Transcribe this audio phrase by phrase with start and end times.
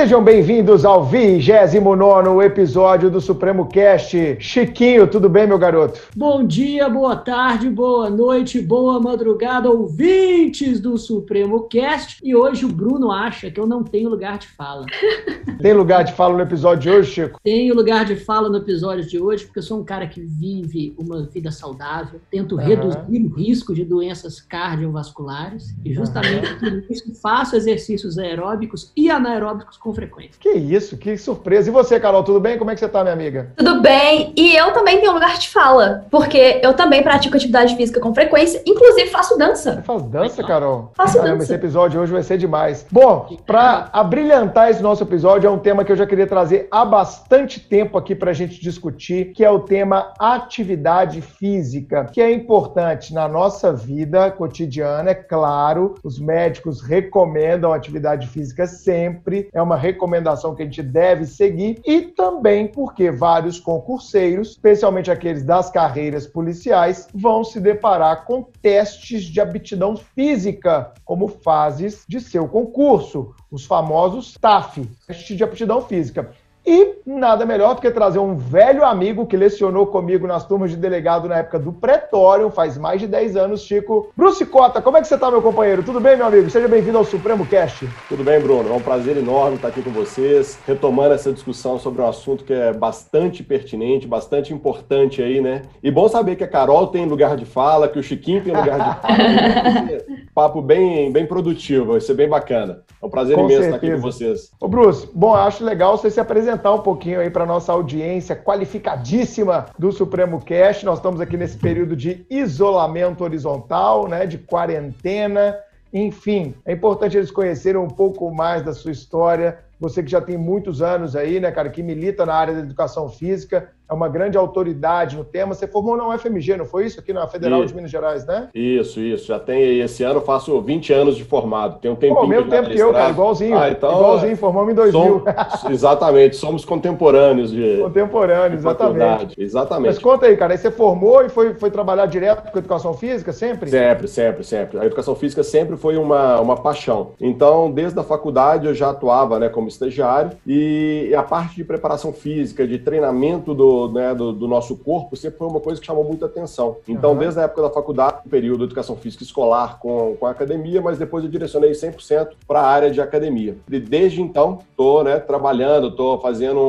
[0.00, 4.38] Sejam bem-vindos ao 29 episódio do Supremo Cast.
[4.40, 6.00] Chiquinho, tudo bem, meu garoto?
[6.16, 12.18] Bom dia, boa tarde, boa noite, boa madrugada, ouvintes do Supremo Cast.
[12.24, 14.86] E hoje o Bruno acha que eu não tenho lugar de fala.
[15.60, 17.38] Tem lugar de fala no episódio de hoje, Chico?
[17.44, 20.94] Tenho lugar de fala no episódio de hoje, porque eu sou um cara que vive
[20.96, 22.62] uma vida saudável, tento uhum.
[22.62, 26.80] reduzir o risco de doenças cardiovasculares e justamente uhum.
[26.80, 30.34] por isso faço exercícios aeróbicos e anaeróbicos com frequência.
[30.38, 31.68] Que isso, que surpresa.
[31.68, 32.58] E você, Carol, tudo bem?
[32.58, 33.52] Como é que você tá, minha amiga?
[33.56, 34.32] Tudo bem.
[34.36, 38.14] E eu também tenho um lugar de fala, porque eu também pratico atividade física com
[38.14, 39.76] frequência, inclusive faço dança.
[39.76, 40.92] Você faz dança, Carol?
[40.96, 41.44] Faço Caramba, dança.
[41.44, 42.86] Esse episódio hoje vai ser demais.
[42.90, 46.84] Bom, para abrilhantar esse nosso episódio, é um tema que eu já queria trazer há
[46.84, 52.32] bastante tempo aqui para a gente discutir, que é o tema atividade física, que é
[52.32, 55.94] importante na nossa vida cotidiana, é claro.
[56.02, 61.80] Os médicos recomendam atividade física sempre, é uma uma recomendação que a gente deve seguir
[61.86, 69.22] e também porque vários concurseiros, especialmente aqueles das carreiras policiais, vão se deparar com testes
[69.22, 76.32] de aptidão física como fases de seu concurso, os famosos TAF, testes de aptidão física.
[76.66, 80.76] E nada melhor do que trazer um velho amigo que lecionou comigo nas turmas de
[80.76, 84.12] delegado na época do Pretório, faz mais de 10 anos, Chico.
[84.14, 85.82] Bruce Cota, como é que você está, meu companheiro?
[85.82, 86.50] Tudo bem, meu amigo?
[86.50, 87.88] Seja bem-vindo ao Supremo Cast.
[88.08, 88.68] Tudo bem, Bruno.
[88.68, 92.52] É um prazer enorme estar aqui com vocês, retomando essa discussão sobre um assunto que
[92.52, 95.62] é bastante pertinente, bastante importante aí, né?
[95.82, 98.78] E bom saber que a Carol tem lugar de fala, que o Chiquinho tem lugar
[98.78, 100.20] de fala.
[100.34, 102.82] Papo bem, bem produtivo, vai ser bem bacana.
[103.02, 103.76] É um prazer com imenso certeza.
[103.76, 104.50] estar aqui com vocês.
[104.60, 108.34] Ô, Bruce, bom, acho legal você se apresentar apresentar um pouquinho aí para nossa audiência
[108.34, 110.84] qualificadíssima do Supremo Cast.
[110.84, 115.56] Nós estamos aqui nesse período de isolamento horizontal, né, de quarentena.
[115.92, 119.58] Enfim, é importante eles conhecerem um pouco mais da sua história.
[119.78, 123.08] Você que já tem muitos anos aí, né, cara, que milita na área da educação
[123.08, 125.52] física, é uma grande autoridade no tema.
[125.52, 127.00] Você formou na UFMG, não foi isso?
[127.00, 128.48] Aqui na Federal de Minas Gerais, né?
[128.54, 129.26] Isso, isso.
[129.26, 131.80] Já tem, esse ano eu faço 20 anos de formado.
[131.80, 132.20] Tem um tempinho.
[132.20, 133.58] Pô, mesmo tempo que eu, cara, igualzinho.
[133.58, 135.02] Ah, então, igualzinho, formamos em 2000.
[135.02, 135.24] Somos,
[135.70, 137.78] exatamente, somos contemporâneos de.
[137.82, 139.34] Contemporâneos, exatamente.
[139.36, 139.86] Exatamente.
[139.86, 143.32] Mas conta aí, cara, aí você formou e foi, foi trabalhar direto com educação física
[143.32, 143.68] sempre?
[143.68, 144.78] Sempre, sempre, sempre.
[144.78, 147.12] A educação física sempre foi uma, uma paixão.
[147.20, 152.12] Então, desde a faculdade eu já atuava né, como estagiário e a parte de preparação
[152.12, 156.04] física, de treinamento do né, do, do, nosso corpo sempre foi uma coisa que chamou
[156.04, 156.76] muita atenção.
[156.88, 157.18] Então, uhum.
[157.18, 160.98] desde a época da faculdade, período de educação física escolar com, com a academia, mas
[160.98, 163.56] depois eu direcionei 100% para a área de academia.
[163.70, 166.60] E desde então, estou né, trabalhando, estou fazendo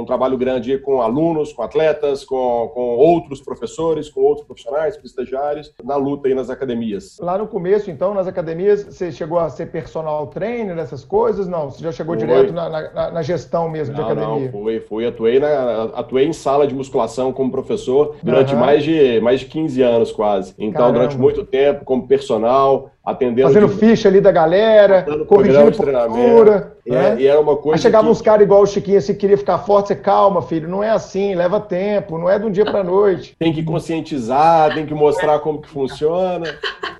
[0.00, 5.06] um trabalho grande com alunos, com atletas, com, com outros professores, com outros profissionais, com
[5.06, 7.18] estagiários, na luta aí nas academias.
[7.20, 11.46] Lá no começo, então, nas academias, você chegou a ser personal trainer, nessas coisas?
[11.46, 12.26] Não, você já chegou foi.
[12.26, 14.44] direto na, na, na, gestão mesmo não, de academia?
[14.44, 18.60] Não, fui, fui, atuei, na, atuei em sala de musculação como professor durante uhum.
[18.60, 20.54] mais, de, mais de 15 anos quase.
[20.58, 20.98] Então, Caramba.
[20.98, 23.48] durante muito tempo, como personal, atendendo.
[23.48, 23.76] Fazendo de...
[23.76, 26.76] ficha ali da galera, corrigindo postura.
[26.86, 27.16] É, né?
[27.20, 27.76] E era uma coisa.
[27.76, 28.10] Aí chegava que...
[28.10, 31.34] uns caras igual o Chiquinho, assim, queria ficar forte, você calma, filho, não é assim,
[31.34, 33.34] leva tempo, não é de um dia para noite.
[33.38, 36.46] Tem que conscientizar, tem que mostrar como que funciona.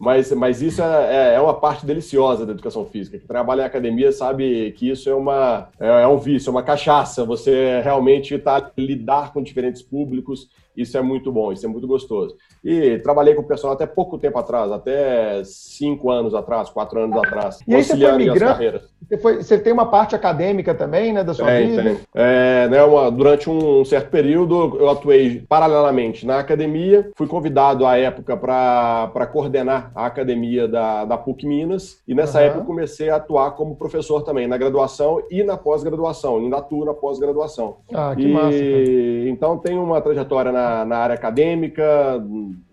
[0.01, 3.19] Mas, mas isso é, é, é uma parte deliciosa da educação física.
[3.19, 6.63] Quem trabalha em academia sabe que isso é, uma, é, é um vício, é uma
[6.63, 7.25] cachaça.
[7.25, 12.37] Você realmente está lidar com diferentes públicos isso é muito bom, isso é muito gostoso.
[12.65, 17.17] E trabalhei com o pessoal até pouco tempo atrás, até cinco anos atrás, quatro anos
[17.19, 17.59] atrás.
[17.67, 18.81] E aí você foi migrando?
[19.09, 21.83] Você, foi, você tem uma parte acadêmica também, né, da sua tem, vida?
[21.83, 21.99] Tem.
[22.15, 27.11] É, né, uma, durante um certo período, eu atuei paralelamente na academia.
[27.17, 32.01] Fui convidado à época para coordenar a academia da, da PUC Minas.
[32.07, 32.45] E nessa uhum.
[32.45, 36.37] época comecei a atuar como professor também, na graduação e na pós-graduação.
[36.37, 37.77] Ainda atuo na pós-graduação.
[37.93, 38.59] Ah, que e, massa.
[38.59, 39.29] Cara.
[39.29, 41.85] Então, tenho uma trajetória na na, área acadêmica,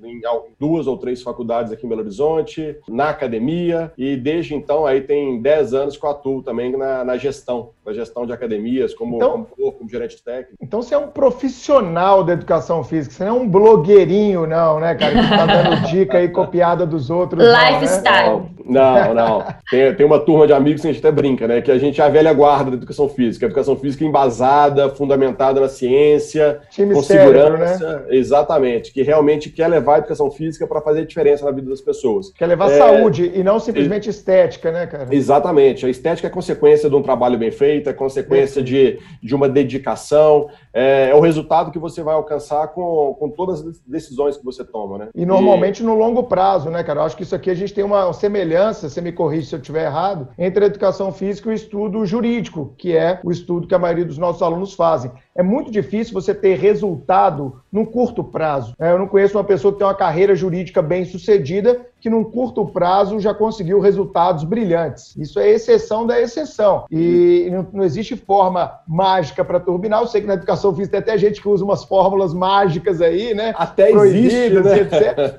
[0.05, 0.21] em
[0.59, 5.41] duas ou três faculdades aqui em Belo Horizonte, na academia, e desde então aí tem
[5.41, 9.47] 10 anos que eu atuo também na, na gestão, na gestão de academias, como, então,
[9.55, 10.57] como, como, gerente técnico.
[10.61, 14.95] Então você é um profissional da educação física, você não é um blogueirinho, não, né,
[14.95, 17.43] cara, que tá dando dica aí copiada dos outros.
[17.43, 18.43] Lifestyle.
[18.65, 18.65] Né?
[18.65, 19.45] Não, não.
[19.69, 22.01] Tem, tem uma turma de amigos que a gente até brinca, né, que a gente
[22.01, 26.93] é a velha guarda da educação física, a educação física embasada, fundamentada na ciência, Time
[26.93, 28.05] com cérebro, segurança, né?
[28.09, 32.31] exatamente, que realmente quer levar a educação física para fazer diferença na vida das pessoas.
[32.31, 32.77] Quer levar é...
[32.77, 35.13] saúde e não simplesmente estética, né, cara?
[35.13, 35.85] Exatamente.
[35.85, 40.49] A estética é consequência de um trabalho bem feito, é consequência de, de uma dedicação,
[40.73, 44.63] é, é, o resultado que você vai alcançar com, com todas as decisões que você
[44.63, 45.07] toma, né?
[45.15, 45.83] E normalmente e...
[45.83, 47.01] no longo prazo, né, cara?
[47.01, 49.55] Eu acho que isso aqui a gente tem uma semelhança semelhança, você me corrige se
[49.55, 53.67] eu estiver errado, entre a educação física e o estudo jurídico, que é o estudo
[53.67, 55.11] que a maioria dos nossos alunos fazem.
[55.37, 58.73] É muito difícil você ter resultado num curto prazo.
[58.79, 62.23] É, eu não conheço uma pessoa que tem uma carreira jurídica bem sucedida que num
[62.23, 65.15] curto prazo já conseguiu resultados brilhantes.
[65.17, 66.85] Isso é exceção da exceção.
[66.91, 70.01] E não, não existe forma mágica para turbinar.
[70.01, 73.33] Eu sei que na educação física tem até gente que usa umas fórmulas mágicas aí,
[73.33, 73.55] né?
[73.57, 74.81] Até existe, né?
[74.81, 74.93] Etc.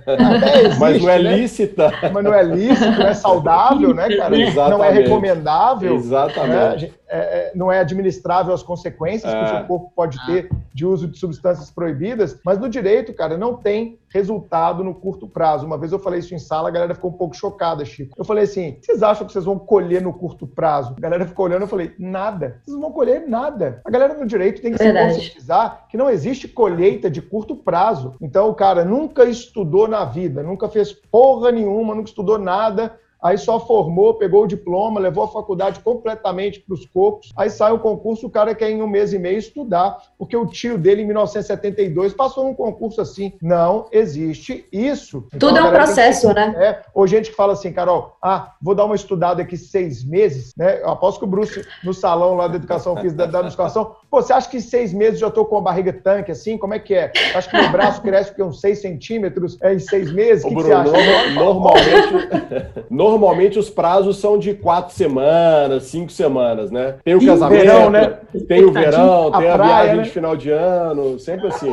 [0.08, 1.36] Até existe, Mas não é né?
[1.36, 1.92] lícita.
[2.12, 4.36] Mas não é lícito, não é saudável, né, cara?
[4.36, 4.70] Exatamente.
[4.70, 5.94] Não é recomendável.
[5.94, 6.86] Exatamente.
[6.86, 6.90] Né?
[7.08, 9.38] É, é, não é administrável as consequências é.
[9.38, 13.38] que o seu corpo pode ter de uso de substâncias proibidas, mas no direito, cara,
[13.38, 15.66] não tem resultado no curto prazo.
[15.66, 18.14] Uma vez eu falei isso em sala, a galera ficou um pouco chocada, Chico.
[18.16, 20.94] Eu falei assim: vocês acham que vocês vão colher no curto prazo?
[20.96, 22.60] A galera ficou olhando, eu falei: nada.
[22.64, 23.80] Vocês não vão colher nada.
[23.84, 25.14] A galera no direito tem que Verdade.
[25.14, 28.14] se conscientizar que não existe colheita de curto prazo.
[28.20, 33.38] Então, o cara nunca estudou na vida, nunca fez porra nenhuma, nunca estudou nada aí
[33.38, 37.78] só formou, pegou o diploma, levou a faculdade completamente para os cocos, aí sai o
[37.78, 41.06] concurso, o cara quer em um mês e meio estudar, porque o tio dele, em
[41.06, 43.32] 1972, passou num concurso assim.
[43.42, 45.26] Não existe isso.
[45.34, 46.34] Então, Tudo é um processo, que...
[46.34, 46.54] né?
[46.56, 50.52] É, ou gente que fala assim, Carol, ah, vou dar uma estudada aqui seis meses,
[50.56, 50.80] né?
[50.80, 54.22] Eu aposto que o Bruce, no salão lá da educação física, da, da musculação, pô,
[54.22, 56.56] você acha que em seis meses já estou com a barriga tanque, assim?
[56.56, 57.12] Como é que é?
[57.34, 60.44] Acho que meu braço cresce porque uns seis centímetros é, em seis meses?
[60.44, 61.30] O que, Bruno, que você acha?
[61.34, 62.28] Normalmente,
[63.10, 66.96] normalmente os prazos são de quatro semanas, cinco semanas, né?
[67.04, 68.18] Tem o e casamento, verão, né?
[68.48, 70.02] tem o verão, tem a, a praia, viagem né?
[70.02, 71.72] de final de ano, sempre assim.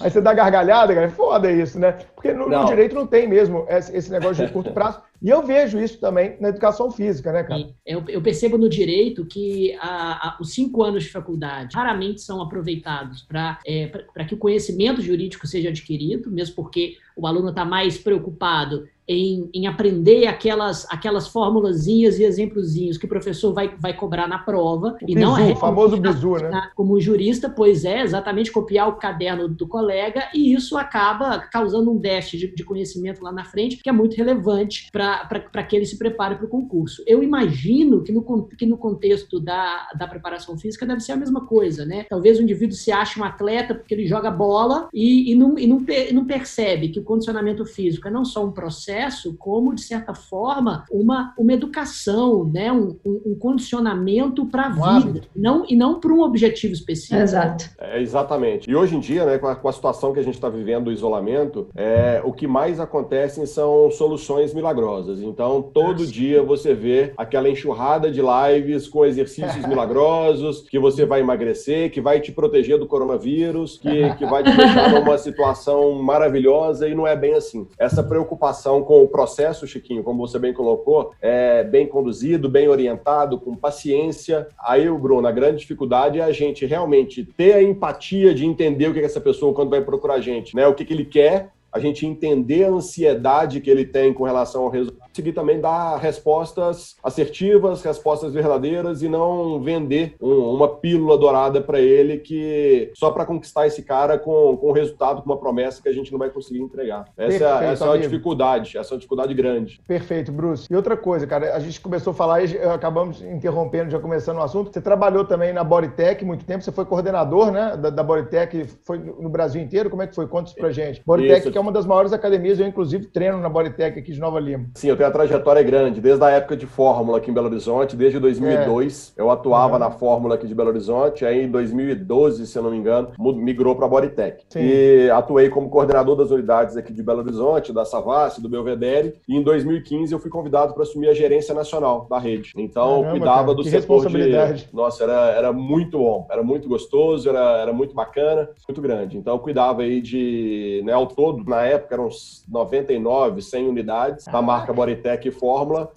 [0.00, 1.98] Aí você dá gargalhada, cara, foda isso, né?
[2.14, 5.00] Porque no, no direito não tem mesmo esse negócio de curto prazo.
[5.22, 7.68] E eu vejo isso também na educação física, né, cara?
[7.86, 12.42] Eu, eu percebo no direito que a, a, os cinco anos de faculdade raramente são
[12.42, 13.90] aproveitados para é,
[14.26, 19.66] que o conhecimento jurídico seja adquirido, mesmo porque o aluno está mais preocupado em, em,
[19.66, 24.96] aprender aquelas, aquelas formulazinhas e exemplozinhos que o professor vai, vai cobrar na prova.
[25.00, 26.70] O e bizu, não é o famoso bizu, né?
[26.74, 31.96] Como jurista, pois é, exatamente copiar o caderno do colega, e isso acaba causando um
[31.96, 35.98] déficit de, de conhecimento lá na frente, que é muito relevante para que ele se
[35.98, 37.02] prepare para o concurso.
[37.06, 41.46] Eu imagino que no, que no contexto da, da preparação física deve ser a mesma
[41.46, 42.06] coisa, né?
[42.08, 45.66] Talvez o indivíduo se ache um atleta porque ele joga bola e, e, não, e
[45.66, 49.82] não, não percebe que o condicionamento físico é não só um processo, processo como, de
[49.82, 52.70] certa forma, uma, uma educação, né?
[52.70, 57.20] um, um, um condicionamento para a vida, não, e não para um objetivo específico.
[57.20, 57.70] Exato.
[57.78, 58.70] É, exatamente.
[58.70, 60.84] E hoje em dia, né, com a, com a situação que a gente está vivendo
[60.84, 65.20] do isolamento, é, o que mais acontece são soluções milagrosas.
[65.20, 66.12] Então, todo Nossa.
[66.12, 72.00] dia você vê aquela enxurrada de lives com exercícios milagrosos, que você vai emagrecer, que
[72.00, 77.06] vai te proteger do coronavírus, que, que vai te deixar numa situação maravilhosa, e não
[77.06, 77.66] é bem assim.
[77.78, 83.38] Essa preocupação com o processo, Chiquinho, como você bem colocou, é bem conduzido, bem orientado,
[83.38, 84.48] com paciência.
[84.58, 88.92] Aí, Bruno, a grande dificuldade é a gente realmente ter a empatia de entender o
[88.92, 90.66] que é essa pessoa quando vai procurar a gente, né?
[90.66, 94.64] O que, que ele quer, a gente entender a ansiedade que ele tem com relação
[94.64, 101.18] ao resultado conseguir também dar respostas assertivas, respostas verdadeiras e não vender um, uma pílula
[101.18, 105.36] dourada para ele que só para conquistar esse cara com, com um resultado, com uma
[105.36, 107.04] promessa que a gente não vai conseguir entregar.
[107.16, 109.80] Essa, Perfeito, é, essa é uma dificuldade, essa é uma dificuldade grande.
[109.86, 110.66] Perfeito, Bruce.
[110.70, 114.42] E outra coisa, cara, a gente começou a falar e acabamos interrompendo, já começando o
[114.42, 114.72] assunto.
[114.72, 118.98] Você trabalhou também na Bodytech muito tempo, você foi coordenador, né, da, da Bodytech, foi
[118.98, 119.90] no Brasil inteiro.
[119.90, 120.26] Como é que foi?
[120.26, 121.02] Conta isso pra gente.
[121.04, 121.50] Bodytech, isso.
[121.50, 124.70] que é uma das maiores academias, eu inclusive treino na Bodytech aqui de Nova Lima.
[124.74, 127.96] Sim, eu tenho a trajetória grande, desde a época de Fórmula aqui em Belo Horizonte,
[127.96, 129.14] desde 2002.
[129.16, 129.20] É.
[129.20, 129.78] Eu atuava uhum.
[129.78, 133.74] na Fórmula aqui de Belo Horizonte, aí em 2012, se eu não me engano, migrou
[133.74, 134.44] para a Bodytech.
[134.48, 134.60] Sim.
[134.60, 139.36] E atuei como coordenador das unidades aqui de Belo Horizonte, da Savassi, do Belvedere, e
[139.36, 142.52] em 2015 eu fui convidado para assumir a gerência nacional da rede.
[142.56, 144.68] Então, Caramba, cuidava cara, do setor de...
[144.72, 149.18] Nossa, era, era muito bom, era muito gostoso, era, era muito bacana, muito grande.
[149.18, 154.24] Então, eu cuidava aí de, né, ao todo, na época eram uns 99, 100 unidades
[154.26, 154.91] da marca Bodytech
[155.30, 155.90] Fórmula.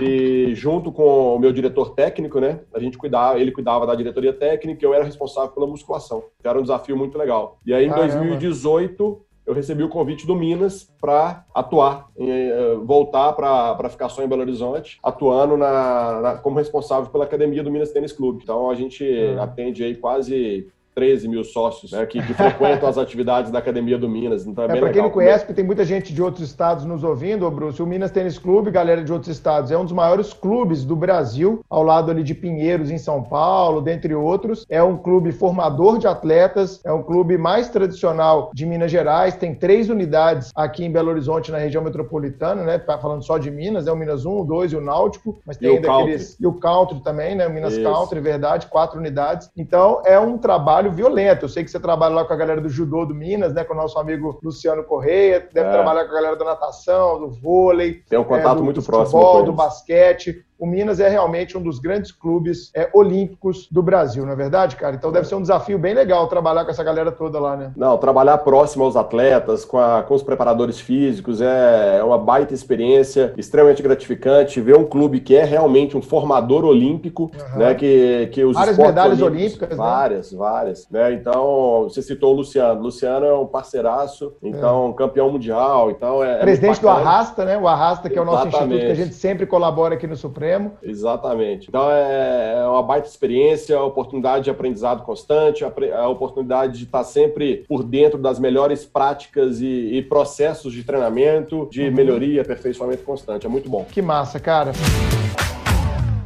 [0.00, 4.32] E junto com o meu diretor técnico, né, a gente cuidava, ele cuidava da diretoria
[4.32, 6.24] técnica, eu era responsável pela musculação.
[6.44, 7.58] Era um desafio muito legal.
[7.66, 8.12] E aí em Caramba.
[8.12, 14.28] 2018 eu recebi o convite do Minas para atuar, eh, voltar para ficar só em
[14.28, 18.40] Belo Horizonte, atuando na, na, como responsável pela academia do Minas Tênis Clube.
[18.42, 19.08] Então a gente
[19.40, 24.08] atende aí quase 13 mil sócios né, que, que, frequentam as atividades da Academia do
[24.08, 24.44] Minas.
[24.44, 27.04] Então é, é para quem não conhece, porque tem muita gente de outros estados nos
[27.04, 30.32] ouvindo, ô Bruce, o Minas Tênis Clube, galera de outros estados, é um dos maiores
[30.32, 34.66] clubes do Brasil, ao lado ali de Pinheiros, em São Paulo, dentre outros.
[34.68, 39.54] É um clube formador de atletas, é um clube mais tradicional de Minas Gerais, tem
[39.54, 42.76] três unidades aqui em Belo Horizonte, na região metropolitana, né?
[42.76, 45.56] Tá falando só de Minas, é o Minas 1, o 2 e o Náutico, mas
[45.56, 46.36] tem e ainda aqueles.
[46.40, 47.46] E o Country também, né?
[47.46, 47.82] O Minas Isso.
[47.84, 49.48] Country, verdade, quatro unidades.
[49.56, 51.44] Então é um trabalho violento.
[51.44, 53.64] Eu sei que você trabalha lá com a galera do judô do Minas, né?
[53.64, 55.72] Com o nosso amigo Luciano Correia, deve é.
[55.72, 58.02] trabalhar com a galera da natação, do vôlei.
[58.08, 59.20] Tem um contato é, do, muito do próximo.
[59.20, 64.26] Futebol, do basquete o Minas é realmente um dos grandes clubes é, olímpicos do Brasil,
[64.26, 64.96] não é verdade, cara?
[64.96, 67.72] Então deve ser um desafio bem legal trabalhar com essa galera toda lá, né?
[67.76, 72.52] Não, trabalhar próximo aos atletas, com, a, com os preparadores físicos, é, é uma baita
[72.52, 77.58] experiência, extremamente gratificante ver um clube que é realmente um formador olímpico, uhum.
[77.58, 77.74] né?
[77.74, 79.76] Que, que os várias medalhas olímpicas, né?
[79.76, 80.38] várias, né?
[80.38, 81.12] várias, né?
[81.12, 84.92] Então você citou o Luciano, Luciano é um parceiraço, então é.
[84.94, 87.56] campeão mundial, então é, é presidente do Arrasta, né?
[87.56, 88.74] O Arrasta que é o nosso Exatamente.
[88.74, 90.72] instituto que a gente sempre colabora aqui no Supremo Supremo.
[90.82, 91.68] Exatamente.
[91.68, 97.64] Então é, é uma baita experiência, oportunidade de aprendizado constante, a oportunidade de estar sempre
[97.68, 101.92] por dentro das melhores práticas e, e processos de treinamento, de uhum.
[101.92, 103.46] melhoria, aperfeiçoamento constante.
[103.46, 103.84] É muito bom.
[103.90, 104.72] Que massa, cara.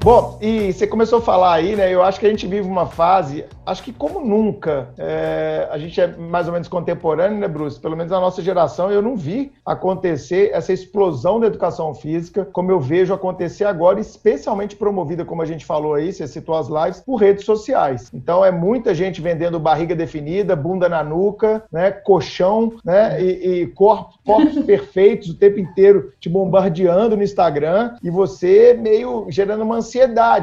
[0.05, 1.95] Bom, e você começou a falar aí, né?
[1.95, 6.01] Eu acho que a gente vive uma fase, acho que como nunca, é, a gente
[6.01, 7.79] é mais ou menos contemporâneo, né, Bruce?
[7.79, 12.73] Pelo menos a nossa geração, eu não vi acontecer essa explosão da educação física, como
[12.73, 17.01] eu vejo acontecer agora, especialmente promovida, como a gente falou aí, você citou as lives,
[17.01, 18.11] por redes sociais.
[18.13, 21.93] Então é muita gente vendendo barriga definida, bunda na nuca, né?
[21.93, 23.23] Colchão, né?
[23.23, 29.27] E, e corpos, corpos perfeitos o tempo inteiro te bombardeando no Instagram e você meio
[29.29, 29.92] gerando uma.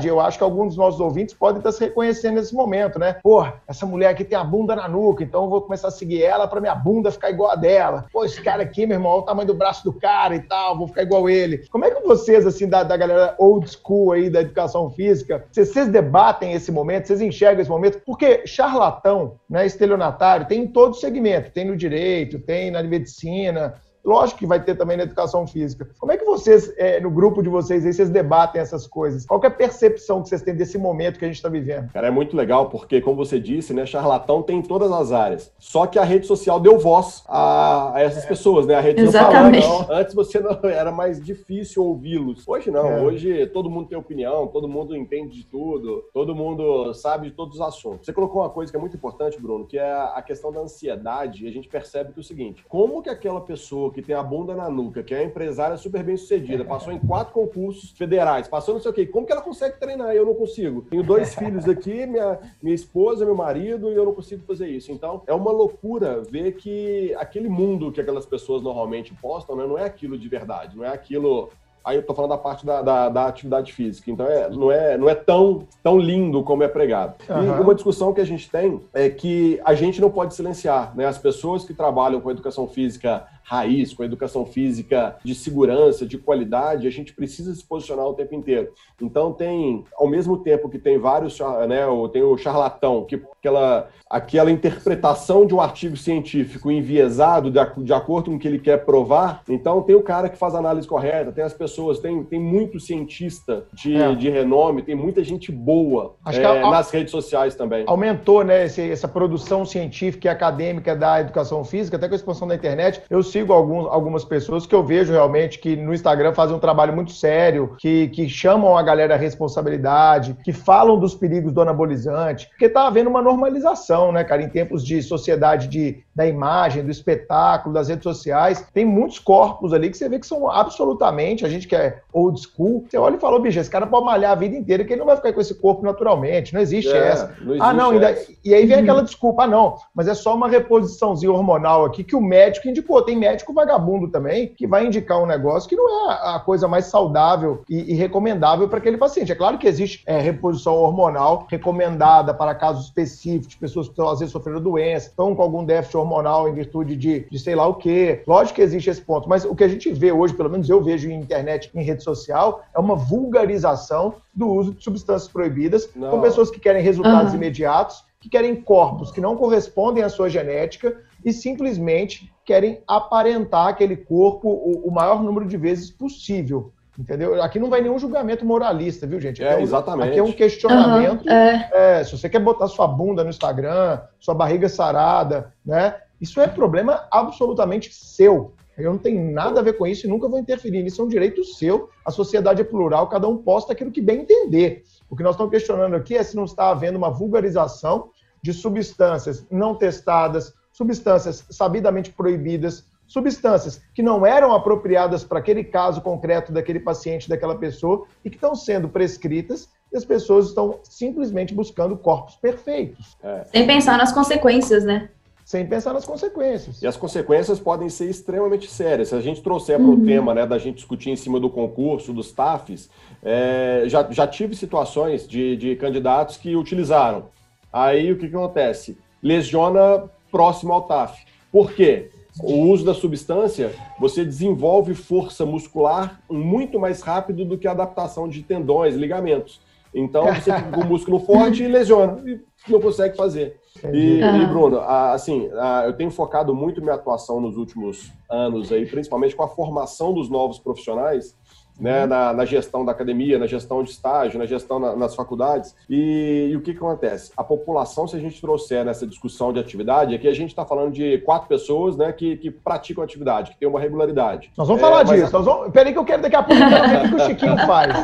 [0.08, 3.14] Eu acho que alguns dos nossos ouvintes podem estar se reconhecendo nesse momento, né?
[3.24, 6.24] Pô, essa mulher aqui tem a bunda na nuca, então eu vou começar a seguir
[6.24, 8.06] ela para minha bunda ficar igual a dela.
[8.12, 10.78] Pô, esse cara aqui, meu irmão, olha o tamanho do braço do cara e tal,
[10.78, 11.60] vou ficar igual ele.
[11.70, 15.70] Como é que vocês, assim, da, da galera old school aí da educação física, vocês,
[15.70, 18.02] vocês debatem esse momento, vocês enxergam esse momento?
[18.06, 24.40] Porque charlatão, né, estelionatário, tem em todo segmento, tem no direito, tem na medicina, Lógico
[24.40, 25.90] que vai ter também na educação física.
[26.00, 29.26] Como é que vocês, é, no grupo de vocês aí, vocês debatem essas coisas?
[29.26, 31.92] Qual é a percepção que vocês têm desse momento que a gente está vivendo?
[31.92, 35.52] Cara, é muito legal, porque, como você disse, né, charlatão tem em todas as áreas.
[35.58, 38.28] Só que a rede social deu voz a, a essas é.
[38.28, 38.76] pessoas, né?
[38.76, 39.64] A rede Exatamente.
[39.64, 39.88] social.
[39.88, 42.48] Não, antes você não era mais difícil ouvi-los.
[42.48, 42.86] Hoje não.
[42.86, 43.02] É.
[43.02, 47.56] Hoje todo mundo tem opinião, todo mundo entende de tudo, todo mundo sabe de todos
[47.56, 48.06] os assuntos.
[48.06, 51.46] Você colocou uma coisa que é muito importante, Bruno, que é a questão da ansiedade.
[51.46, 54.24] E a gente percebe que é o seguinte: como que aquela pessoa que tem a
[54.24, 58.76] bunda na nuca, que é empresária super bem sucedida, passou em quatro concursos federais, passou
[58.76, 59.06] não sei o quê.
[59.06, 60.14] Como que ela consegue treinar?
[60.14, 60.82] Eu não consigo.
[60.84, 64.92] Tenho dois filhos aqui, minha, minha esposa, meu marido, e eu não consigo fazer isso.
[64.92, 69.78] Então, é uma loucura ver que aquele mundo que aquelas pessoas normalmente postam, né, não
[69.78, 71.50] é aquilo de verdade, não é aquilo
[71.84, 74.12] Aí eu tô falando da parte da, da, da, atividade física.
[74.12, 77.16] Então é, não, é, não é tão, tão lindo como é pregado.
[77.30, 77.58] Uhum.
[77.58, 80.96] E uma discussão que a gente tem é que a gente não pode silenciar.
[80.96, 81.06] Né?
[81.06, 86.20] As pessoas que trabalham com educação física raiz, com a educação física de segurança, de
[86.20, 88.72] qualidade, a gente precisa se posicionar o tempo inteiro.
[89.02, 91.82] Então tem, ao mesmo tempo que tem vários, né,
[92.14, 98.30] tem o charlatão, que aquela, aquela interpretação de um artigo científico enviesado de, de acordo
[98.30, 101.32] com o que ele quer provar, então tem o cara que faz a análise correta,
[101.32, 104.14] tem as pessoas, tem, tem muito cientista de, é.
[104.14, 107.84] de renome, tem muita gente boa é, a, nas redes sociais também.
[107.88, 112.48] Aumentou, né, esse, essa produção científica e acadêmica da educação física, até com a expansão
[112.48, 116.34] da internet, eu sigo sigo alguns, algumas pessoas que eu vejo realmente que no Instagram
[116.34, 121.16] fazem um trabalho muito sério, que, que chamam a galera à responsabilidade, que falam dos
[121.16, 126.04] perigos do anabolizante, porque tá havendo uma normalização, né, cara, em tempos de sociedade de,
[126.14, 128.66] da imagem, do espetáculo, das redes sociais.
[128.74, 132.40] Tem muitos corpos ali que você vê que são absolutamente, a gente que é old
[132.42, 135.00] school, você olha e fala, bicho, esse cara pode malhar a vida inteira que ele
[135.00, 137.36] não vai ficar com esse corpo naturalmente, não existe é, essa.
[137.42, 140.36] Não existe ah, não, ainda, e aí vem aquela desculpa, ah, não, mas é só
[140.36, 143.02] uma reposiçãozinha hormonal aqui que o médico indicou.
[143.02, 146.86] Tem médico vagabundo também que vai indicar um negócio que não é a coisa mais
[146.86, 149.32] saudável e, e recomendável para aquele paciente.
[149.32, 154.32] É claro que existe é, reposição hormonal recomendada para casos específicos, pessoas que às vezes
[154.32, 158.24] sofreram doença, estão com algum déficit hormonal em virtude de, de sei lá o quê.
[158.26, 160.82] Lógico que existe esse ponto, mas o que a gente vê hoje, pelo menos eu
[160.82, 166.12] vejo em internet, em rede social, é uma vulgarização do uso de substâncias proibidas não.
[166.12, 167.38] com pessoas que querem resultados uhum.
[167.38, 173.96] imediatos, que querem corpos que não correspondem à sua genética e simplesmente querem aparentar aquele
[173.96, 176.72] corpo o, o maior número de vezes possível.
[176.98, 177.42] Entendeu?
[177.42, 179.42] Aqui não vai nenhum julgamento moralista, viu, gente?
[179.42, 180.10] Aqui é, exatamente.
[180.10, 181.26] Aqui é um questionamento.
[181.26, 181.70] Uhum, é.
[181.72, 185.96] É, se você quer botar sua bunda no Instagram, sua barriga sarada, né?
[186.20, 188.54] Isso é problema absolutamente seu.
[188.78, 190.86] Eu não tenho nada a ver com isso e nunca vou interferir.
[190.86, 191.90] Isso é um direito seu.
[192.06, 194.84] A sociedade é plural, cada um posta aquilo que bem entender.
[195.10, 198.10] O que nós estamos questionando aqui é se não está havendo uma vulgarização
[198.42, 206.00] de substâncias não testadas, substâncias sabidamente proibidas, substâncias que não eram apropriadas para aquele caso
[206.00, 211.54] concreto daquele paciente, daquela pessoa, e que estão sendo prescritas e as pessoas estão simplesmente
[211.54, 213.18] buscando corpos perfeitos.
[213.22, 213.44] É.
[213.52, 215.10] Sem pensar nas consequências, né?
[215.44, 216.82] Sem pensar nas consequências.
[216.82, 219.10] E as consequências podem ser extremamente sérias.
[219.10, 219.96] Se a gente trouxer uhum.
[219.96, 222.90] para o tema né, da gente discutir em cima do concurso, dos TAFs,
[223.22, 227.26] é, já, já tive situações de, de candidatos que utilizaram.
[227.74, 228.98] Aí o que, que acontece?
[229.22, 231.26] Lesiona próximo ao TAF.
[231.52, 232.12] Por quê?
[232.42, 238.28] o uso da substância, você desenvolve força muscular muito mais rápido do que a adaptação
[238.28, 239.62] de tendões, ligamentos.
[239.94, 243.60] Então, você fica com o músculo forte e lesiona, e não consegue fazer.
[243.92, 245.50] E, e Bruno, assim,
[245.86, 250.30] eu tenho focado muito minha atuação nos últimos anos aí, principalmente com a formação dos
[250.30, 251.36] novos profissionais,
[251.80, 255.76] né, na, na, gestão da academia, na gestão de estágio, na gestão na, nas faculdades.
[255.90, 257.32] E, e, o que, que acontece?
[257.38, 260.92] A população, se a gente trouxer nessa discussão de atividade, aqui a gente está falando
[260.92, 264.52] de quatro pessoas né, que, que praticam atividade, que tem uma regularidade.
[264.58, 265.32] Nós vamos é, falar disso.
[265.32, 265.72] Nós vamos...
[265.72, 267.96] Peraí que eu quero daqui a pouco ver o que o Chiquinho faz.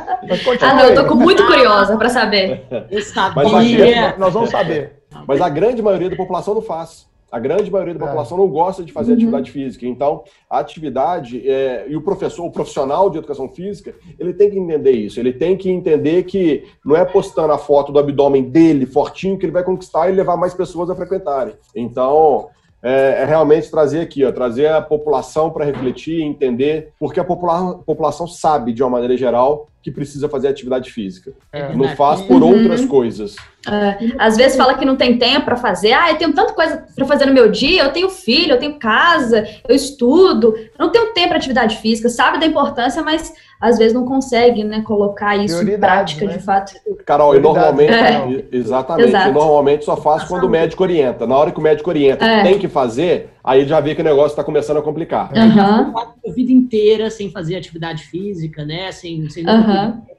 [0.61, 2.65] Ah, não, eu tô muito curiosa para saber.
[2.89, 4.15] Eu sabia.
[4.17, 5.03] Nós vamos saber.
[5.27, 7.07] Mas a grande maioria da população não faz.
[7.35, 8.07] A grande maioria da é.
[8.07, 9.17] população não gosta de fazer uhum.
[9.17, 9.85] atividade física.
[9.85, 14.57] Então, a atividade é, e o professor, o profissional de educação física, ele tem que
[14.57, 15.19] entender isso.
[15.19, 19.45] Ele tem que entender que não é postando a foto do abdômen dele fortinho que
[19.45, 21.55] ele vai conquistar e levar mais pessoas a frequentarem.
[21.75, 22.47] Então,
[22.81, 27.79] é, é, realmente trazer aqui, ó, trazer a população para refletir, entender, porque a popula
[27.79, 31.31] população sabe, de uma maneira geral, que precisa fazer atividade física.
[31.53, 31.71] É.
[31.75, 32.57] Não faz por uhum.
[32.57, 33.35] outras coisas.
[33.67, 35.93] É, às vezes fala que não tem tempo para fazer.
[35.93, 37.83] Ah, eu tenho tanta coisa para fazer no meu dia.
[37.83, 40.55] Eu tenho filho, eu tenho casa, eu estudo.
[40.57, 42.09] Eu não tenho tempo para atividade física.
[42.09, 46.33] Sabe da importância, mas às vezes não consegue, né, colocar isso em prática, né?
[46.33, 46.73] de fato.
[47.05, 48.45] Carol, e normalmente, é.
[48.51, 49.31] exatamente, Exato.
[49.31, 51.25] normalmente só faz quando o médico orienta.
[51.25, 52.43] Na hora que o médico orienta, é.
[52.43, 55.31] tem que fazer, aí já vê que o negócio está começando a complicar.
[55.33, 55.97] Uhum.
[55.97, 59.53] A vida inteira sem fazer atividade física, né, sem, sem uhum.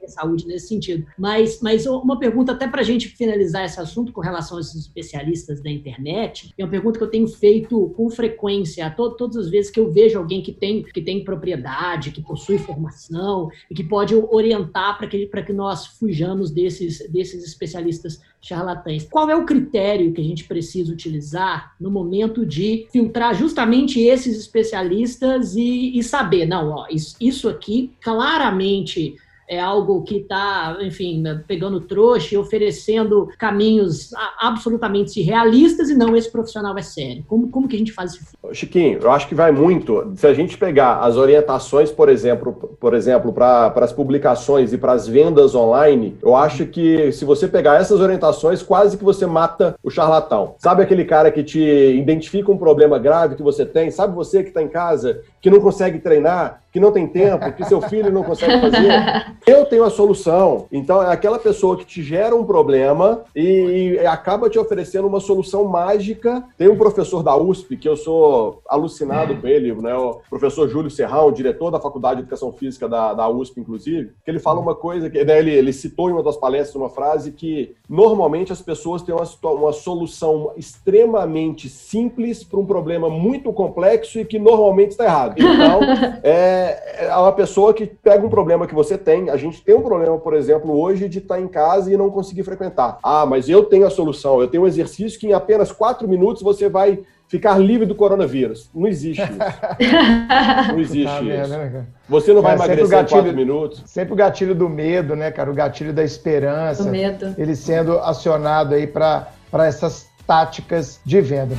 [0.07, 1.05] Saúde nesse sentido.
[1.17, 4.75] Mas, mas uma pergunta até para a gente finalizar esse assunto com relação a esses
[4.75, 9.49] especialistas da internet, é uma pergunta que eu tenho feito com frequência, to, todas as
[9.49, 13.83] vezes que eu vejo alguém que tem, que tem propriedade, que possui formação, e que
[13.83, 19.03] pode orientar para que, que nós fujamos desses, desses especialistas charlatães.
[19.03, 24.37] Qual é o critério que a gente precisa utilizar no momento de filtrar justamente esses
[24.37, 29.15] especialistas e, e saber, não, ó, isso, isso aqui claramente
[29.47, 36.31] é algo que está, enfim, pegando trouxa e oferecendo caminhos absolutamente realistas e não esse
[36.31, 37.23] profissional é sério.
[37.27, 38.37] Como, como que a gente faz isso?
[38.51, 40.11] Chiquinho, eu acho que vai muito.
[40.15, 44.91] Se a gente pegar as orientações, por exemplo, por exemplo, para as publicações e para
[44.93, 49.75] as vendas online, eu acho que se você pegar essas orientações, quase que você mata
[49.83, 50.55] o charlatão.
[50.57, 53.89] Sabe aquele cara que te identifica um problema grave que você tem?
[53.91, 57.63] Sabe você que está em casa, que não consegue treinar, que não tem tempo, que
[57.63, 59.37] seu filho não consegue fazer?
[59.47, 60.65] Eu tenho a solução.
[60.69, 65.63] Então, é aquela pessoa que te gera um problema e, acaba te oferecendo uma solução
[65.63, 66.43] mágica.
[66.57, 69.95] Tem um professor da USP, que eu sou alucinado com ele, né?
[69.95, 74.29] o professor Júlio Serrão, diretor da Faculdade de Educação Física da, da USP, inclusive, que
[74.29, 77.31] ele fala uma coisa, que né, ele, ele citou em uma das palestras uma frase
[77.31, 84.19] que normalmente as pessoas têm uma, uma solução extremamente simples para um problema muito complexo
[84.19, 85.36] e que normalmente está errado.
[85.37, 85.79] Então,
[86.23, 89.81] é, é uma pessoa que pega um problema que você tem, a gente tem um
[89.81, 92.97] problema, por exemplo, hoje de estar tá em casa e não conseguir frequentar.
[93.03, 96.41] Ah, mas eu tenho a solução, eu tenho um exercício que em apenas quatro minutos
[96.41, 98.69] você vai ficar livre do coronavírus.
[98.73, 99.33] Não existe isso.
[100.71, 101.49] não existe tá isso.
[101.49, 103.83] Né, você não vai emagrecer gatilho, em quatro minutos.
[103.85, 105.51] Sempre o gatilho do medo, né, cara?
[105.51, 106.83] O gatilho da esperança.
[106.83, 107.35] Do medo.
[107.37, 111.55] Ele sendo acionado aí para essas táticas de venda.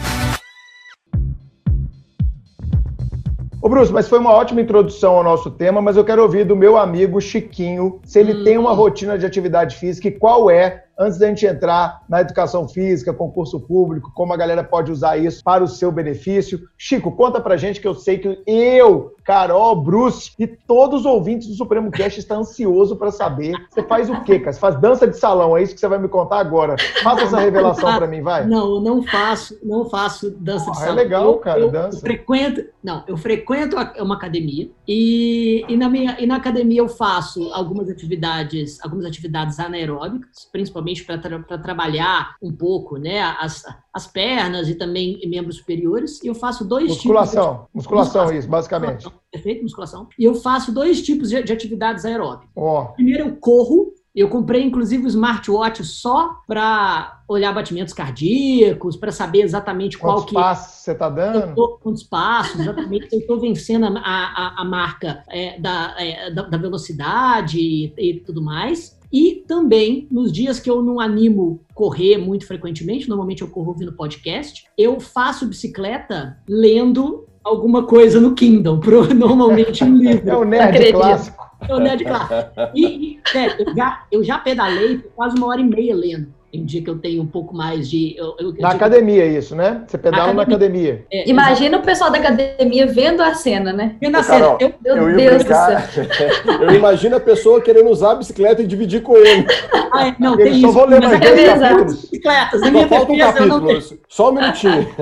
[3.69, 6.57] Ô Bruce, mas foi uma ótima introdução ao nosso tema, mas eu quero ouvir do
[6.57, 8.43] meu amigo Chiquinho se ele hum.
[8.43, 12.67] tem uma rotina de atividade física e qual é antes da gente entrar na educação
[12.69, 16.69] física, concurso público, como a galera pode usar isso para o seu benefício.
[16.77, 21.47] Chico, conta pra gente que eu sei que eu, Carol, Bruce e todos os ouvintes
[21.47, 23.55] do Supremo Cast estão ansiosos para saber.
[23.71, 24.53] Você faz o quê, cara?
[24.53, 26.75] Você faz dança de salão, é isso que você vai me contar agora?
[27.03, 28.47] Faça essa revelação para mim, vai.
[28.47, 30.93] Não, eu não faço, não faço dança de salão.
[30.93, 31.99] É legal, cara, eu, dança.
[31.99, 36.89] Eu frequento, não, eu frequento uma academia e, e, na minha, e na academia eu
[36.89, 44.07] faço algumas atividades, algumas atividades anaeróbicas, principalmente para tra trabalhar um pouco, né, as, as
[44.07, 46.23] pernas e também membros superiores.
[46.23, 47.67] E eu faço dois musculação, tipos.
[47.67, 47.75] De...
[47.75, 49.11] Musculação, musculação, isso, basicamente.
[49.31, 50.09] Perfeito, musculação.
[50.19, 52.51] E eu faço dois tipos de, de atividades aeróbicas.
[52.55, 52.87] Oh.
[52.95, 59.43] Primeiro eu corro, eu comprei, inclusive, o smartwatch só para olhar batimentos cardíacos, para saber
[59.43, 60.35] exatamente quantos qual que...
[60.35, 61.55] Quantos passos você está dando?
[61.55, 63.09] Tô, quantos passos, exatamente.
[63.13, 68.21] eu estou vencendo a, a, a marca é, da, é, da, da, velocidade e, e
[68.21, 68.98] tudo mais.
[69.13, 73.93] E também, nos dias que eu não animo correr muito frequentemente, normalmente eu corro ouvindo
[73.93, 78.81] podcast, eu faço bicicleta lendo alguma coisa no Kindle,
[79.17, 80.29] normalmente um livro.
[80.29, 81.49] É o nerd clássico.
[81.69, 82.37] É o nerd clássico.
[82.75, 86.38] E, e sério, eu já, eu já pedalei por quase uma hora e meia lendo.
[86.51, 88.17] Tem um dia que eu tenho um pouco mais de.
[88.17, 89.85] Eu, eu, na academia, isso, né?
[89.87, 90.49] Você pedala na academia.
[90.49, 91.07] Na academia.
[91.13, 93.97] É, Imagina o pessoal da academia vendo a cena, né?
[94.01, 94.39] Vendo a cena.
[94.39, 96.07] Carol, eu, meu Deus brincar, do céu.
[96.63, 99.47] eu imagino a pessoa querendo usar a bicicleta e dividir com ele.
[99.93, 100.73] Ai, não, tem só isso.
[100.73, 102.01] vou ler mais dois capítulos.
[102.01, 102.61] Bicicletas.
[102.61, 103.99] Só falta um capítulo.
[104.09, 104.89] Só um minutinho.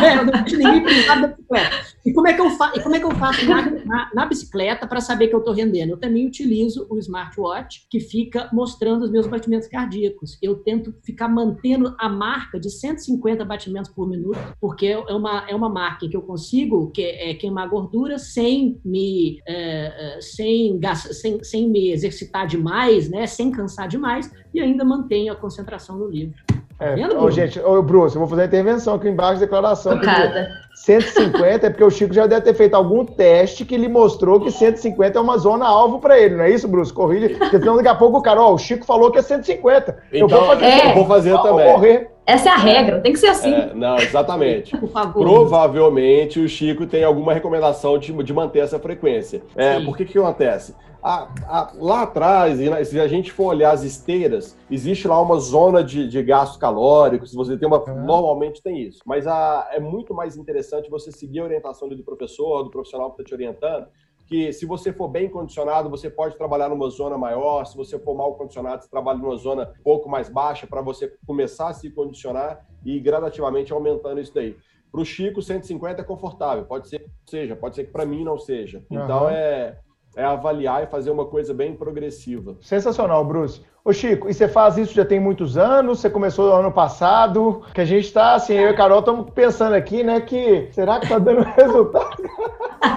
[0.00, 1.76] É, eu não deixo ninguém brincar da bicicleta.
[2.04, 4.26] E como é que eu, fa e como é que eu faço na, na, na
[4.26, 5.90] bicicleta para saber que eu estou rendendo?
[5.90, 10.38] Eu também utilizo o smartwatch, que fica mostrando os meus batimentos cardíacos.
[10.42, 15.54] Eu tento ficar mantendo a marca de 150 batimentos por minuto, porque é uma, é
[15.54, 20.80] uma marca que eu consigo que, é, queimar gordura sem me, é, sem,
[21.12, 26.08] sem, sem me exercitar demais, né, sem cansar demais, e ainda mantenho a concentração no
[26.08, 26.42] livro.
[26.80, 30.00] É, Vendo, gente, ô, Bruce, eu vou fazer a intervenção aqui embaixo da declaração.
[30.00, 30.48] Cada.
[30.74, 34.50] 150 é porque o Chico já deve ter feito algum teste que lhe mostrou que
[34.50, 36.90] 150 é uma zona alvo para ele, não é isso, Bruce?
[36.90, 39.98] Corrida, porque senão daqui a pouco o cara, ó, o Chico falou que é 150.
[40.10, 40.90] Então, eu vou fazer, é.
[40.90, 41.72] eu vou fazer também.
[41.72, 42.10] Correr.
[42.30, 43.52] Essa é a regra, tem que ser assim.
[43.52, 44.76] É, não, exatamente.
[45.12, 49.42] Provavelmente o Chico tem alguma recomendação de, de manter essa frequência.
[49.56, 50.76] É, por que que acontece?
[51.02, 55.82] A, a, lá atrás, se a gente for olhar as esteiras, existe lá uma zona
[55.82, 57.26] de, de gasto calórico.
[57.26, 57.82] Se você tem uma.
[57.82, 58.04] Uhum.
[58.04, 59.00] Normalmente tem isso.
[59.04, 63.22] Mas a, é muito mais interessante você seguir a orientação do professor, do profissional que
[63.22, 63.86] está te orientando.
[64.30, 67.66] Que se você for bem condicionado, você pode trabalhar numa zona maior.
[67.66, 71.12] Se você for mal condicionado, você trabalha numa zona um pouco mais baixa para você
[71.26, 74.56] começar a se condicionar e gradativamente aumentando isso daí.
[74.90, 76.64] Para o Chico, 150 é confortável.
[76.64, 78.84] Pode ser que seja, pode ser que para mim não seja.
[78.88, 79.30] Então uhum.
[79.30, 79.76] é
[80.16, 82.56] é avaliar e fazer uma coisa bem progressiva.
[82.60, 83.62] Sensacional, Bruce.
[83.84, 86.00] Ô Chico, e você faz isso já tem muitos anos?
[86.00, 87.62] Você começou ano passado?
[87.72, 90.98] Que a gente está, assim, eu e a Carol estamos pensando aqui, né, que será
[90.98, 92.22] que está dando resultado?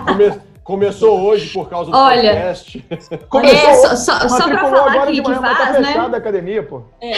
[0.07, 0.52] Come...
[0.63, 2.85] Começou hoje por causa do Olha, podcast.
[3.27, 5.81] Começou, é, só, só, só para falar agora aqui de manhã, que tá faz, tá
[5.81, 6.15] né?
[6.15, 6.83] a academia, pô.
[7.01, 7.13] É,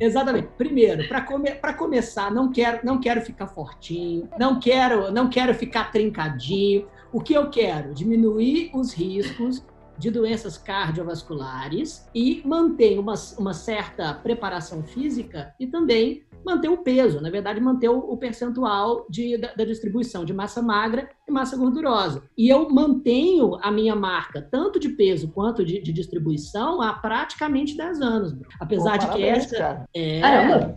[0.00, 0.48] exatamente.
[0.58, 5.92] Primeiro, para come, começar, não quero, não quero ficar fortinho, não quero, não quero ficar
[5.92, 6.88] trincadinho.
[7.12, 7.94] O que eu quero?
[7.94, 9.64] Diminuir os riscos
[9.96, 17.20] de doenças cardiovasculares e manter uma, uma certa preparação física e também manter o peso,
[17.20, 22.22] na verdade, manter o, percentual de, da, da, distribuição de massa magra e massa gordurosa.
[22.36, 27.76] E eu mantenho a minha marca, tanto de peso quanto de, de distribuição, há praticamente
[27.76, 28.34] 10 anos.
[28.60, 29.56] Apesar Pô, de que essa.
[29.56, 29.88] Cara.
[29.94, 30.76] É, Caramba!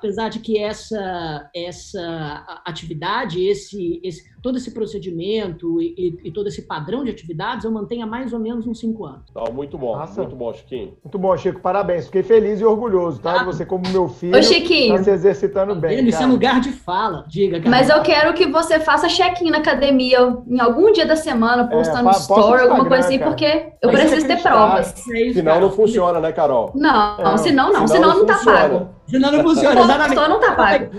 [0.00, 6.62] apesar de que essa, essa atividade, esse, esse, todo esse procedimento e, e, todo esse
[6.62, 9.22] padrão de atividades eu mantenho há mais ou menos uns cinco anos.
[9.30, 10.22] Então, muito bom, Nossa.
[10.22, 10.94] muito bom, Chiquinho.
[11.04, 12.06] Muito bom, Chico, parabéns.
[12.06, 13.38] Fiquei feliz e orgulhoso, tá?
[13.38, 14.96] De você, como meu filho, Ô, Chiquinho.
[14.96, 15.98] tá se exercitando bem.
[15.98, 17.58] Ele, isso é lugar de fala, diga.
[17.58, 17.70] Cara.
[17.70, 22.08] Mas eu quero que você faça check-in na academia em algum dia da semana, postando
[22.08, 23.30] é, story, alguma coisa assim, cara.
[23.30, 24.94] porque eu Mas preciso ter provas.
[25.10, 26.72] É senão não funciona, né, Carol?
[26.74, 27.36] Não, é.
[27.38, 29.00] senão não, senão, senão não, não tá pago.
[29.10, 30.08] Senão não funciona, exatamente.
[30.10, 30.90] Senão não tá pago.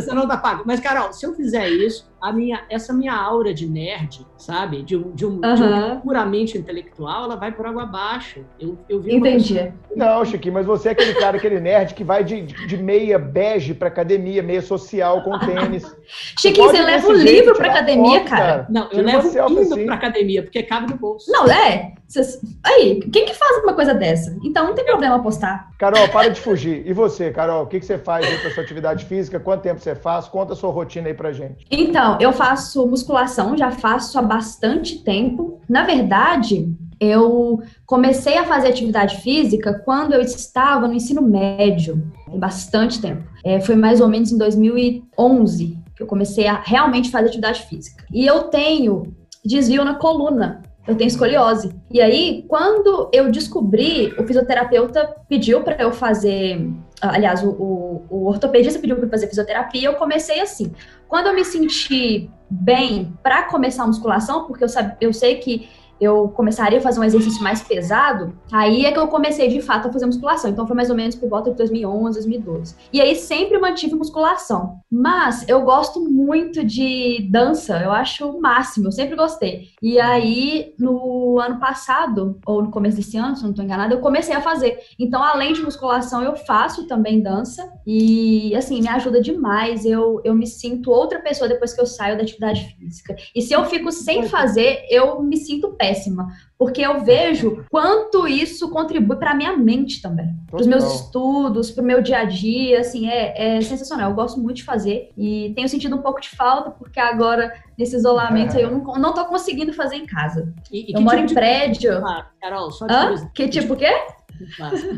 [0.00, 0.62] Senão não tá pago.
[0.64, 4.82] Mas, Carol, se eu fizer isso, a minha, essa minha aura de nerd, sabe?
[4.82, 8.44] De um, de um, de um puramente intelectual, ela vai por água abaixo.
[8.58, 9.54] Eu, eu vi Entendi.
[9.54, 9.74] Pessoa...
[9.94, 13.74] Não, Chiquinho, mas você é aquele cara, aquele nerd que vai de, de meia bege
[13.74, 15.84] pra academia, meia social com tênis.
[16.38, 18.42] Chiquinho, você, você leva um livro pra academia, foto, cara.
[18.42, 18.66] cara.
[18.70, 19.86] Não, eu levo um Kindle assim.
[19.86, 21.30] pra academia, porque cabe no bolso.
[21.30, 21.92] Não, é.
[22.08, 22.40] Cês...
[22.64, 24.36] Aí, quem que faz uma coisa dessa?
[24.44, 25.68] Então não tem problema postar.
[25.78, 26.82] Carol, para de fugir.
[26.86, 29.38] E você, Carol, o que, que você faz aí pra sua atividade física?
[29.38, 30.26] Quanto tempo você faz?
[30.26, 31.66] Conta a sua rotina aí pra gente.
[31.70, 35.60] Então, eu faço musculação, já faço há bastante tempo.
[35.68, 42.38] Na verdade, Eu comecei a fazer atividade física quando eu estava no ensino médio, tem
[42.38, 43.22] bastante tempo.
[43.44, 48.04] É, foi mais ou menos em 2011 que eu comecei a realmente fazer atividade física.
[48.12, 50.62] E eu tenho desvio na coluna.
[50.86, 51.74] Eu tenho escoliose.
[51.90, 56.70] E aí, quando eu descobri, o fisioterapeuta pediu para eu fazer.
[57.00, 59.88] Aliás, o, o, o ortopedista pediu para fazer fisioterapia.
[59.88, 60.72] Eu comecei assim.
[61.08, 65.68] Quando eu me senti bem para começar a musculação, porque eu, sabe, eu sei que
[66.00, 69.88] eu começaria a fazer um exercício mais pesado, aí é que eu comecei de fato
[69.88, 70.50] a fazer musculação.
[70.50, 72.74] Então foi mais ou menos por volta de 2011, 2012.
[72.92, 74.76] E aí sempre mantive musculação.
[74.90, 79.68] Mas eu gosto muito de dança, eu acho o máximo, eu sempre gostei.
[79.82, 84.00] E aí no ano passado, ou no começo desse ano, se não estou enganada, eu
[84.00, 84.78] comecei a fazer.
[84.98, 89.84] Então além de musculação, eu faço também dança e assim, me ajuda demais.
[89.84, 93.16] Eu, eu me sinto outra pessoa depois que eu saio da atividade física.
[93.34, 98.26] E se eu fico sem fazer, eu me sinto péssima péssima, porque eu vejo quanto
[98.26, 102.18] isso contribui para a minha mente também, para os meus estudos, para o meu dia
[102.18, 104.10] a dia, assim, é, é, sensacional.
[104.10, 107.96] Eu gosto muito de fazer e tenho sentido um pouco de falta, porque agora, nesse
[107.96, 108.64] isolamento, é.
[108.64, 110.52] eu não, não tô conseguindo fazer em casa.
[110.72, 112.02] E, e eu moro tipo em prédio.
[112.40, 113.92] Carol, só de Que tipo o quê?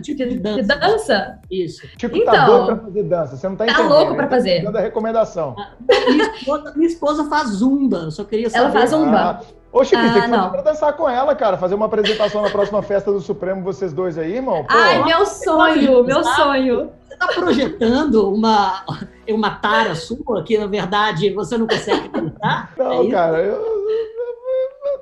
[0.03, 0.63] Tipo de dança.
[0.63, 1.39] De dança?
[1.51, 1.87] Isso.
[1.97, 3.37] Tipo, então, tá doido pra fazer dança.
[3.37, 3.89] Você não tá, tá entendendo.
[3.89, 4.73] Tá louco pra fazer.
[4.73, 5.55] Tá recomendação.
[5.59, 5.71] Ah,
[6.09, 7.99] minha, esposa, minha esposa faz zumba.
[7.99, 8.65] Eu só queria saber.
[8.65, 9.19] Ela faz zumba.
[9.19, 11.59] Ah, Ô, Chico, ah, tem que pra dançar com ela, cara.
[11.59, 14.65] Fazer uma apresentação na próxima festa do Supremo, vocês dois aí, irmão.
[14.65, 14.75] Pô.
[14.75, 16.91] Ai, meu sonho, meu sonho.
[17.07, 18.85] Você tá projetando uma,
[19.29, 22.73] uma tara sua que, na verdade, você não consegue tentar?
[22.79, 23.63] Não, é cara, eu,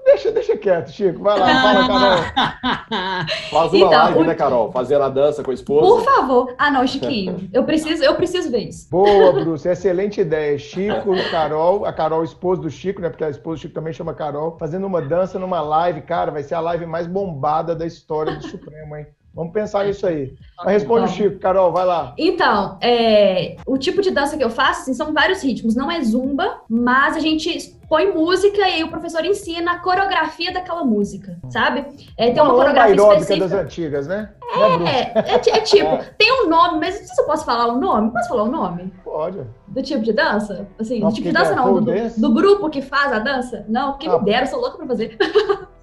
[0.07, 1.21] Deixa, deixa quieto, Chico.
[1.21, 3.27] Vai lá, fala, Carol.
[3.51, 4.25] Faz uma então, live, o...
[4.25, 4.71] né, Carol?
[4.71, 5.81] Fazendo a dança com a esposa.
[5.85, 6.55] Por favor.
[6.57, 7.51] Ah, não, Chiquinho.
[7.53, 8.89] Eu preciso, eu preciso ver isso.
[8.89, 9.69] Boa, Bruce.
[9.69, 10.57] Excelente ideia.
[10.57, 13.09] Chico, Carol, a Carol, esposa do Chico, né?
[13.11, 16.03] Porque a esposa do Chico também chama Carol, fazendo uma dança numa live.
[16.03, 19.09] Cara, vai ser a live mais bombada da história do Supremo, hein?
[19.37, 20.35] Vamos pensar nisso aí.
[20.57, 22.15] Mas responde o Chico, Carol, vai lá.
[22.17, 25.77] Então, é, o tipo de dança que eu faço, assim, são vários ritmos.
[25.77, 30.83] Não é zumba, mas a gente põe música e o professor ensina a coreografia daquela
[30.85, 31.85] música, sabe?
[32.17, 33.49] É, tem uma, uma coreografia específica.
[33.49, 34.31] das antigas, né?
[34.55, 36.11] É, é, é, é, tipo, é.
[36.17, 38.11] tem um nome, mas não sei se eu posso falar o nome.
[38.13, 38.91] Posso falar o nome?
[39.05, 39.43] Pode.
[39.69, 40.67] Do tipo de dança?
[40.81, 43.67] Assim, do tipo de dança é não, do, do, grupo que faz a dança?
[43.69, 45.19] Não, quem ah, me dera, eu sou louca pra fazer.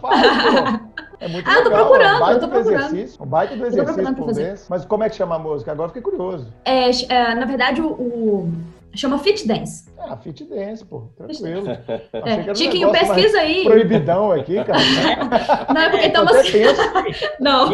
[0.00, 0.80] Faz,
[1.22, 1.64] É muito ah, legal.
[1.64, 2.84] eu tô procurando, é um eu tô procurando.
[2.86, 4.66] Exercício, um baita do exercício por mês.
[4.68, 5.70] Mas como é que chama a música?
[5.70, 6.52] Agora fiquei curioso.
[6.64, 8.52] É, é na verdade, o, o
[8.94, 9.90] Chama Fit Dance.
[9.98, 11.66] Ah, Fit Dance, pô, tranquilo.
[12.12, 12.54] É.
[12.54, 13.64] Chiquinho, um pesquisa aí.
[13.64, 14.78] Proibidão aqui, cara.
[15.72, 16.32] Não, é porque estamos.
[17.40, 17.70] Não.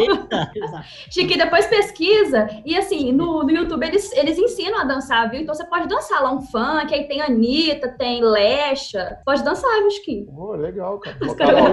[1.09, 2.47] Chiquinho, depois pesquisa.
[2.63, 5.41] E assim, no, no YouTube eles, eles ensinam a dançar, viu?
[5.41, 9.19] Então você pode dançar lá um funk, aí tem Anitta, tem Lecha.
[9.25, 10.27] Pode dançar, viu, Chiquinho?
[10.37, 11.17] Oh, legal, cara.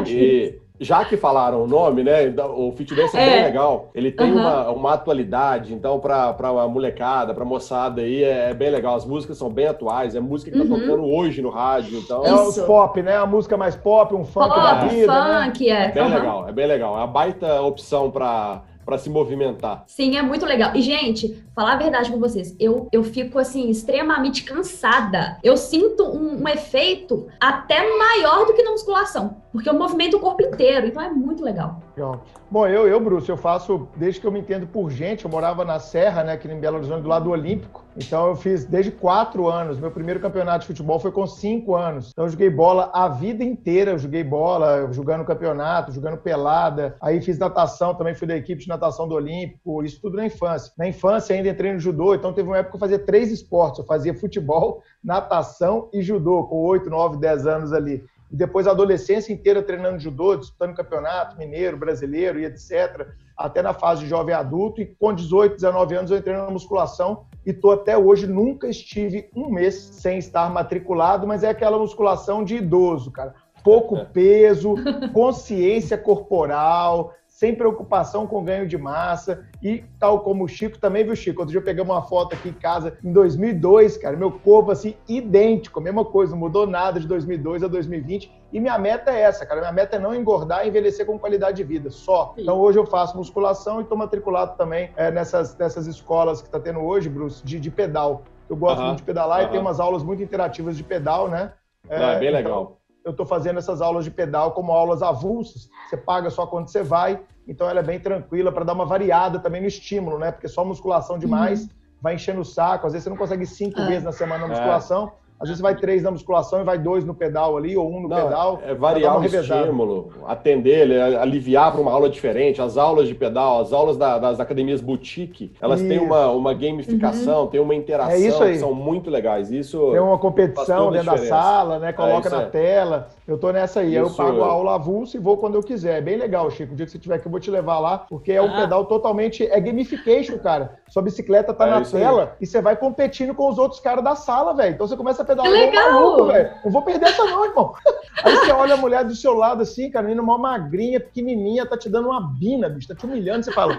[0.07, 2.33] E já que falaram o nome, né?
[2.55, 3.91] O Fit Dance é, é bem legal.
[3.95, 4.41] Ele tem uhum.
[4.41, 8.97] uma, uma atualidade, então, para a molecada, para moçada aí, é, é, bem legal.
[8.97, 10.81] As músicas são bem atuais, é música que tá uhum.
[10.81, 11.99] tocando hoje no rádio.
[11.99, 12.25] Então...
[12.25, 13.17] É o pop, né?
[13.17, 15.13] A música mais pop, um funk pop, da vida.
[15.13, 15.71] Funk, né?
[15.71, 15.85] é.
[15.87, 16.15] É bem uhum.
[16.15, 16.95] legal, é bem legal.
[16.95, 19.83] É uma baita opção para para se movimentar.
[19.89, 20.71] Sim, é muito legal.
[20.77, 25.39] E, gente, falar a verdade com vocês, eu, eu fico, assim, extremamente cansada.
[25.43, 30.21] Eu sinto um, um efeito até maior do que na musculação, porque eu movimento o
[30.21, 31.81] corpo inteiro, então é muito legal.
[31.97, 32.23] Legal.
[32.51, 35.25] Bom, eu, eu, Bruce, eu faço desde que eu me entendo por gente.
[35.25, 37.83] Eu morava na Serra, né, aqui em Belo Horizonte, do lado do Olímpico.
[37.97, 39.81] Então eu fiz desde quatro anos.
[39.81, 42.11] Meu primeiro campeonato de futebol foi com cinco anos.
[42.11, 43.93] Então eu joguei bola a vida inteira.
[43.93, 46.95] Eu joguei bola, jogando campeonato, jogando pelada.
[47.01, 49.83] Aí fiz natação, também fui da equipe de natação do Olímpico.
[49.83, 50.71] Isso tudo na infância.
[50.77, 52.15] Na infância ainda entrei no judô.
[52.15, 53.79] Então teve uma época que eu fazia três esportes.
[53.79, 58.73] Eu fazia futebol, natação e judô, com oito, nove, dez anos ali e depois a
[58.73, 64.35] adolescência inteira treinando judô, disputando campeonato mineiro, brasileiro e etc., até na fase de jovem
[64.35, 68.67] adulto, e com 18, 19 anos eu entrei na musculação e estou até hoje, nunca
[68.67, 73.35] estive um mês sem estar matriculado, mas é aquela musculação de idoso, cara.
[73.63, 74.75] Pouco peso,
[75.13, 81.15] consciência corporal, sem preocupação com ganho de massa e tal como o Chico também, viu,
[81.15, 81.43] Chico?
[81.43, 84.97] Outro dia eu peguei uma foto aqui em casa em 2002, cara, meu corpo assim,
[85.07, 89.45] idêntico, mesma coisa, não mudou nada de 2002 a 2020 e minha meta é essa,
[89.45, 92.33] cara, minha meta é não engordar e envelhecer com qualidade de vida, só.
[92.35, 92.41] Sim.
[92.41, 96.59] Então hoje eu faço musculação e estou matriculado também é, nessas, nessas escolas que está
[96.59, 98.23] tendo hoje, Bruce, de, de pedal.
[98.49, 101.53] Eu gosto muito de pedalar e tem umas aulas muito interativas de pedal, né?
[101.87, 105.71] É, é bem então, legal eu estou fazendo essas aulas de pedal como aulas avulsas.
[105.89, 109.39] Você paga só quando você vai, então ela é bem tranquila para dar uma variada
[109.39, 110.33] também no estímulo, né?
[110.33, 111.69] Porque só musculação demais uhum.
[112.03, 112.85] vai enchendo o saco.
[112.85, 113.87] Às vezes você não consegue cinco é.
[113.87, 115.13] vezes na semana na musculação.
[115.23, 115.26] É.
[115.39, 118.09] Às vezes vai três na musculação e vai dois no pedal ali, ou um no
[118.09, 118.61] Não, pedal.
[118.65, 122.63] É variar o estímulo, atender, aliviar para uma aula diferente.
[122.63, 125.89] As aulas de pedal, as aulas da, das academias boutique, elas isso.
[125.89, 127.47] têm uma, uma gamificação, uhum.
[127.49, 128.53] têm uma interação é isso aí.
[128.53, 129.51] que são muito legais.
[129.51, 131.93] Isso tem uma competição dentro da sala, né?
[131.93, 133.09] Coloca é na tela.
[133.29, 133.95] Eu tô nessa aí.
[133.95, 133.99] Isso.
[133.99, 135.99] Eu pago a aula avulso e vou quando eu quiser.
[135.99, 136.73] É bem legal, Chico.
[136.73, 138.61] O dia que você tiver que eu vou te levar lá, porque é um ah.
[138.61, 139.47] pedal totalmente.
[139.47, 140.79] É gamification, cara.
[140.89, 142.29] Sua bicicleta tá é na tela aí.
[142.41, 144.75] e você vai competindo com os outros caras da sala, velho.
[144.75, 145.93] Então você começa a pedalar que legal.
[145.93, 146.51] maluco, velho.
[146.65, 147.75] Não vou perder essa, não, irmão.
[148.23, 151.77] Aí você olha a mulher do seu lado assim, cara, menina uma magrinha, pequenininha, tá
[151.77, 153.45] te dando uma bina, bicho, tá te humilhando.
[153.45, 153.79] Você fala,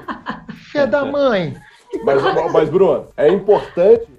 [0.72, 1.56] filha da mãe.
[2.04, 4.16] Mas, mas, Bruno, é importante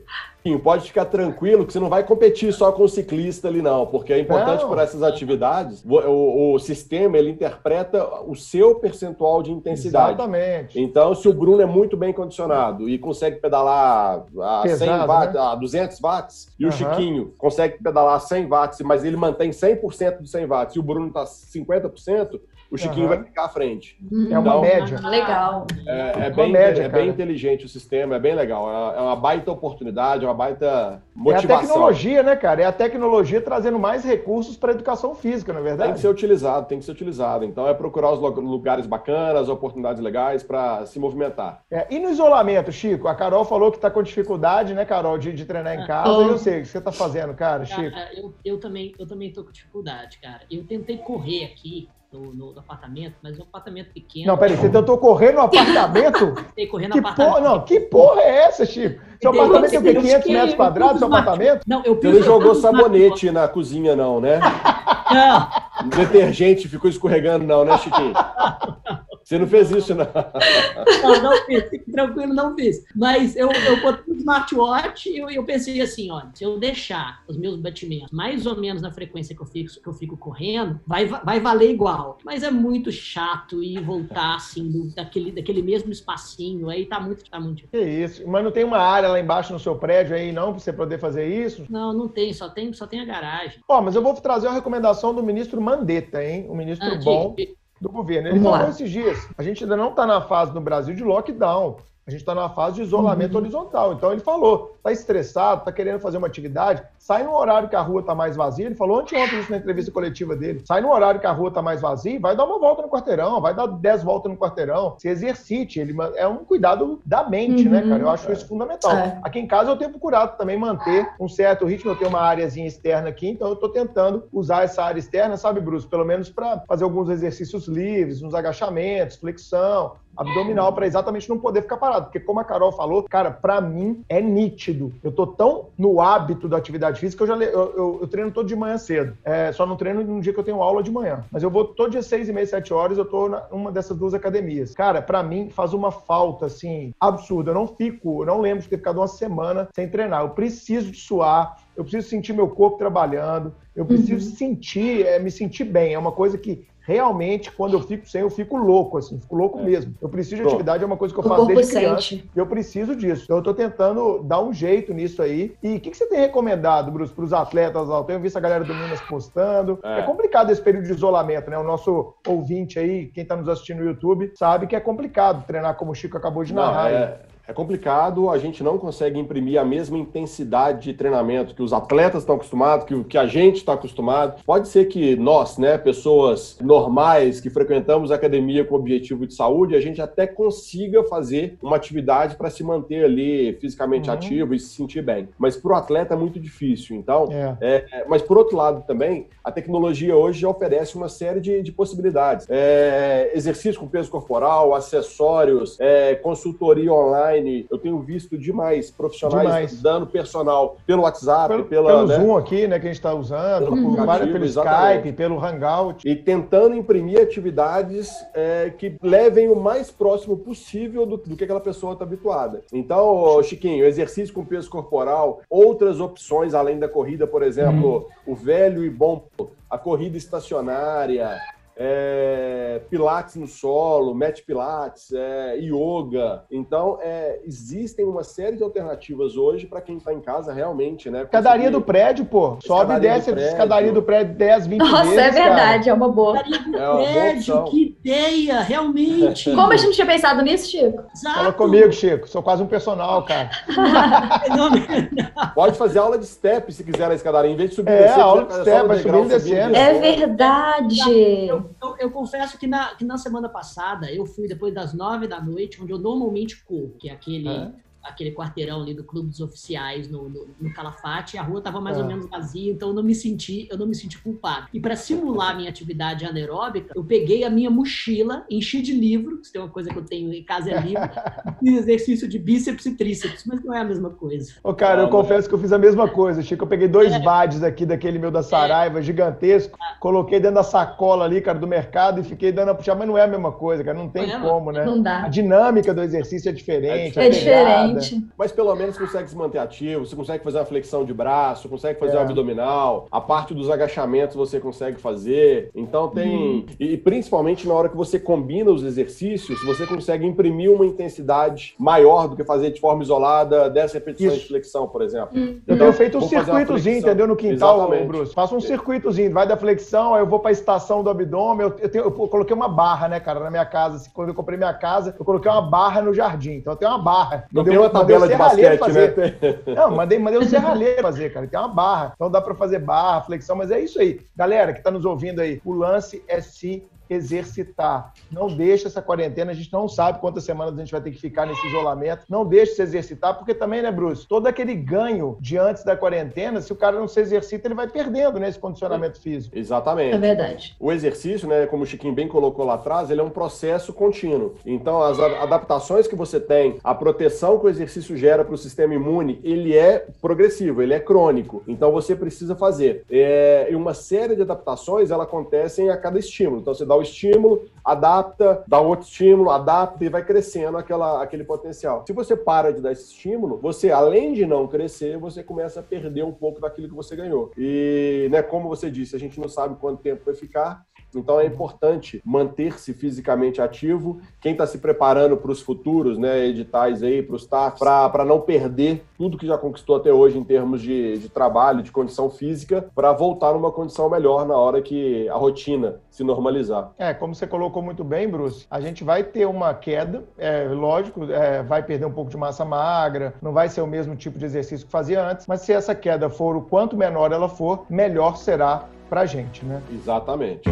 [0.63, 4.13] pode ficar tranquilo que você não vai competir só com o ciclista ali, não, porque
[4.13, 9.51] é importante para essas atividades, o, o, o, sistema ele interpreta o seu percentual de
[9.51, 10.13] intensidade.
[10.13, 10.81] Exatamente.
[10.81, 15.35] Então, se o Bruno é muito bem condicionado e consegue pedalar a Pesado, 100 watts,
[15.35, 15.41] né?
[15.41, 16.71] a 200 watts, e uhum.
[16.71, 20.79] o Chiquinho consegue pedalar a 100 watts, mas ele mantém 100% de 100 watts, e
[20.79, 23.09] o Bruno está 50%, o Chiquinho uhum.
[23.09, 23.97] vai ficar à frente.
[24.13, 24.29] Uhum.
[24.31, 25.01] É uma então, média.
[25.09, 25.67] Legal.
[25.87, 28.71] É, é bem, média, é bem inteligente o sistema, é bem legal.
[28.71, 31.51] É, é uma baita oportunidade, é uma baita motivação.
[31.51, 32.63] É a tecnologia, né, cara?
[32.63, 35.89] É a tecnologia trazendo mais recursos para a educação física, não é verdade?
[35.89, 37.45] Tem que ser utilizado, tem que ser utilizado.
[37.45, 41.63] Então é procurar os lugares bacanas, oportunidades legais para se movimentar.
[41.71, 43.09] É, e no isolamento, Chico?
[43.09, 46.11] A Carol falou que está com dificuldade, né, Carol, de, de treinar em casa.
[46.11, 46.23] Oh.
[46.23, 47.97] Eu sei o que você está fazendo, cara, Chico.
[48.15, 50.43] Eu, eu, também, eu também tô com dificuldade, cara.
[50.51, 54.27] Eu tentei correr aqui no, no, no, apartamento, mas um apartamento pequeno.
[54.27, 56.35] Não, peraí, você tentou correr no apartamento?
[56.35, 57.35] Tentei correr no que apartamento.
[57.35, 59.01] Porra, não, que porra é essa, Chico?
[59.21, 59.95] Seu apartamento tem o quê?
[59.95, 61.61] 500 metros quadrados, seu apartamento?
[61.67, 64.41] Não, eu Você não jogou sabonete na cozinha, não, né?
[65.11, 65.49] Não.
[65.89, 68.13] Detergente ficou escorregando, não, né, Chiquinho?
[69.29, 70.07] Você não fez isso, não?
[71.03, 71.69] Não, não fiz.
[71.69, 72.83] Fique tranquilo, não fiz.
[72.97, 77.23] Mas eu, eu botei o smartwatch e eu, eu pensei assim, olha, se eu deixar
[77.29, 80.81] os meus batimentos mais ou menos na frequência que eu fico, que eu fico correndo,
[80.87, 82.17] vai, vai valer igual.
[82.25, 86.71] Mas é muito chato ir voltar, assim, do, daquele, daquele mesmo espacinho.
[86.71, 87.69] Aí tá muito, tá muito.
[87.69, 88.27] Que isso.
[88.27, 90.99] Mas não tem uma área lá embaixo no seu prédio aí, não, pra você poder
[90.99, 91.67] fazer isso?
[91.69, 92.33] Não, não tem.
[92.33, 93.61] Só tem, só tem a garagem.
[93.69, 96.47] Ó, mas eu vou trazer uma recomendação do ministro Mandetta, hein?
[96.49, 97.35] Um ministro ah, bom.
[97.35, 98.29] De do governo.
[98.29, 98.71] Ele Vamos falou lá.
[98.71, 101.77] esses dias, a gente ainda não está na fase no Brasil de lockdown.
[102.09, 103.41] A gente está na fase de isolamento uhum.
[103.43, 103.93] horizontal.
[103.93, 107.83] Então ele falou: está estressado, está querendo fazer uma atividade, sai no horário que a
[107.83, 108.65] rua está mais vazia.
[108.65, 110.63] Ele falou anteontem isso na entrevista coletiva dele.
[110.65, 113.43] Sai no horário que a rua está mais vazia, vai dar uma volta no quarteirão,
[113.43, 115.81] vai dar dez voltas no quarteirão, se exercite.
[115.81, 117.73] Ele é um cuidado da mente, uhum.
[117.73, 118.03] né, cara?
[118.03, 118.97] Eu acho isso fundamental.
[118.97, 119.21] É.
[119.23, 121.91] Aqui em casa eu tenho procurado também manter um certo ritmo.
[121.91, 125.61] Eu tenho uma áreazinha externa aqui, então eu estou tentando usar essa área externa, sabe,
[125.61, 125.87] Bruce?
[125.87, 131.63] Pelo menos para fazer alguns exercícios livres, uns agachamentos, flexão, abdominal para exatamente não poder
[131.63, 132.07] ficar parado.
[132.07, 134.93] Porque, como a Carol falou, cara, para mim é nítido.
[135.03, 138.33] Eu tô tão no hábito da atividade física que eu já eu, eu, eu treino
[138.33, 139.17] todo de manhã cedo.
[139.25, 141.25] É, só não treino num dia que eu tenho aula de manhã.
[141.31, 144.15] Mas eu vou todo dia seis e meia, sete horas, eu tô numa dessas duas
[144.15, 144.75] academias.
[144.75, 147.51] Cara, para mim faz uma falta, assim, absurda.
[147.51, 150.23] Eu não fico, eu não lembro de ter ficado uma semana sem treinar.
[150.23, 154.37] Eu preciso de suar, eu preciso sentir meu corpo trabalhando, eu preciso uhum.
[154.37, 155.95] sentir, é, me sentir bem.
[155.95, 159.59] É uma coisa que realmente, quando eu fico sem, eu fico louco, assim, fico louco
[159.59, 159.63] é.
[159.63, 159.95] mesmo.
[160.01, 162.01] Eu preciso de atividade, é uma coisa que eu o faço desde criança.
[162.01, 162.31] Sente.
[162.35, 163.25] Eu preciso disso.
[163.25, 165.55] Então, eu estou tentando dar um jeito nisso aí.
[165.63, 167.91] E o que, que, você tem recomendado, Bruce, para os atletas?
[167.91, 169.79] Eu tenho visto a galera do Minas postando.
[169.83, 169.99] É.
[169.99, 170.03] é.
[170.03, 171.59] complicado esse período de isolamento, né?
[171.59, 175.75] O nosso ouvinte aí, quem está nos assistindo no YouTube, sabe que é complicado treinar
[175.75, 176.91] como o Chico acabou de narrar.
[176.91, 181.63] Não, é, é complicado, a gente não consegue imprimir a mesma intensidade de treinamento que
[181.63, 184.43] os atletas estão acostumados, que, que a gente está acostumado.
[184.45, 189.75] Pode ser que nós, né, pessoas normais que frequentamos a academia com objetivo de saúde,
[189.75, 194.15] a gente até consiga fazer uma atividade para se manter ali fisicamente uhum.
[194.15, 195.31] ativo e se sentir bem.
[195.39, 196.97] Mas para o atleta é muito difícil.
[196.97, 197.57] Então, é.
[197.63, 201.73] É, mas por outro lado também, a tecnologia hoje já oferece uma série de, de
[201.73, 202.47] possibilidades.
[202.51, 209.43] É, exercício com peso corporal, acessórios, é, consultoria online online, eu tenho visto demais profissionais
[209.43, 209.83] demais.
[209.83, 212.17] dando personal pelo WhatsApp, pelo, pela, pelo né?
[212.17, 216.09] Zoom aqui, né, que a gente está usando, pelo, pelo, pelo Skype, pelo Hangout.
[216.09, 221.61] E tentando imprimir atividades é, que levem o mais próximo possível do, do que aquela
[221.61, 222.63] pessoa está habituada.
[222.73, 228.33] Então, Chiquinho, exercício com peso corporal, outras opções além da corrida, por exemplo, hum.
[228.33, 229.27] o velho e bom
[229.71, 231.39] a corrida estacionária,
[231.81, 236.43] é, pilates no solo, mat pilates, é, yoga.
[236.51, 241.23] Então, é, existem uma série de alternativas hoje para quem está em casa realmente, né?
[241.23, 242.59] Escadaria do prédio, pô.
[242.61, 245.19] Sobe e desce a escadaria do prédio 10, 20 Nossa, vezes.
[245.19, 245.91] É verdade, cara.
[245.91, 246.39] é uma boa.
[246.39, 249.45] É uma prédio, boa que ideia, realmente.
[249.55, 251.05] Como a gente não tinha pensado nisso, Chico?
[251.15, 251.37] Exato.
[251.37, 252.29] Fala comigo, Chico.
[252.29, 253.51] Sou quase um personal, cara.
[255.55, 257.53] Pode fazer aula de step se quiser na escadaria.
[257.53, 259.77] Em vez de subir é, descer, aula de step, vai subir e descendo.
[259.77, 261.68] É verdade.
[261.81, 265.27] Eu, eu, eu, confesso que na, que na semana passada eu fui depois das nove
[265.27, 267.49] da noite, onde eu normalmente corro, que é aquele.
[267.49, 271.81] É aquele quarteirão ali do Clube dos Oficiais no, no, no Calafate, a rua estava
[271.81, 272.01] mais é.
[272.01, 274.69] ou menos vazia, então eu não me senti, eu não me senti culpado.
[274.73, 279.53] E para simular minha atividade anaeróbica, eu peguei a minha mochila, enchi de livro, se
[279.53, 281.09] tem uma coisa que eu tenho em casa é livro,
[281.63, 284.53] e exercício de bíceps e tríceps, mas não é a mesma coisa.
[284.63, 286.65] Ô, cara, eu confesso que eu fiz a mesma coisa, Chico.
[286.65, 287.19] Eu peguei dois é.
[287.19, 289.03] VADs aqui daquele meu da Saraiva, é.
[289.03, 293.07] gigantesco, coloquei dentro da sacola ali, cara, do mercado e fiquei dando a puxar, mas
[293.07, 294.85] não é a mesma coisa, cara, não tem é, como, né?
[294.85, 295.25] Não dá.
[295.25, 297.19] A dinâmica do exercício é diferente.
[297.19, 297.98] É diferente.
[298.37, 301.99] Mas pelo menos consegue se manter ativo, você consegue fazer uma flexão de braço, consegue
[301.99, 302.21] fazer é.
[302.21, 305.71] um abdominal, a parte dos agachamentos você consegue fazer.
[305.75, 306.37] Então tem.
[306.37, 306.67] Uhum.
[306.79, 312.29] E, principalmente na hora que você combina os exercícios, você consegue imprimir uma intensidade maior
[312.29, 314.43] do que fazer de forma isolada 10 repetições Isso.
[314.43, 315.37] de flexão, por exemplo.
[315.37, 317.27] Então, eu tenho feito um circuitozinho, entendeu?
[317.27, 318.07] No quintal, Exatamente.
[318.07, 318.35] Bruce.
[318.35, 321.67] Faço um circuitozinho, vai da flexão, aí eu vou para a estação do abdômen.
[321.67, 324.11] Eu, eu, tenho, eu, coloquei uma barra, né, cara, na minha casa.
[324.13, 326.53] Quando eu comprei minha casa, eu coloquei uma barra no jardim.
[326.53, 327.45] Então eu tenho uma barra.
[327.53, 329.17] Não tem uma tabela de basquete, fazer.
[329.17, 329.59] né?
[329.75, 331.47] Não, mandei, mandei um serralheiro fazer, cara.
[331.47, 332.13] Tem uma barra.
[332.15, 334.21] Então dá para fazer barra, flexão, mas é isso aí.
[334.37, 338.13] Galera que tá nos ouvindo aí, o lance é se exercitar.
[338.31, 341.21] Não deixe essa quarentena, a gente não sabe quantas semanas a gente vai ter que
[341.21, 342.25] ficar nesse isolamento.
[342.29, 344.27] Não deixe se exercitar, porque também, né, Bruce?
[344.27, 347.89] Todo aquele ganho de antes da quarentena, se o cara não se exercita, ele vai
[347.89, 349.57] perdendo nesse né, condicionamento físico.
[349.57, 350.15] Exatamente.
[350.15, 350.77] É verdade.
[350.79, 354.55] O exercício, né, como o Chiquinho bem colocou lá atrás, ele é um processo contínuo.
[354.65, 358.95] Então, as adaptações que você tem, a proteção que o exercício gera para o sistema
[358.95, 361.63] imune, ele é progressivo, ele é crônico.
[361.67, 363.05] Então, você precisa fazer.
[363.11, 366.61] É, e uma série de adaptações, ela acontecem a cada estímulo.
[366.61, 371.45] Então, você dá o estímulo, adapta, dá outro estímulo, adapta e vai crescendo aquela, aquele
[371.45, 372.05] potencial.
[372.07, 375.83] Se você para de dar esse estímulo, você, além de não crescer, você começa a
[375.83, 377.51] perder um pouco daquilo que você ganhou.
[377.57, 380.85] E, né, como você disse, a gente não sabe quanto tempo vai ficar,
[381.15, 384.21] então é importante manter-se fisicamente ativo.
[384.41, 388.41] Quem está se preparando para os futuros, né, editais aí, para os TAFs, para não
[388.41, 392.89] perder tudo que já conquistou até hoje em termos de, de trabalho, de condição física,
[392.95, 396.93] para voltar numa condição melhor na hora que a rotina se normalizar.
[396.99, 401.25] É, como você colocou muito bem, Bruce, a gente vai ter uma queda, é lógico,
[401.25, 404.45] é, vai perder um pouco de massa magra, não vai ser o mesmo tipo de
[404.45, 408.37] exercício que fazia antes, mas se essa queda for o quanto menor ela for, melhor
[408.37, 409.83] será para a gente, né?
[409.91, 410.69] Exatamente.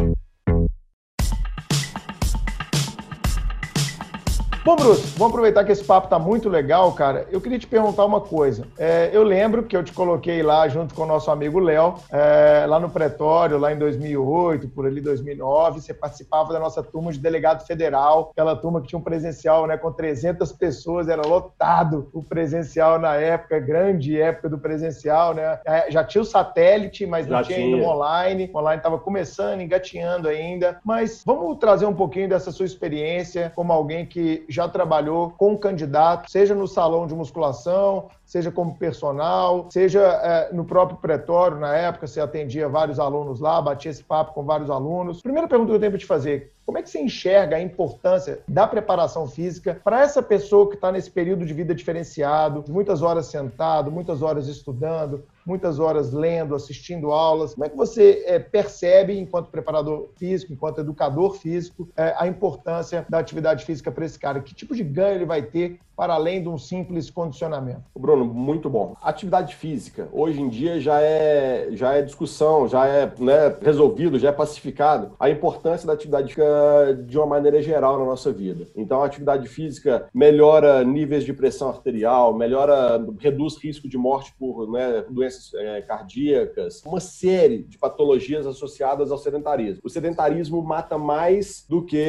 [4.67, 7.25] Bom, Bruce, vamos aproveitar que esse papo tá muito legal, cara.
[7.31, 8.67] Eu queria te perguntar uma coisa.
[8.77, 12.67] É, eu lembro que eu te coloquei lá junto com o nosso amigo Léo, é,
[12.67, 15.81] lá no Pretório, lá em 2008, por ali 2009.
[15.81, 19.77] Você participava da nossa turma de delegado federal, aquela turma que tinha um presencial, né,
[19.77, 25.61] com 300 pessoas, era lotado o presencial na época, grande época do presencial, né?
[25.64, 28.51] É, já tinha o satélite, mas não tinha, tinha ainda o online.
[28.53, 30.81] O online estava começando, engatinhando ainda.
[30.85, 36.31] Mas vamos trazer um pouquinho dessa sua experiência como alguém que já trabalhou com candidato,
[36.31, 42.07] seja no salão de musculação, seja como personal, seja é, no próprio pretório, na época
[42.07, 45.21] você atendia vários alunos lá, batia esse papo com vários alunos.
[45.21, 48.41] Primeira pergunta que eu tenho para te fazer, como é que você enxerga a importância
[48.49, 53.27] da preparação física para essa pessoa que está nesse período de vida diferenciado, muitas horas
[53.27, 57.55] sentado, muitas horas estudando, muitas horas lendo, assistindo aulas?
[57.55, 63.07] Como é que você é, percebe, enquanto preparador físico, enquanto educador físico, é, a importância
[63.09, 64.41] da atividade física para esse cara?
[64.41, 67.83] Que tipo de ganho ele vai ter para além de um simples condicionamento?
[67.99, 68.95] Bruno, muito bom.
[69.03, 74.29] Atividade física, hoje em dia já é, já é discussão, já é né, resolvido, já
[74.29, 78.67] é pacificado a importância da atividade física de uma maneira geral na nossa vida.
[78.77, 84.71] Então, a atividade física melhora níveis de pressão arterial, melhora, reduz risco de morte por
[84.71, 89.80] né, doenças é, cardíacas, uma série de patologias associadas ao sedentarismo.
[89.82, 92.05] O sedentarismo mata mais do que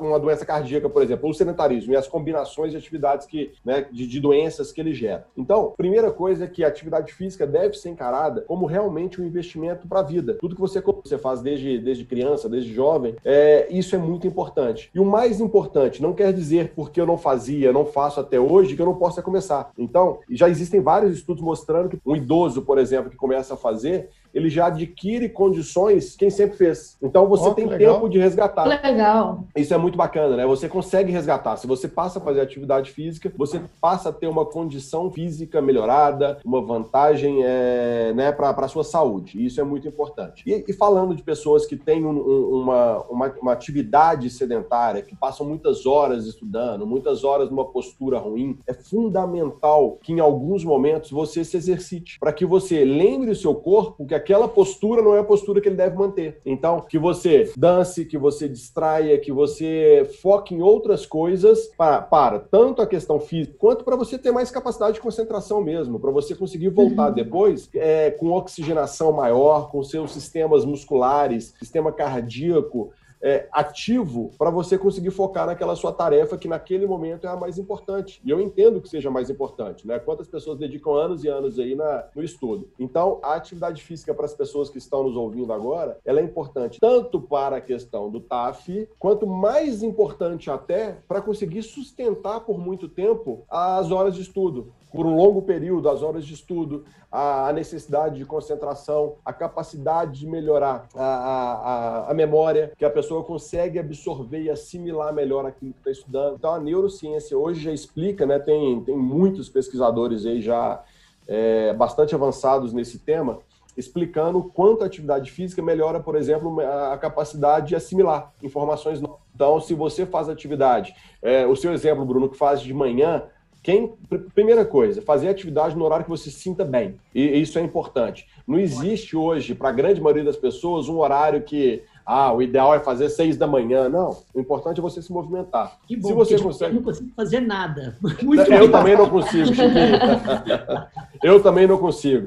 [0.00, 4.06] uma doença cardíaca, por exemplo, o sedentarismo e as combinações de atividades que, né, de,
[4.06, 5.26] de doenças que ele gera.
[5.36, 9.86] Então, primeira coisa é que a atividade física deve ser encarada como realmente um investimento
[9.86, 10.34] para a vida.
[10.40, 14.90] Tudo que você, você faz desde, desde criança, desde jovem, é, isso é muito importante.
[14.94, 18.74] E o mais importante, não quer dizer porque eu não fazia, não faço até hoje,
[18.74, 19.70] que eu não possa começar.
[19.78, 24.10] Então, já existem vários estudos mostrando que um idoso, por exemplo, que começa a fazer,
[24.34, 26.96] ele já adquire condições quem sempre fez.
[27.02, 27.94] Então você oh, tem legal.
[27.94, 28.64] tempo de resgatar.
[28.64, 29.44] Legal.
[29.56, 30.46] Isso é muito bacana, né?
[30.46, 31.56] Você consegue resgatar.
[31.56, 36.38] Se você passa a fazer atividade física, você passa a ter uma condição física melhorada,
[36.44, 39.44] uma vantagem é, né, para a sua saúde.
[39.44, 40.42] Isso é muito importante.
[40.46, 45.14] E, e falando de pessoas que têm um, um, uma, uma, uma atividade sedentária, que
[45.14, 51.10] passam muitas horas estudando, muitas horas numa postura ruim, é fundamental que em alguns momentos
[51.10, 55.20] você se exercite, para que você lembre o seu corpo que aquela postura não é
[55.20, 56.38] a postura que ele deve manter.
[56.44, 62.40] Então, que você dance, que você distraia, que você foque em outras coisas para, para
[62.40, 66.34] tanto a questão física quanto para você ter mais capacidade de concentração mesmo, para você
[66.34, 67.14] conseguir voltar uhum.
[67.14, 72.90] depois é, com oxigenação maior, com seus sistemas musculares, sistema cardíaco
[73.22, 77.58] é, ativo para você conseguir focar naquela sua tarefa que naquele momento é a mais
[77.58, 78.20] importante.
[78.24, 79.98] E eu entendo que seja mais importante, né?
[79.98, 82.68] Quantas pessoas dedicam anos e anos aí na, no estudo.
[82.78, 86.78] Então, a atividade física para as pessoas que estão nos ouvindo agora, ela é importante
[86.80, 92.88] tanto para a questão do TAF, quanto mais importante até para conseguir sustentar por muito
[92.88, 98.16] tempo as horas de estudo por um longo período, as horas de estudo, a necessidade
[98.16, 104.42] de concentração, a capacidade de melhorar a, a, a memória, que a pessoa consegue absorver
[104.42, 106.36] e assimilar melhor aquilo que está estudando.
[106.36, 110.82] Então, a neurociência hoje já explica, né, tem, tem muitos pesquisadores aí já
[111.26, 113.38] é, bastante avançados nesse tema,
[113.76, 119.18] explicando quanto a atividade física melhora, por exemplo, a capacidade de assimilar informações novas.
[119.34, 123.24] Então, se você faz atividade, é, o seu exemplo, Bruno, que faz de manhã,
[123.66, 123.92] quem,
[124.32, 126.94] primeira coisa, fazer atividade no horário que você se sinta bem.
[127.12, 128.24] E isso é importante.
[128.46, 132.72] Não existe hoje, para a grande maioria das pessoas, um horário que ah, o ideal
[132.76, 133.88] é fazer seis da manhã.
[133.88, 135.80] Não, o importante é você se movimentar.
[135.84, 136.70] Que bom, se você consegue...
[136.70, 137.98] eu não consigo fazer nada.
[138.22, 139.50] Muito eu também não consigo,
[141.20, 142.24] eu também não consigo.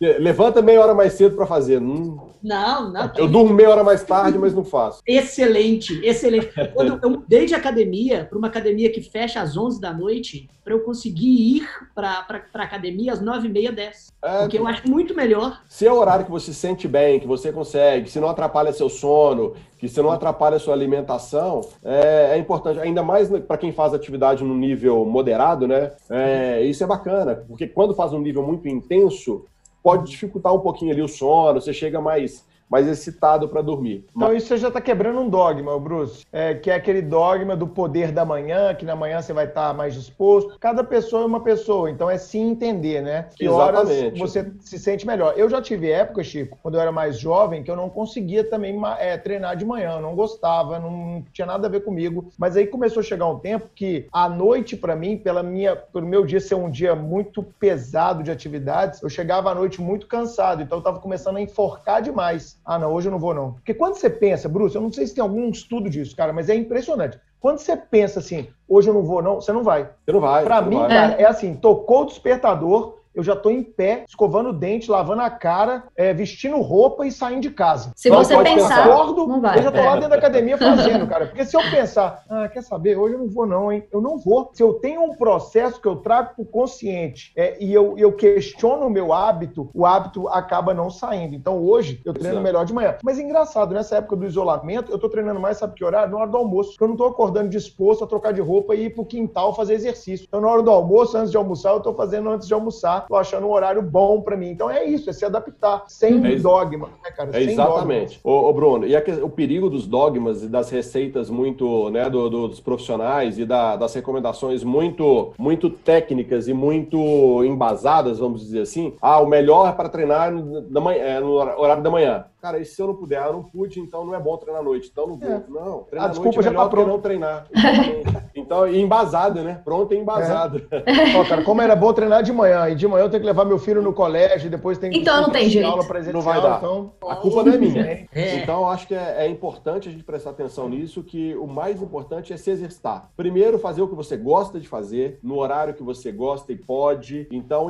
[0.00, 1.80] Levanta meia hora mais cedo para fazer.
[1.80, 2.18] Hum.
[2.42, 3.10] Não, não.
[3.16, 5.02] Eu durmo meia hora mais tarde, mas não faço.
[5.06, 6.48] Excelente, excelente.
[6.72, 10.72] Quando eu mudei de academia para uma academia que fecha às 11 da noite, para
[10.72, 12.24] eu conseguir ir para
[12.54, 14.12] a academia às 9 e meia, 10.
[14.22, 15.60] É, porque eu acho muito melhor.
[15.68, 18.72] Se é o horário que você se sente bem, que você consegue, se não atrapalha
[18.72, 22.80] seu sono, que se não atrapalha sua alimentação, é, é importante.
[22.80, 25.92] Ainda mais para quem faz atividade no nível moderado, né?
[26.10, 29.44] É, isso é bacana, porque quando faz um nível muito intenso,
[29.82, 34.04] pode dificultar um pouquinho ali o sono, você chega mais mais excitado para dormir.
[34.14, 37.66] Então isso você já está quebrando um dogma, Bruce, é, que é aquele dogma do
[37.66, 40.58] poder da manhã, que na manhã você vai estar tá mais disposto.
[40.58, 43.28] Cada pessoa é uma pessoa, então é sim entender, né?
[43.36, 44.06] Que Exatamente.
[44.06, 45.34] horas você se sente melhor.
[45.36, 48.80] Eu já tive época, Chico, quando eu era mais jovem, que eu não conseguia também
[48.98, 52.30] é, treinar de manhã, eu não gostava, não tinha nada a ver comigo.
[52.36, 56.06] Mas aí começou a chegar um tempo que a noite para mim, pela minha, pelo
[56.06, 60.62] meu dia ser um dia muito pesado de atividades, eu chegava à noite muito cansado,
[60.62, 62.57] então eu estava começando a enforcar demais.
[62.68, 63.52] Ah, não, hoje eu não vou não.
[63.52, 66.50] Porque quando você pensa, Bruce, eu não sei se tem algum estudo disso, cara, mas
[66.50, 67.18] é impressionante.
[67.40, 69.88] Quando você pensa assim, hoje eu não vou não, você não vai.
[70.04, 70.44] Você não vai.
[70.44, 70.88] Para mim, vai.
[70.88, 75.22] cara, é assim, tocou o despertador, eu já estou em pé, escovando o dente, lavando
[75.22, 77.90] a cara, é, vestindo roupa e saindo de casa.
[77.96, 79.58] Se não você pensar, acordo, não vai.
[79.58, 81.26] eu já estou lá dentro da academia fazendo, cara.
[81.26, 83.82] Porque se eu pensar, ah, quer saber, hoje eu não vou não, hein?
[83.90, 84.50] Eu não vou.
[84.52, 88.12] Se eu tenho um processo que eu trago para o consciente é, e eu, eu
[88.12, 91.34] questiono o meu hábito, o hábito acaba não saindo.
[91.34, 92.44] Então hoje eu treino Exato.
[92.44, 92.98] melhor de manhã.
[93.02, 96.12] Mas engraçado, nessa época do isolamento, eu estou treinando mais, sabe que horário?
[96.12, 96.70] Na hora do almoço.
[96.70, 99.74] Porque eu não estou acordando disposto a trocar de roupa e ir pro quintal fazer
[99.74, 100.24] exercício.
[100.28, 103.16] Então na hora do almoço, antes de almoçar, eu estou fazendo antes de almoçar, tô
[103.16, 104.50] achando um horário bom para mim.
[104.50, 107.30] Então é isso, é se adaptar, sem é dogma, né, cara?
[107.32, 108.20] É exatamente.
[108.22, 112.48] Ô, ô, Bruno, e o perigo dos dogmas e das receitas muito, né, do, do,
[112.48, 118.92] dos profissionais e da, das recomendações muito, muito técnicas e muito embasadas, vamos dizer assim.
[119.00, 122.24] Ah, o melhor é para treinar no, manhã, é, no horário da manhã.
[122.40, 123.18] Cara, e se eu não puder?
[123.20, 124.88] Ah, não pude, então não é bom treinar à noite.
[124.92, 125.28] Então não vou.
[125.28, 125.42] É.
[125.48, 127.46] Não, treinar à noite é melhor tá que não treinar.
[128.34, 129.60] então, e embasado, né?
[129.64, 130.64] Pronto e embasado.
[130.70, 131.16] É.
[131.16, 133.44] Ó, cara, como era bom treinar de manhã, e de manhã eu tenho que levar
[133.44, 135.66] meu filho no colégio, depois tem que Então não tem jeito.
[135.66, 136.58] aula presencial, não vai dar.
[136.58, 136.92] Então...
[137.08, 138.06] A culpa não é minha.
[138.14, 138.36] É.
[138.36, 142.32] Então, acho que é, é, importante a gente prestar atenção nisso, que o mais importante
[142.32, 143.10] é se exercitar.
[143.16, 147.26] Primeiro, fazer o que você gosta de fazer, no horário que você gosta e pode.
[147.32, 147.68] Então,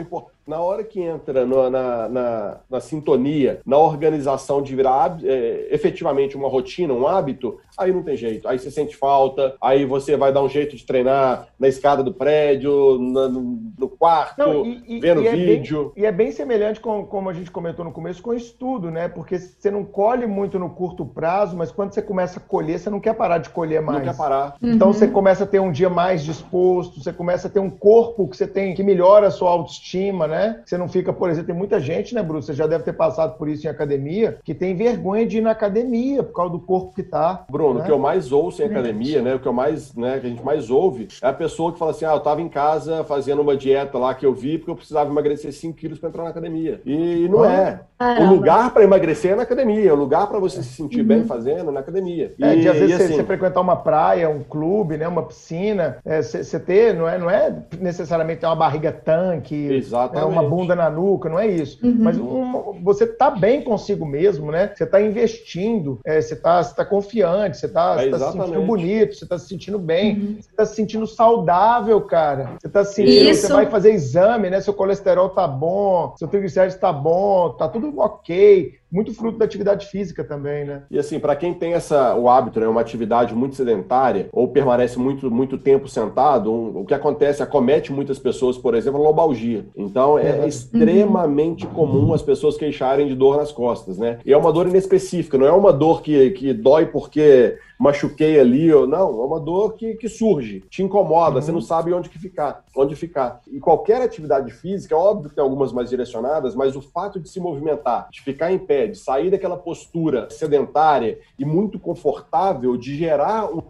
[0.48, 6.38] na hora que entra no, na, na, na, sintonia, na organização de virar é, efetivamente
[6.38, 8.48] uma rotina, um hábito, aí não tem jeito.
[8.48, 12.12] Aí você sente falta, aí você vai dar um jeito de treinar na escada do
[12.12, 15.92] prédio, na, no, no, quarto, não, e, e, vendo e vídeo.
[15.96, 18.90] É bem, e é bem semelhante com como a gente comentou no começo com estudo,
[18.90, 19.08] né?
[19.08, 22.90] Porque você não colhe muito no curto prazo, mas quando você começa a colher, você
[22.90, 23.98] não quer parar de colher mais.
[23.98, 24.56] Não quer parar.
[24.62, 24.92] Então uhum.
[24.92, 28.36] você começa a ter um dia mais disposto, você começa a ter um corpo que
[28.36, 30.62] você tem que melhora a sua autoestima, né?
[30.64, 32.46] Você não fica, por exemplo, tem muita gente, né, Bruce?
[32.46, 35.50] Você já deve ter passado por isso em academia, que tem vergonha de ir na
[35.50, 37.44] academia por causa do corpo que tá.
[37.50, 37.80] Bruno, né?
[37.80, 39.34] o que eu mais ouço em academia, né?
[39.34, 41.90] O que eu mais, né, que a gente mais ouve é a pessoa que fala
[41.92, 44.76] assim: ah, eu tava em casa fazendo uma dieta lá que eu vi porque eu
[44.76, 46.80] precisava emagrecer 5 quilos para entrar na academia.
[46.84, 47.80] E não é.
[48.20, 51.70] O lugar para emagrecer é na academia, o lugar para você se sentir bem fazendo
[51.70, 52.32] é na academia.
[52.40, 55.08] É, e, de, às vezes e, você, assim, você frequentar uma praia, um clube, né,
[55.08, 59.82] uma piscina, é, você, você ter, não é, não é necessariamente ter uma barriga tanque,
[60.14, 61.78] é, uma bunda na nuca, não é isso.
[61.82, 64.70] Mas um- você tá bem consigo mesmo, né?
[64.74, 68.38] Você tá investindo, é, você, tá, você tá confiante, você tá, É, você tá se
[68.38, 72.56] sentindo bonito, você tá se sentindo bem, você tá se sentindo saudável, cara.
[72.60, 73.46] Você tá se sentindo, Isso.
[73.46, 74.60] você vai fazer exame, né?
[74.60, 78.74] Seu colesterol tá bom, seu triglicérides tá bom, tá tudo ok.
[78.90, 80.82] Muito fruto da atividade física também, né?
[80.90, 84.98] E assim, para quem tem essa, o hábito, né, uma atividade muito sedentária, ou permanece
[84.98, 89.66] muito, muito tempo sentado, um- o que acontece, acomete muitas pessoas, por exemplo, a lombalgia.
[89.76, 90.46] Então, é Uhum.
[90.46, 94.18] extremamente comum as pessoas queixarem de dor nas costas, né?
[94.24, 98.72] E é uma dor inespecífica, não é uma dor que, que dói porque machuquei ali,
[98.72, 102.18] ou não, é uma dor que, que surge, te incomoda, você não sabe onde que
[102.18, 103.40] ficar, onde ficar.
[103.52, 107.28] E qualquer atividade física, é óbvio que tem algumas mais direcionadas, mas o fato de
[107.28, 112.96] se movimentar, de ficar em pé, de sair daquela postura sedentária e muito confortável, de
[112.96, 113.62] gerar um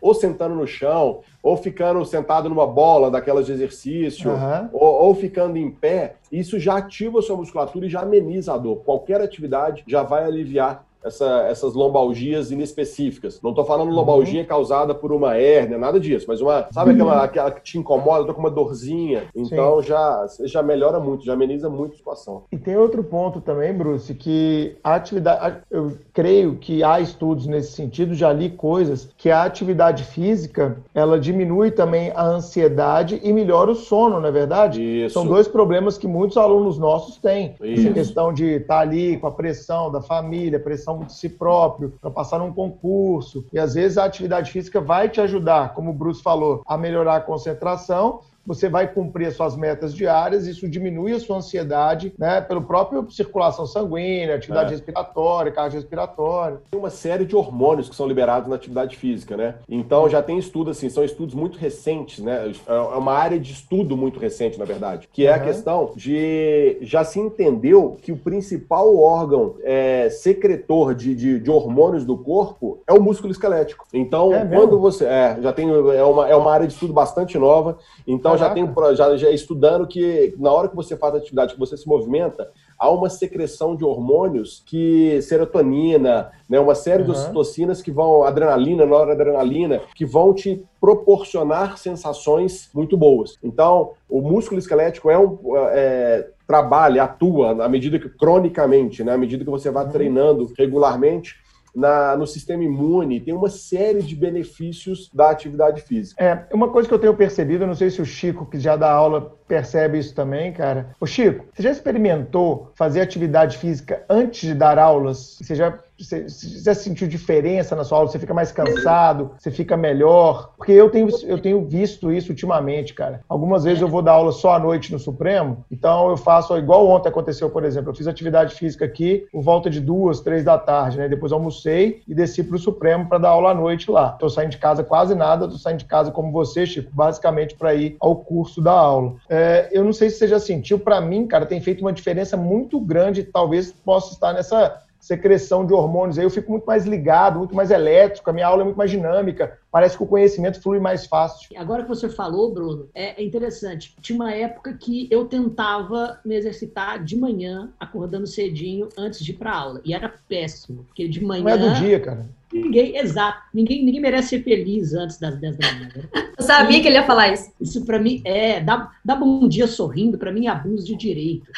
[0.00, 4.70] ou sentando no chão, ou ficando sentado numa bola daquelas de exercício, Aham.
[4.72, 8.58] ou, ou ficando em pé, isso já ativa a sua musculatura e já ameniza a
[8.58, 8.76] dor.
[8.84, 13.40] Qualquer atividade já vai aliviar essa- essas lombalgias inespecíficas.
[13.42, 17.50] Não estou falando lombalgia causada por uma hérnia, nada disso, mas uma, sabe aquela, aquela
[17.50, 19.24] que te incomoda, tô com uma dorzinha.
[19.34, 22.42] Então já, já melhora muito, já ameniza muito a situação.
[22.52, 27.72] E tem outro ponto também, Bruce, que a atividade, eu creio que há estudos nesse
[27.72, 33.70] sentido, já li coisas, que a atividade física, ela diminui também a ansiedade e melhora
[33.70, 34.82] o sono, não é verdade?
[34.82, 35.14] Isso.
[35.14, 37.54] São dois problemas que muitos alunos nossos têm.
[37.62, 37.82] Isso.
[37.86, 42.10] Essa questão de estar ali com a pressão da família, pressão de si próprio, para
[42.10, 43.46] passar num concurso.
[43.52, 47.16] E às vezes a atividade física vai te ajudar, como o Bruce falou, a melhorar
[47.16, 48.20] a concentração.
[48.46, 52.40] Você vai cumprir as suas metas diárias, isso diminui a sua ansiedade, né?
[52.40, 54.76] Pelo próprio circulação sanguínea, atividade É.
[54.76, 56.58] respiratória, cardiorrespiratória.
[56.70, 59.56] tem uma série de hormônios que são liberados na atividade física, né?
[59.68, 62.52] Então já tem estudo assim, são estudos muito recentes, né?
[62.66, 65.44] É uma área de estudo muito recente, na verdade, que é a Uhum.
[65.44, 72.04] questão de já se entendeu que o principal órgão é, secretor de, de, de hormônios
[72.04, 73.86] do corpo é o músculo esquelético.
[73.92, 77.38] Então, É quando você é, já tem é uma, é uma área de estudo bastante
[77.38, 78.74] nova, então já Caraca.
[78.74, 81.88] tem já, já estudando que na hora que você faz a atividade, que você se
[81.88, 87.16] movimenta, há uma secreção de hormônios que serotonina, né, uma série de Uhum.
[87.16, 93.36] ocitocinas que vão, adrenalina, noradrenalina, que vão te proporcionar sensações muito boas.
[93.42, 95.38] Então, o músculo esquelético é um
[95.70, 101.34] é, trabalha, atua à medida que cronicamente, né, à medida que você vai treinando regularmente
[101.76, 106.24] na, no sistema imune, tem uma série de benefícios da atividade física.
[106.24, 108.90] É, uma coisa que eu tenho percebido, não sei se o Chico, que já dá
[108.90, 110.94] aula, percebe isso também, cara.
[110.98, 115.36] Ô Chico, você já experimentou fazer atividade física antes de dar aulas?
[115.40, 118.10] Você já, você, você sentiu diferença na sua aula?
[118.10, 119.32] Você fica mais cansado?
[119.38, 120.52] Você fica melhor?
[120.56, 123.22] Porque eu tenho, eu tenho visto isso ultimamente, cara.
[123.28, 126.86] Algumas vezes eu vou dar aula só à noite no Supremo, então eu faço, igual
[126.88, 130.58] ontem aconteceu, por exemplo, eu fiz atividade física aqui por volta de duas, três da
[130.58, 131.08] tarde, né?
[131.08, 134.10] Depois almocei e desci para o Supremo para dar aula à noite lá.
[134.12, 137.74] Tô saindo de casa quase nada, tô saindo de casa como você, Chico, basicamente para
[137.74, 139.14] ir ao curso da aula.
[139.28, 142.36] É, eu não sei se você já sentiu, para mim, cara, tem feito uma diferença
[142.36, 146.18] muito grande, talvez possa estar nessa secreção de hormônios.
[146.18, 148.90] Aí, eu fico muito mais ligado, muito mais elétrico, a minha aula é muito mais
[148.90, 151.50] dinâmica, parece que o conhecimento flui mais fácil.
[151.54, 153.94] Agora que você falou, Bruno, é interessante.
[154.00, 159.34] Tinha uma época que eu tentava me exercitar de manhã, acordando cedinho, antes de ir
[159.34, 159.82] para aula.
[159.84, 161.42] E era péssimo, porque de manhã.
[161.42, 162.26] Não é do dia, cara.
[162.52, 163.38] Ninguém, exato.
[163.52, 165.88] Ninguém, ninguém merece ser feliz antes das 10 da manhã.
[165.94, 166.04] né?
[166.38, 167.50] Eu sabia que ele ia falar isso.
[167.60, 168.60] Isso para mim é.
[168.60, 171.50] Dar dá bom dia sorrindo, para mim é abuso de direito.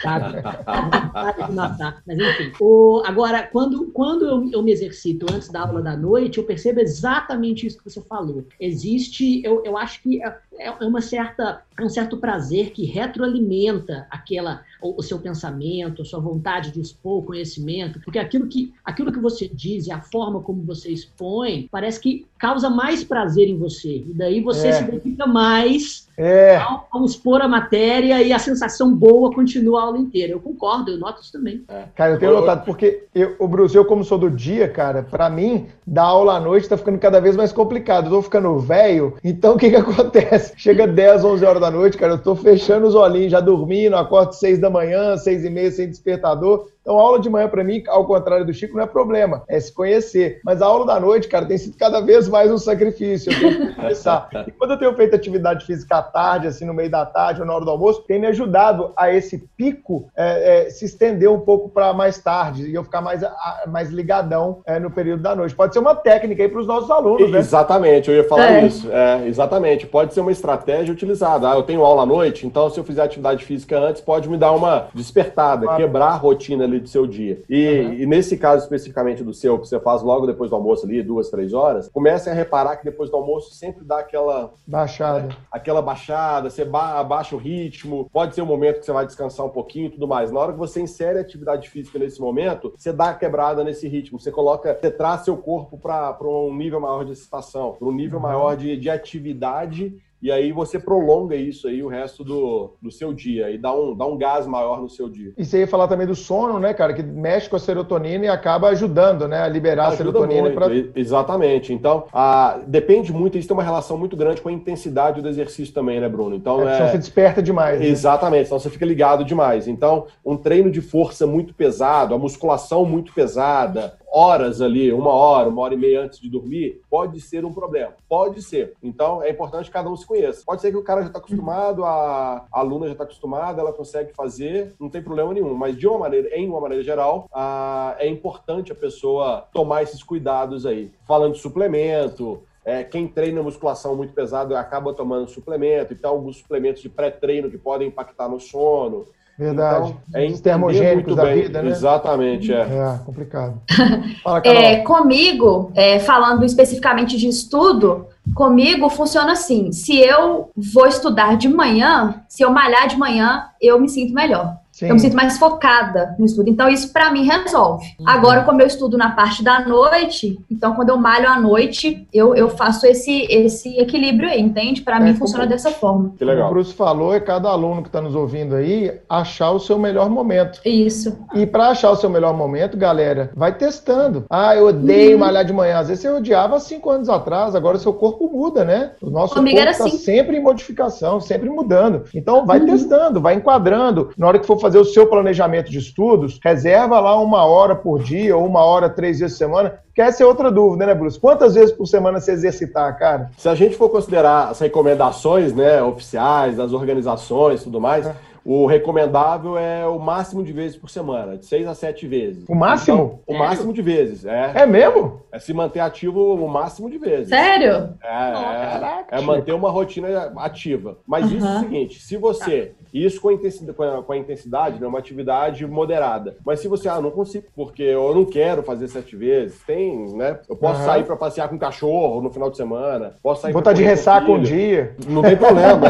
[0.00, 0.40] Sabe?
[0.40, 2.02] Dá vontade de matar.
[2.06, 2.52] Mas enfim.
[2.60, 6.80] O, agora, quando, quando eu, eu me exercito antes da aula da noite, eu percebo
[6.80, 8.44] exatamente isso que você falou.
[8.60, 14.06] Existe, eu, eu acho que é, é uma certa, é um certo prazer que retroalimenta
[14.10, 18.72] aquela, o, o seu pensamento, a sua vontade de expor o conhecimento, porque aquilo que,
[18.84, 23.48] aquilo que você diz e a forma como você expõe parece que causa mais prazer
[23.48, 23.98] em você.
[24.06, 24.72] E daí você É.
[24.72, 26.56] se dedica mais é.
[26.56, 30.32] ao, expor a matéria e a sensação boa continua a aula inteira.
[30.32, 31.64] Eu concordo, eu noto isso também.
[31.68, 31.84] É.
[31.94, 35.28] Cara, eu tenho notado, porque eu, o Bruce, eu como sou do dia, cara, para
[35.28, 38.06] mim, dar aula à noite tá ficando cada vez mais complicado.
[38.06, 40.54] Eu tô ficando velho, então o que que acontece?
[40.56, 44.32] Chega 10, 11 horas da noite, cara, eu tô fechando os olhinhos, já dormindo, acordo
[44.32, 46.68] 6 da manhã, 6 e meia, sem despertador.
[46.86, 49.58] Então, a aula de manhã, para mim, ao contrário do Chico, não é problema, é
[49.58, 50.40] se conhecer.
[50.44, 53.32] Mas a aula da noite, cara, tem sido cada vez mais um sacrifício.
[53.32, 54.28] Eu tenho que começar.
[54.46, 57.46] E quando eu tenho feito atividade física à tarde, assim, no meio da tarde ou
[57.46, 61.40] na hora do almoço, tem me ajudado a esse pico é, é, se estender um
[61.40, 65.34] pouco para mais tarde e eu ficar mais, a, mais ligadão é, no período da
[65.34, 65.56] noite.
[65.56, 67.40] Pode ser uma técnica aí para os nossos alunos, né?
[67.40, 68.64] Exatamente, eu ia falar é.
[68.64, 68.88] isso.
[68.92, 71.50] É, exatamente, pode ser uma estratégia utilizada.
[71.50, 74.36] Ah, eu tenho aula à noite, então se eu fizer atividade física antes, pode me
[74.36, 75.82] dar uma despertada, claro.
[75.82, 77.42] quebrar a rotina ali ali do seu dia.
[77.48, 77.94] E, uhum.
[77.94, 81.30] e, nesse caso especificamente do seu, que você faz logo depois do almoço ali, duas,
[81.30, 84.52] três horas, comecem a reparar que depois do almoço sempre dá aquela...
[84.66, 85.28] Baixada.
[85.32, 89.06] É, aquela baixada, você ba abaixa o ritmo, pode ser um momento que você vai
[89.06, 90.30] descansar um pouquinho e tudo mais.
[90.30, 94.20] Na hora que você insere atividade física nesse momento, você dá a quebrada nesse ritmo,
[94.20, 98.18] você coloca, você traz seu corpo para um nível maior de excitação, para um nível
[98.18, 98.22] uhum.
[98.22, 99.96] maior de, de atividade
[100.26, 103.96] e aí você prolonga isso aí o resto do, do seu dia e dá um,
[103.96, 105.32] dá um gás maior no seu dia.
[105.38, 108.28] E você ia falar também do sono, né, cara, que mexe com a serotonina e
[108.28, 110.50] acaba ajudando, né, a liberar Ajuda a serotonina.
[110.50, 110.66] Pra...
[110.96, 111.72] Exatamente.
[111.72, 115.72] Então, a, depende muito, isso tem uma relação muito grande com a intensidade do exercício
[115.72, 116.34] também, né, Bruno?
[116.34, 116.90] Então, é, é...
[116.90, 117.78] você desperta demais.
[117.78, 117.86] Né?
[117.86, 119.68] Exatamente, então você fica ligado demais.
[119.68, 125.50] Então, um treino de força muito pesado, a musculação muito pesada, horas ali, uma hora,
[125.50, 127.92] uma hora e meia antes de dormir, pode ser um problema.
[128.08, 128.72] Pode ser.
[128.82, 130.42] Então, é importante que cada um se conheça.
[130.46, 133.74] Pode ser que o cara já está acostumado, a, a, aluna já está acostumada, ela
[133.74, 135.52] consegue fazer, não tem problema nenhum.
[135.52, 140.02] Mas, de uma maneira, em uma maneira geral, a, é importante a pessoa tomar esses
[140.02, 140.90] cuidados aí.
[141.06, 146.80] Falando de suplemento, é, quem treina musculação muito pesado acaba tomando suplemento, então alguns suplementos
[146.80, 149.06] de pré-treino que podem impactar no sono.
[149.38, 149.94] Verdade.
[150.08, 151.42] Então, é Os termogênicos da bem.
[151.42, 151.70] vida, né?
[151.70, 152.60] Exatamente, é.
[152.60, 153.60] É, complicado.
[154.24, 161.36] Fala, é, comigo, é, falando especificamente de estudo, comigo funciona assim: se eu vou estudar
[161.36, 164.56] de manhã, se eu malhar de manhã, eu me sinto melhor.
[164.76, 164.88] Sim.
[164.88, 166.50] Eu me sinto mais focada no estudo.
[166.50, 167.82] Então, isso para mim resolve.
[167.98, 168.06] Uhum.
[168.06, 172.34] Agora, como eu estudo na parte da noite, então quando eu malho à noite, eu,
[172.34, 174.82] eu faço esse, esse equilíbrio aí, entende?
[174.82, 176.12] Para é, mim funciona dessa forma.
[176.18, 176.50] Que legal.
[176.50, 180.10] O Bruce falou, é cada aluno que está nos ouvindo aí achar o seu melhor
[180.10, 180.60] momento.
[180.62, 181.16] Isso.
[181.34, 184.26] E para achar o seu melhor momento, galera, vai testando.
[184.28, 185.20] Ah, eu odeio uhum.
[185.20, 185.78] malhar de manhã.
[185.78, 188.90] Às vezes você odiava cinco anos atrás, agora o seu corpo muda, né?
[189.00, 189.96] O nosso Comigo corpo está assim.
[189.96, 192.04] sempre em modificação, sempre mudando.
[192.14, 192.66] Então, vai uhum.
[192.66, 194.10] testando, vai enquadrando.
[194.18, 198.02] Na hora que for fazer o seu planejamento de estudos, reserva lá uma hora por
[198.02, 199.74] dia ou uma hora três vezes por semana.
[199.94, 201.20] Que essa é outra dúvida, né, Bruce?
[201.20, 203.30] Quantas vezes por semana você exercitar, cara?
[203.38, 208.14] Se a gente for considerar as recomendações né, oficiais das organizações e tudo mais, é.
[208.46, 212.44] O recomendável é o máximo de vezes por semana, de seis a sete vezes.
[212.48, 213.18] O máximo?
[213.24, 214.52] Então, o máximo de vezes, é.
[214.54, 215.20] É mesmo?
[215.32, 217.28] É se manter ativo o máximo de vezes.
[217.28, 217.94] Sério?
[218.00, 220.96] É, é, é manter uma rotina ativa.
[221.04, 224.86] Mas isso é o seguinte, se você isso com a intensidade, com a intensidade né,
[224.86, 226.36] uma atividade moderada.
[226.44, 230.38] Mas se você, ah, não consigo, porque eu não quero fazer sete vezes, tem, né?
[230.48, 230.86] Eu posso uhum.
[230.86, 234.30] sair para passear com o cachorro no final de semana, posso sair Botar de ressaca
[234.30, 234.94] um dia.
[235.06, 235.80] Não tem problema.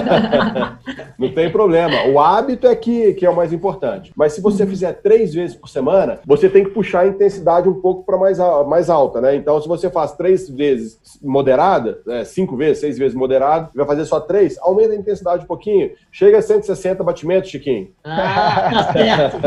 [1.18, 2.06] não tem problema.
[2.08, 4.12] O hábito é que, que é o mais importante.
[4.16, 4.68] Mas se você uhum.
[4.68, 8.38] fizer três vezes por semana, você tem que puxar a intensidade um pouco para mais,
[8.66, 9.36] mais alta, né?
[9.36, 14.04] Então, se você faz três vezes moderada, né, cinco vezes, seis vezes moderado, vai fazer
[14.04, 17.88] só três, aumenta a intensidade um pouquinho, chega a 160 60 batimentos, Chiquinho.
[18.04, 19.38] Ah, certo.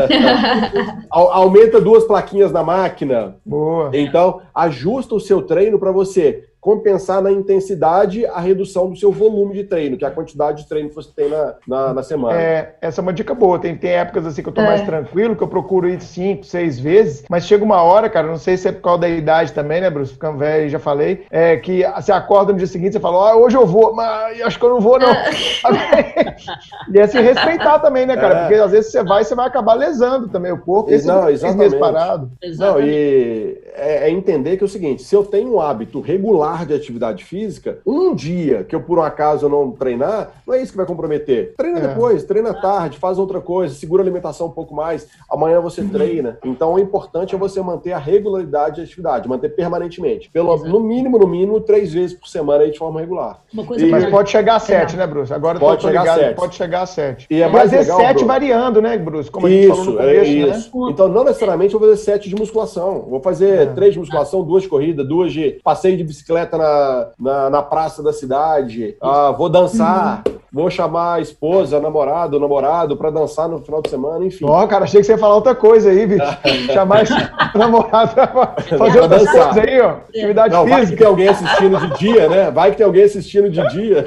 [1.10, 3.36] Aumenta duas plaquinhas na máquina.
[3.44, 3.90] Boa.
[3.94, 9.54] Então, ajusta o seu treino para você compensar na intensidade a redução do seu volume
[9.54, 12.38] de treino, que é a quantidade de treino que você tem na, na, na semana.
[12.38, 13.58] É, essa é uma dica boa.
[13.58, 14.66] Tem, tem épocas assim que eu tô é.
[14.66, 18.36] mais tranquilo, que eu procuro ir cinco, seis vezes, mas chega uma hora, cara, não
[18.36, 20.12] sei se é por causa da idade também, né, Bruce?
[20.12, 23.56] Ficando velho, já falei, é que você acorda no dia seguinte, você fala, ah, hoje
[23.56, 25.08] eu vou, mas acho que eu não vou, não.
[26.92, 28.34] e é se respeitar também, né, cara?
[28.34, 28.40] É.
[28.42, 30.90] Porque às vezes você vai e você vai acabar lesando também o corpo.
[30.90, 31.76] Esse não, exatamente.
[31.76, 32.30] Parado.
[32.58, 36.49] Não, e é, é entender que é o seguinte, se eu tenho um hábito regular
[36.58, 40.72] de atividade física, um dia que eu por um acaso não treinar, não é isso
[40.72, 41.54] que vai comprometer.
[41.56, 41.88] Treina é.
[41.88, 46.38] depois, treina tarde, faz outra coisa, segura a alimentação um pouco mais, amanhã você treina.
[46.44, 50.30] Então o importante é você manter a regularidade de atividade, manter permanentemente.
[50.30, 53.42] Pelo, no mínimo, no mínimo, três vezes por semana aí de forma regular.
[53.76, 55.32] E, mas pode chegar a sete, né, Bruce?
[55.32, 56.36] Agora pode chegar ligado, a sete.
[56.36, 57.26] pode chegar a sete.
[57.30, 58.24] E é mais mas é sete Bruce.
[58.24, 59.30] variando, né, Bruce?
[59.30, 60.86] Como isso, a gente falou no começo, é isso.
[60.86, 60.90] Né?
[60.90, 63.06] Então não necessariamente vou fazer sete de musculação.
[63.08, 63.66] Vou fazer é.
[63.66, 68.02] três de musculação, duas de corrida, duas de passeio de bicicleta na, na, na praça
[68.02, 70.22] da cidade, ah, vou dançar.
[70.52, 74.44] Vou chamar a esposa, a namorada, o namorado para dançar no final de semana, enfim.
[74.48, 76.24] Ó, cara, achei que você ia falar outra coisa aí, bicho.
[76.72, 77.02] chamar
[77.38, 79.44] a namorada pra fazer outras dançar.
[79.54, 79.94] coisas aí, ó.
[80.08, 80.98] Atividade Não, vai que física.
[80.98, 82.50] tem alguém assistindo de dia, né?
[82.50, 84.04] Vai que tem alguém assistindo de dia.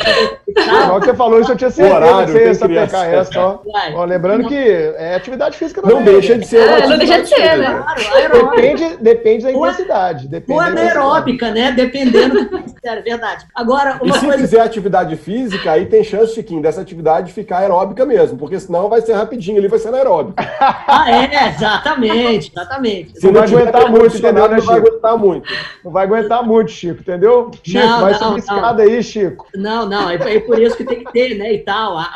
[0.67, 3.39] Na hora que você falou isso, eu tinha certeza Horário, que você ia sapecar essa,
[3.39, 3.59] ó.
[3.71, 3.93] Vai.
[3.93, 5.97] Ó, Lembrando que é atividade física também.
[5.97, 7.53] Não deixa de ser É, não deixa de ser, né?
[7.55, 7.83] física.
[7.83, 8.55] Claro, aeróbica.
[8.55, 10.27] Depende, depende da é- intensidade.
[10.27, 10.97] Depende Ou da intensidade.
[10.97, 11.71] anaeróbica, né?
[11.71, 13.45] Dependendo do que é verdade.
[13.55, 14.37] Agora, E uma se coisa.
[14.39, 19.01] fizer atividade física, aí tem chance, Chiquinho, dessa atividade ficar aeróbica mesmo, porque senão vai
[19.01, 20.43] ser rapidinho ali, vai ser anaeróbica.
[20.95, 23.19] Ah, é, exatamente, exatamente.
[23.19, 24.87] Se Não tiver aguentar muito, entendeu, né, Não vai Chico?
[24.87, 25.53] aguentar muito.
[25.83, 27.51] Não vai aguentar muito, Chico, entendeu?
[27.63, 28.37] Chico, Não, vai não, subir não.
[28.37, 29.47] escada aí, Chico.
[29.55, 32.13] Não, não, é, é por isso que tem que ter, né, e tal, a-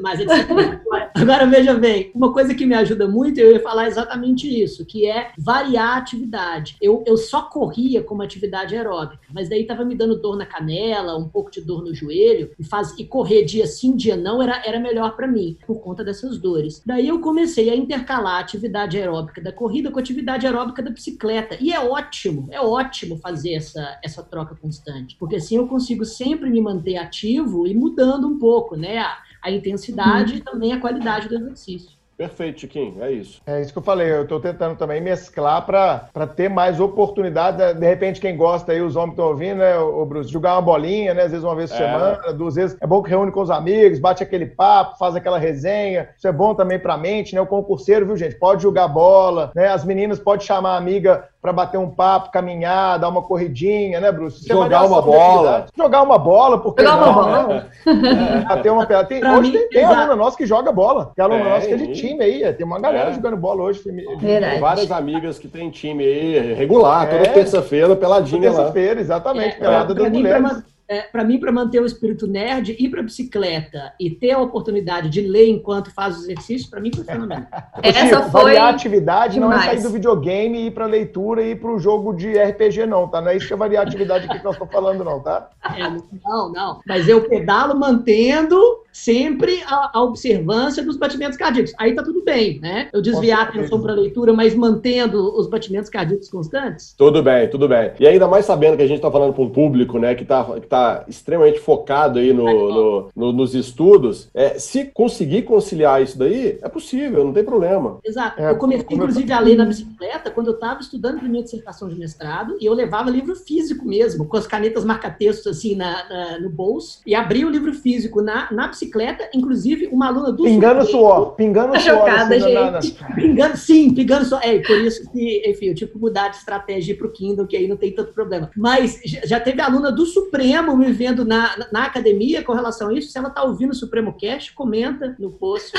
[0.00, 0.80] mas é disciplina.
[1.16, 5.08] Agora, veja bem, uma coisa que me ajuda muito, eu ia falar exatamente isso, que
[5.08, 6.76] é variar a atividade.
[6.82, 11.16] Eu, eu só corria como atividade aeróbica, mas daí estava me dando dor na canela,
[11.16, 14.60] um pouco de dor no joelho, e, faz, e correr dia sim, dia não, era,
[14.66, 16.82] era melhor para mim, por conta dessas dores.
[16.84, 20.90] Daí eu comecei a intercalar a atividade aeróbica da corrida com a atividade aeróbica da
[20.90, 26.04] bicicleta, e é ótimo, é ótimo fazer essa, essa troca constante, porque assim eu consigo
[26.04, 28.98] sempre me manter ativo e mudando um pouco, né,
[29.44, 31.94] a, a intensidade e também a qualidade do exercício.
[32.16, 33.40] Perfeito, Chiquinho, é isso.
[33.44, 37.74] É isso que eu falei, eu tô tentando também mesclar para ter mais oportunidade.
[37.74, 41.12] De repente, quem gosta aí, os homens estão ouvindo, né, o Bruce, jogar uma bolinha,
[41.12, 41.22] né?
[41.22, 41.86] Às vezes uma vez por É.
[41.86, 42.76] semana, duas vezes.
[42.80, 46.08] É bom que reúne com os amigos, bate aquele papo, faz aquela resenha.
[46.16, 47.40] Isso é bom também pra mente, né?
[47.40, 48.36] O concurseiro, viu, gente?
[48.36, 49.66] Pode jogar bola, né?
[49.66, 54.10] As meninas podem chamar a amiga para bater um papo, caminhar, dar uma corridinha, né,
[54.10, 54.50] Bruce?
[54.50, 55.66] É Jogar uma bola.
[55.76, 57.66] Jogar uma bola, porque Jogar uma não, bola.
[57.84, 58.44] né?
[58.48, 59.04] Bater uma pedra.
[59.04, 61.12] Tem, Pra hoje mim, tem, tem aluna nossa que joga bola.
[61.14, 61.50] Tem aluna Tem.
[61.52, 62.50] nossa que é de time aí.
[62.54, 63.12] Tem uma galera É.
[63.12, 63.80] jogando bola hoje.
[63.80, 67.32] Tem várias amigas que tem time aí regular, toda É.
[67.32, 68.56] terça-feira, peladinha lá.
[68.56, 69.56] Terça-feira, exatamente.
[69.56, 70.62] É, pelada das pra mulheres.
[70.88, 75.08] É, para mim, para manter o espírito nerd, ir para bicicleta e ter a oportunidade
[75.08, 77.46] de ler enquanto faz o exercício, para mim foi fenomenal.
[77.76, 79.80] Ô, Essa Chico, foi variar a atividade não é demais.
[79.80, 83.20] sair do videogame e ir pra leitura e ir pro jogo de RPG, não, tá?
[83.20, 85.48] Não é isso que é variar a atividade aqui que nós estamos falando, não, tá?
[85.76, 85.88] É,
[86.24, 86.80] não, não.
[86.86, 91.72] Mas eu pedalo mantendo sempre a, a observância dos batimentos cardíacos.
[91.78, 92.88] Aí tá tudo bem, né?
[92.92, 96.94] Eu desviar a atenção para leitura, mas mantendo os batimentos cardíacos constantes.
[96.96, 97.92] Tudo bem, tudo bem.
[97.98, 100.44] E ainda mais sabendo que a gente está falando para um público né, que está
[100.44, 100.73] que tá
[101.08, 106.68] extremamente focado aí no, no- no- nos estudos, é, se conseguir conciliar isso daí, é
[106.68, 107.98] possível, não tem problema.
[108.04, 108.40] Exato.
[108.40, 111.42] É, eu comecei, como inclusive, a ler na bicicleta quando eu estava estudando para minha
[111.42, 116.08] dissertação de mestrado e eu levava livro físico mesmo, com as canetas marca-textos assim na,
[116.08, 120.42] na- no bolso e abria o livro físico na, na bicicleta, inclusive uma aluna do
[120.44, 121.98] Pingando Supremo- suor, pingando Tá suor.
[121.98, 122.80] chocada, assim, na- na-
[123.14, 124.38] Pingando, sim, pingando só.
[124.40, 127.56] É, por isso que, enfim, eu tive que mudar de estratégia para o Kindle, que
[127.56, 128.50] aí não tem tanto problema.
[128.56, 133.10] Mas já teve aluna do Supremo me vendo na, na, academia com relação a isso.
[133.10, 135.72] Se ela está ouvindo o Supremo Cast, comenta no post.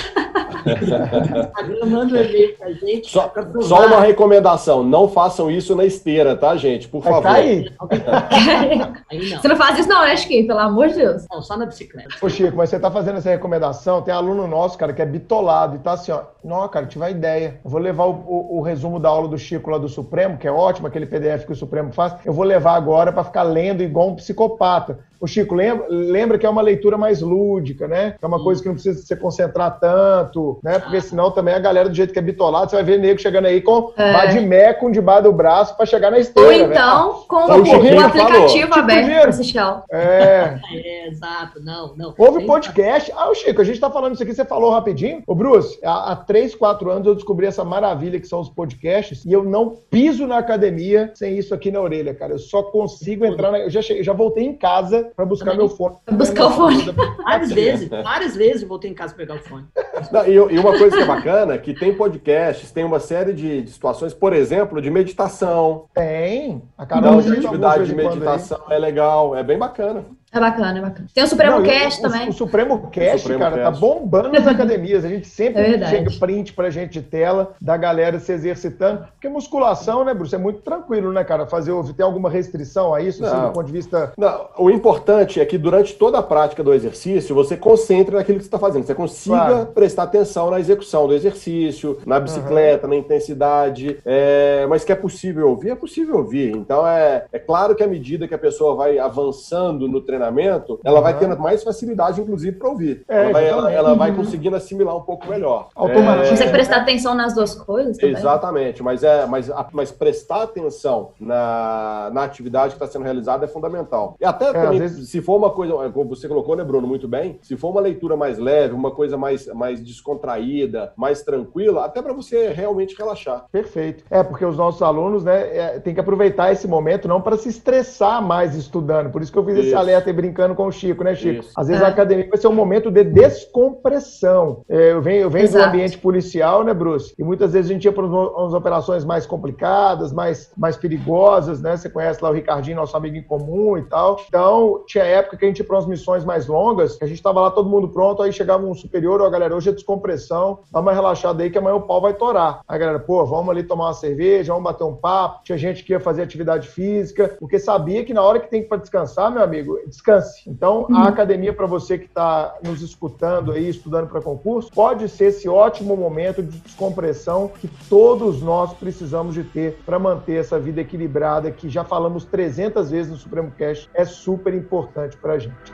[0.66, 3.10] Instagram, manda um e-mail pra gente.
[3.10, 6.88] Só, pra só uma recomendação: não façam isso na esteira, tá, gente?
[6.88, 7.24] Por favor.
[7.24, 7.74] cair.
[9.10, 9.42] Aí não.
[9.42, 10.48] Você não faz isso não, né, Chiquinho?
[10.48, 11.26] Pelo amor de Deus.
[11.32, 12.10] Não, só na bicicleta.
[12.22, 15.76] Ô, Chico, mas você tá fazendo essa recomendação, tem aluno nosso, cara, que é bitolado
[15.76, 16.35] e tá assim, ó.
[16.46, 17.60] Não, cara, tive a ideia.
[17.64, 20.48] Eu vou levar o, o- o resumo da aula do Chico lá do Supremo, que
[20.48, 22.16] é ótimo, aquele PDF que o Supremo faz.
[22.24, 25.00] Eu vou levar agora para ficar lendo igual um psicopata.
[25.20, 28.16] O Chico, lembra, lembra que é uma leitura mais lúdica, né?
[28.22, 30.80] É uma coisa que não precisa se concentrar tanto, né?
[30.80, 33.46] Porque senão também a galera do jeito que é bitolado, você vai ver nego chegando
[33.46, 34.12] aí com É.
[34.14, 36.50] badmeco debaixo do braço para chegar na esteira.
[36.50, 36.72] Ou velho.
[36.72, 38.84] então, com o o aplicativo falou.
[38.84, 39.84] aberto Tipo.
[39.92, 40.60] É.
[40.76, 41.62] É, exato.
[41.64, 42.14] Não, não.
[42.18, 43.12] Houve Tem- podcast.
[43.16, 45.24] Ah, o Chico, a gente tá falando isso aqui, você falou rapidinho.
[45.26, 49.24] Ô, Bruce, há, há 3, 4 anos eu descobri essa maravilha que são os podcasts
[49.26, 52.34] e eu não piso na academia sem isso aqui na orelha, cara.
[52.34, 53.60] Eu só consigo entrar na.
[53.60, 55.66] Eu já, cheguei, já voltei em casa pra buscar Também.
[55.68, 55.96] meu fone.
[56.06, 56.92] Pra buscar o fone.
[57.24, 59.66] Várias vezes, várias vezes eu voltei em casa pegar o fone.
[60.12, 63.34] Não, e, e uma coisa que é bacana é que tem podcasts, tem uma série
[63.34, 65.86] de, de situações, por exemplo, de meditação.
[65.94, 66.62] Tem.
[66.78, 70.06] A Então, Carol de tem atividade de meditação é legal, é bem bacana.
[70.36, 71.08] É bacana, é bacana.
[71.14, 72.28] Tem o Supremo Não, Cast o, também.
[72.30, 73.74] O, Supremo Cast, Supremo cara, Cast.
[73.74, 75.06] tá bombando nas academias.
[75.06, 79.06] A gente sempre É chega print pra gente de tela da galera se exercitando.
[79.14, 81.46] Porque musculação, né, Bruce, é muito tranquilo, né, cara?
[81.48, 85.46] Fazer, tem alguma restrição a isso, assim, do ponto de vista Não, o importante é
[85.46, 88.86] que durante toda a prática do exercício, você concentre naquilo que você está fazendo.
[88.86, 89.66] Você consiga Claro.
[89.68, 93.98] prestar atenção na execução do exercício, na bicicleta, na intensidade.
[94.06, 96.52] É, mas que é possível ouvir, é possível ouvir.
[96.56, 100.80] Então, é, é claro que à medida que a pessoa vai avançando no treinamento, treinamento,
[100.84, 101.04] ela uhum.
[101.04, 103.04] vai tendo mais facilidade, inclusive, para ouvir.
[103.08, 105.70] É, ela, vai, ela, ela, vai conseguindo assimilar um pouco melhor.
[105.76, 106.28] Automaticamente.
[106.28, 106.30] É...
[106.30, 108.16] Consegue prestar atenção nas duas coisas também.
[108.16, 113.48] Exatamente, mas, é, mas, mas prestar atenção na, na atividade que está sendo realizada é
[113.48, 114.16] fundamental.
[114.20, 115.10] E até é, também, vezes...
[115.10, 117.82] se for uma coisa, é, como você colocou, né, Bruno, muito bem, se for uma
[117.82, 123.46] leitura mais leve, uma coisa mais, mais descontraída, mais tranquila, até para você realmente relaxar.
[123.52, 124.04] Perfeito.
[124.10, 127.50] É, porque os nossos alunos, né, é, tem que aproveitar esse momento não para se
[127.50, 129.12] estressar mais estudando.
[129.12, 129.68] Por isso que eu fiz isso.
[129.68, 131.42] esse alerta aí brincando com o Chico, né, Chico?
[131.42, 131.52] Isso.
[131.56, 131.86] Às vezes é.
[131.86, 134.64] a academia vai ser um momento de descompressão.
[134.70, 137.14] É, eu venho, eu venho do ambiente policial, né, Bruce?
[137.18, 141.78] E muitas vezes a gente ia para umas operações mais complicadas, mais, mais perigosas, né?
[141.78, 144.20] Você conhece lá o Ricardinho, nosso amigo em comum e tal.
[144.28, 147.18] Então, tinha época que a gente ia para umas missões mais longas, que a gente
[147.18, 150.80] estava lá todo mundo pronto, aí chegava um superior, ó, galera, hoje é descompressão, dá
[150.80, 152.62] uma relaxada aí que amanhã o pau vai torar.
[152.68, 155.44] Aí, galera, pô, vamos ali tomar uma cerveja, vamos bater um papo.
[155.44, 158.78] Tinha gente que ia fazer atividade física, porque sabia que na hora que tem para
[158.78, 160.42] descansar, meu amigo, descanse.
[160.48, 161.04] Então, a uhum.
[161.04, 165.96] academia, para você que está nos escutando aí, estudando para concurso, pode ser esse ótimo
[165.96, 171.70] momento de descompressão que todos nós precisamos de ter para manter essa vida equilibrada, que
[171.70, 175.74] já falamos 300 vezes no Supremo Cast, é super importante para a gente.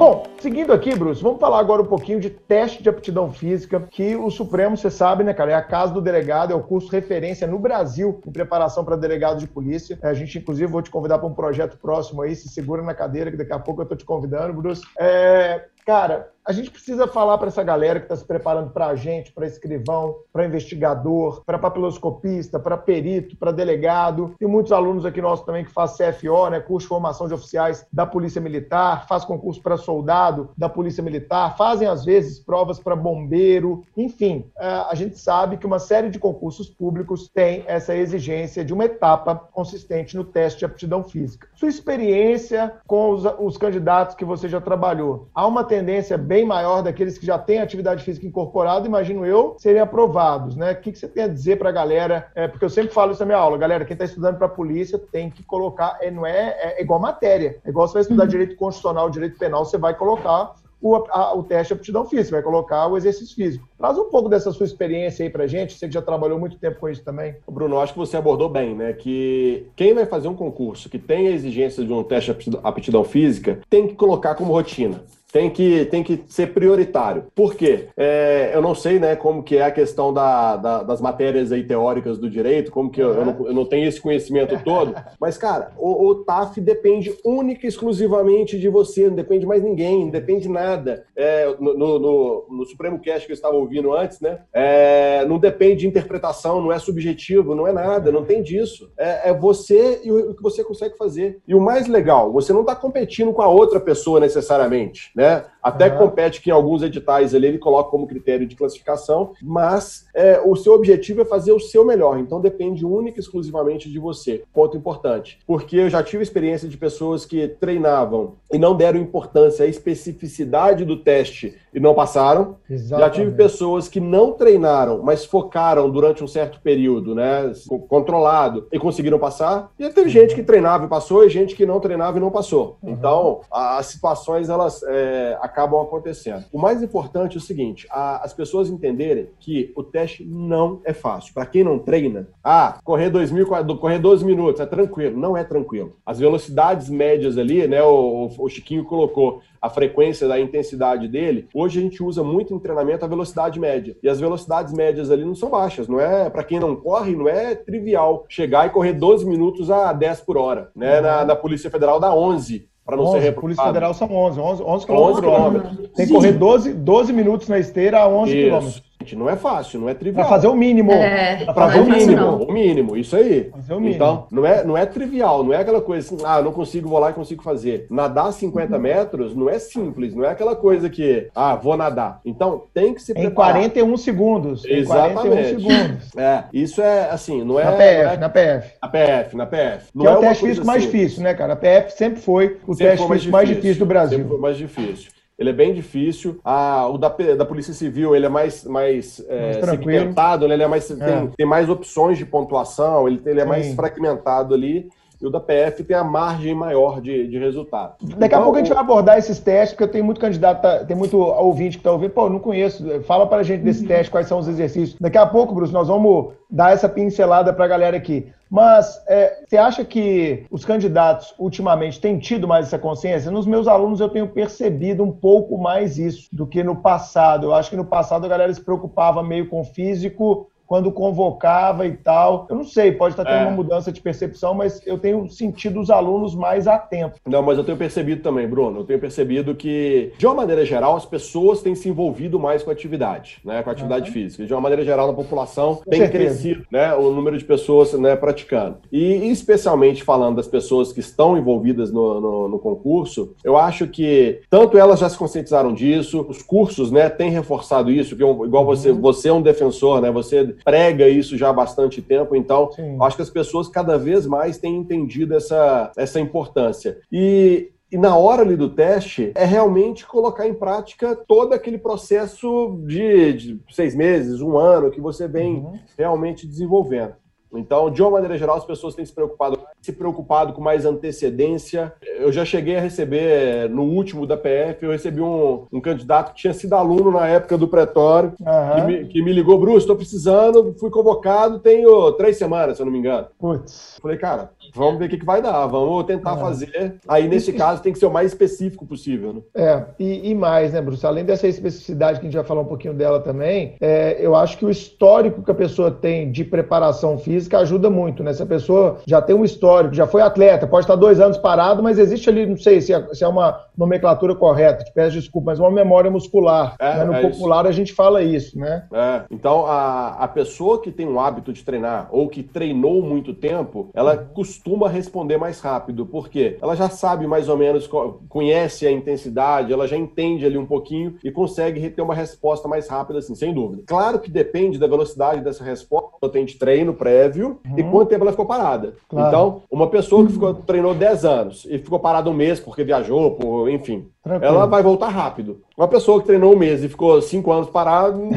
[0.00, 4.16] Bom, seguindo aqui, Bruce, vamos falar agora um pouquinho de teste de aptidão física, que
[4.16, 7.46] o Supremo, você sabe, né, cara, é a casa do delegado, é o curso referência
[7.46, 9.98] no Brasil em preparação para delegado de polícia.
[10.00, 12.94] É, a gente, inclusive, vou te convidar para um projeto próximo aí, se segura na
[12.94, 14.80] cadeira, que daqui a pouco eu tô te convidando, Bruce.
[14.98, 19.32] É, cara, a gente precisa falar para essa galera que está se preparando para agente,
[19.32, 24.34] para escrivão, para investigador, para papiloscopista, para perito, para delegado.
[24.38, 27.86] Tem muitos alunos aqui nossos também que fazem CFO, né, curso de formação de oficiais
[27.92, 32.96] da Polícia Militar, faz concurso para soldado da Polícia Militar, fazem às vezes provas para
[32.96, 38.64] bombeiro, enfim, é, a gente sabe que uma série de concursos públicos tem essa exigência
[38.64, 41.48] de uma etapa consistente no teste de aptidão física.
[41.54, 46.80] Sua experiência com os, os candidatos que você já trabalhou, há uma tendência bem maior
[46.80, 50.70] daqueles que já têm atividade física incorporada, imagino eu, serem aprovados, né?
[50.70, 52.30] O que, você tem a dizer para a galera?
[52.36, 54.50] É, porque eu sempre falo isso na minha aula, galera, quem está estudando para a
[54.50, 58.22] polícia tem que colocar, é, não é, é, igual matéria, é igual você vai estudar
[58.22, 58.28] uhum.
[58.28, 62.44] direito constitucional, direito penal, você vai colocar o, a, o, teste de aptidão física, vai
[62.44, 63.68] colocar o exercício físico.
[63.76, 66.78] Traz um pouco dessa sua experiência aí pra gente, você que já trabalhou muito tempo
[66.78, 67.34] com isso também.
[67.50, 68.92] Bruno, acho que você abordou bem, né?
[68.92, 73.02] Que quem vai fazer um concurso que tem a exigência de um teste de aptidão
[73.02, 75.02] física tem que colocar como rotina
[75.32, 77.24] tem que, tem que ser prioritário.
[77.34, 77.88] Por quê?
[77.96, 81.62] É, eu não sei né, como que é a questão da, da, das matérias aí
[81.62, 85.38] teóricas do direito, como que eu, eu, não, eu não tenho esse conhecimento todo, mas,
[85.38, 90.10] cara, o, o, TAF depende única e exclusivamente de você, não depende mais ninguém, não
[90.10, 91.04] depende de nada.
[91.14, 94.40] É, no, no, no, Supremo Cast que eu estava ouvindo antes, né?
[94.52, 98.90] É, não depende de interpretação, não é subjetivo, não é nada, não tem disso.
[98.96, 101.38] É, é você e o, o que você consegue fazer.
[101.46, 105.44] E o mais legal, você não está competindo com a outra pessoa necessariamente né?
[105.62, 105.98] Até uhum.
[105.98, 110.56] compete que em alguns editais ali ele coloca como critério de classificação, mas é, o
[110.56, 114.42] seu objetivo é fazer o seu melhor, então depende única e exclusivamente de você.
[114.54, 115.38] Ponto importante.
[115.46, 120.86] Porque eu já tive experiência de pessoas que treinavam e não deram importância à especificidade
[120.86, 122.56] do teste e não passaram.
[122.68, 123.00] Exatamente.
[123.00, 127.52] Já tive pessoas que não treinaram, mas focaram durante um certo período, né?
[127.88, 129.70] Controlado, e conseguiram passar.
[129.78, 132.78] E teve gente que treinava e passou, e gente que não treinava e não passou.
[132.82, 132.92] Uhum.
[132.92, 135.09] Então, as situações elas é,
[135.40, 136.44] acabam acontecendo.
[136.52, 140.92] O mais importante é o seguinte: a, as pessoas entenderem que o teste não é
[140.92, 141.34] fácil.
[141.34, 145.18] Para quem não treina, ah, correr, 2 mil, correr 12 minutos é tranquilo.
[145.18, 145.96] Não é tranquilo.
[146.04, 147.82] As velocidades médias ali, né?
[147.82, 151.46] O, o Chiquinho colocou a frequência da intensidade dele.
[151.54, 153.96] Hoje a gente usa muito em treinamento a velocidade média.
[154.02, 155.86] E as velocidades médias ali não são baixas.
[155.86, 159.92] Não é, para quem não corre, não é trivial chegar e correr 12 minutos a
[159.92, 160.70] 10 por hora.
[160.74, 160.96] Né?
[160.96, 161.02] Uhum.
[161.02, 163.40] Na, na Polícia Federal dá 11 para não 11, ser reprovado.
[163.40, 165.90] Polícia Federal são 11, 11, 11 quilômetros.
[165.94, 168.89] Tem que correr 12, 12 minutos na esteira a 11 quilômetros.
[169.16, 170.26] Não é fácil, não é trivial.
[170.26, 170.92] Para fazer o mínimo.
[170.92, 173.50] É, para fazer é o mínimo, o mínimo, isso aí.
[173.50, 173.94] Fazer o mínimo.
[173.94, 176.98] Então, não é, não é trivial, não é aquela coisa assim, ah, não consigo, vou
[176.98, 177.86] lá e consigo fazer.
[177.90, 178.82] Nadar 50 uhum.
[178.82, 182.20] metros não é simples, não é aquela coisa que, ah, vou nadar.
[182.24, 183.62] Então, tem que se preparar.
[183.62, 184.64] Em 41 segundos.
[184.66, 185.10] Exatamente.
[185.10, 186.10] Em 41 segundos.
[186.20, 187.64] É, isso é assim, não é...
[187.64, 188.74] Na PF, é, na PF.
[188.82, 189.86] Na PF, na PF.
[189.94, 191.54] Não que é, é o teste físico mais difícil, né, cara?
[191.54, 194.18] A PF sempre foi o sempre teste físico mais difícil do Brasil.
[194.18, 195.10] Sempre foi mais difícil
[195.40, 196.38] ele é bem difícil.
[196.44, 200.52] Ah, o da, da Polícia Civil, ele é mais, mais, é, segmentado, né?
[200.52, 200.94] ele é mais, é.
[200.94, 203.48] Tem, tem, mais opções de pontuação, ele, ele é Sim.
[203.48, 204.90] mais fragmentado ali.
[205.20, 207.94] E o da PF tem a margem maior de, de resultado.
[208.00, 210.62] Daqui então, a pouco a gente vai abordar esses testes, porque eu tenho muito candidato,
[210.62, 213.82] tá, tem muito ouvinte que está ouvindo, pô, não conheço, fala para a gente desse
[213.82, 213.88] uhum.
[213.88, 214.98] teste, quais são os exercícios.
[214.98, 218.32] Daqui a pouco, Bruce, nós vamos dar essa pincelada para a galera aqui.
[218.50, 223.30] Mas é, você acha que os candidatos ultimamente têm tido mais essa consciência?
[223.30, 227.46] Nos meus alunos eu tenho percebido um pouco mais isso do que no passado.
[227.46, 231.84] Eu acho que no passado a galera se preocupava meio com o físico quando convocava
[231.84, 232.46] e tal.
[232.48, 233.42] Eu não sei, pode estar tendo é.
[233.42, 237.18] uma mudança de percepção, mas eu tenho sentido os alunos mais atentos.
[237.26, 240.94] Não, mas eu tenho percebido também, Bruno, eu tenho percebido que, de uma maneira geral,
[240.94, 244.12] as pessoas têm se envolvido mais com a atividade, né, com a atividade uhum.
[244.12, 244.46] física.
[244.46, 246.24] De uma maneira geral, na população com tem certeza.
[246.24, 248.76] crescido, né, o número de pessoas né, praticando.
[248.92, 254.42] E especialmente falando das pessoas que estão envolvidas no, no, no concurso, eu acho que
[254.48, 258.92] tanto elas já se conscientizaram disso, os cursos, né, têm reforçado isso, que igual você,
[258.92, 259.00] uhum.
[259.00, 262.96] você é um defensor, né, você prega isso já há bastante tempo, então Sim.
[263.00, 266.98] acho que as pessoas cada vez mais têm entendido essa, essa importância.
[267.10, 272.80] E e na hora ali do teste, é realmente colocar em prática todo aquele processo
[272.86, 275.78] de, de seis meses, um ano, que você vem uhum.
[275.98, 277.14] realmente desenvolvendo.
[277.52, 281.92] Então, de uma maneira geral, as pessoas têm se preocupado, se preocupado com mais antecedência.
[282.18, 286.40] Eu já cheguei a receber, no último da PF, eu recebi um, um candidato que
[286.40, 288.74] tinha sido aluno na época do pretório, uhum.
[288.74, 292.86] que, me, que, me, ligou, Bruce, estou precisando, fui convocado, tenho três semanas, se eu
[292.86, 293.26] não me engano.
[293.38, 293.98] Putz.
[294.00, 296.40] Falei, cara, vamos ver o que, que vai dar, vamos tentar é.
[296.40, 297.00] fazer.
[297.08, 299.32] Aí, nesse caso, tem que ser o mais específico possível.
[299.32, 299.40] Né?
[299.54, 301.06] É, e, e, mais, né, Bruce?
[301.06, 304.56] Além dessa especificidade que a gente vai falar um pouquinho dela também, é, eu acho
[304.56, 308.32] que o histórico que a pessoa tem de preparação física ajuda muito, né?
[308.32, 311.82] Se a pessoa já tem um histórico, já foi atleta, pode estar dois anos parado,
[311.82, 315.46] mas existe ali, não sei se é, se é uma nomenclatura correta, te peço desculpa,
[315.50, 316.76] mas uma memória muscular.
[316.78, 317.04] É, né?
[317.04, 317.68] No é popular isso.
[317.68, 318.84] a gente fala isso, né?
[318.92, 319.22] É.
[319.30, 323.90] Então, a, a pessoa que tem um hábito de treinar ou que treinou muito tempo,
[323.94, 327.88] ela costuma responder mais rápido, porque ela já sabe mais ou menos,
[328.28, 332.88] conhece a intensidade, ela já entende ali um pouquinho e consegue ter uma resposta mais
[332.88, 333.82] rápida, assim, sem dúvida.
[333.86, 337.56] Claro que depende da velocidade dessa resposta, tem de treino prévio uhum.
[337.76, 338.94] e quanto tempo ela ficou parada.
[339.08, 339.28] Claro.
[339.28, 343.32] Então, uma pessoa que ficou, treinou 10 anos e ficou parada um mês porque viajou,
[343.32, 344.54] por, enfim, Tranquilo.
[344.54, 345.62] ela vai voltar rápido.
[345.76, 348.28] Uma pessoa que treinou um mês e ficou cinco anos parado.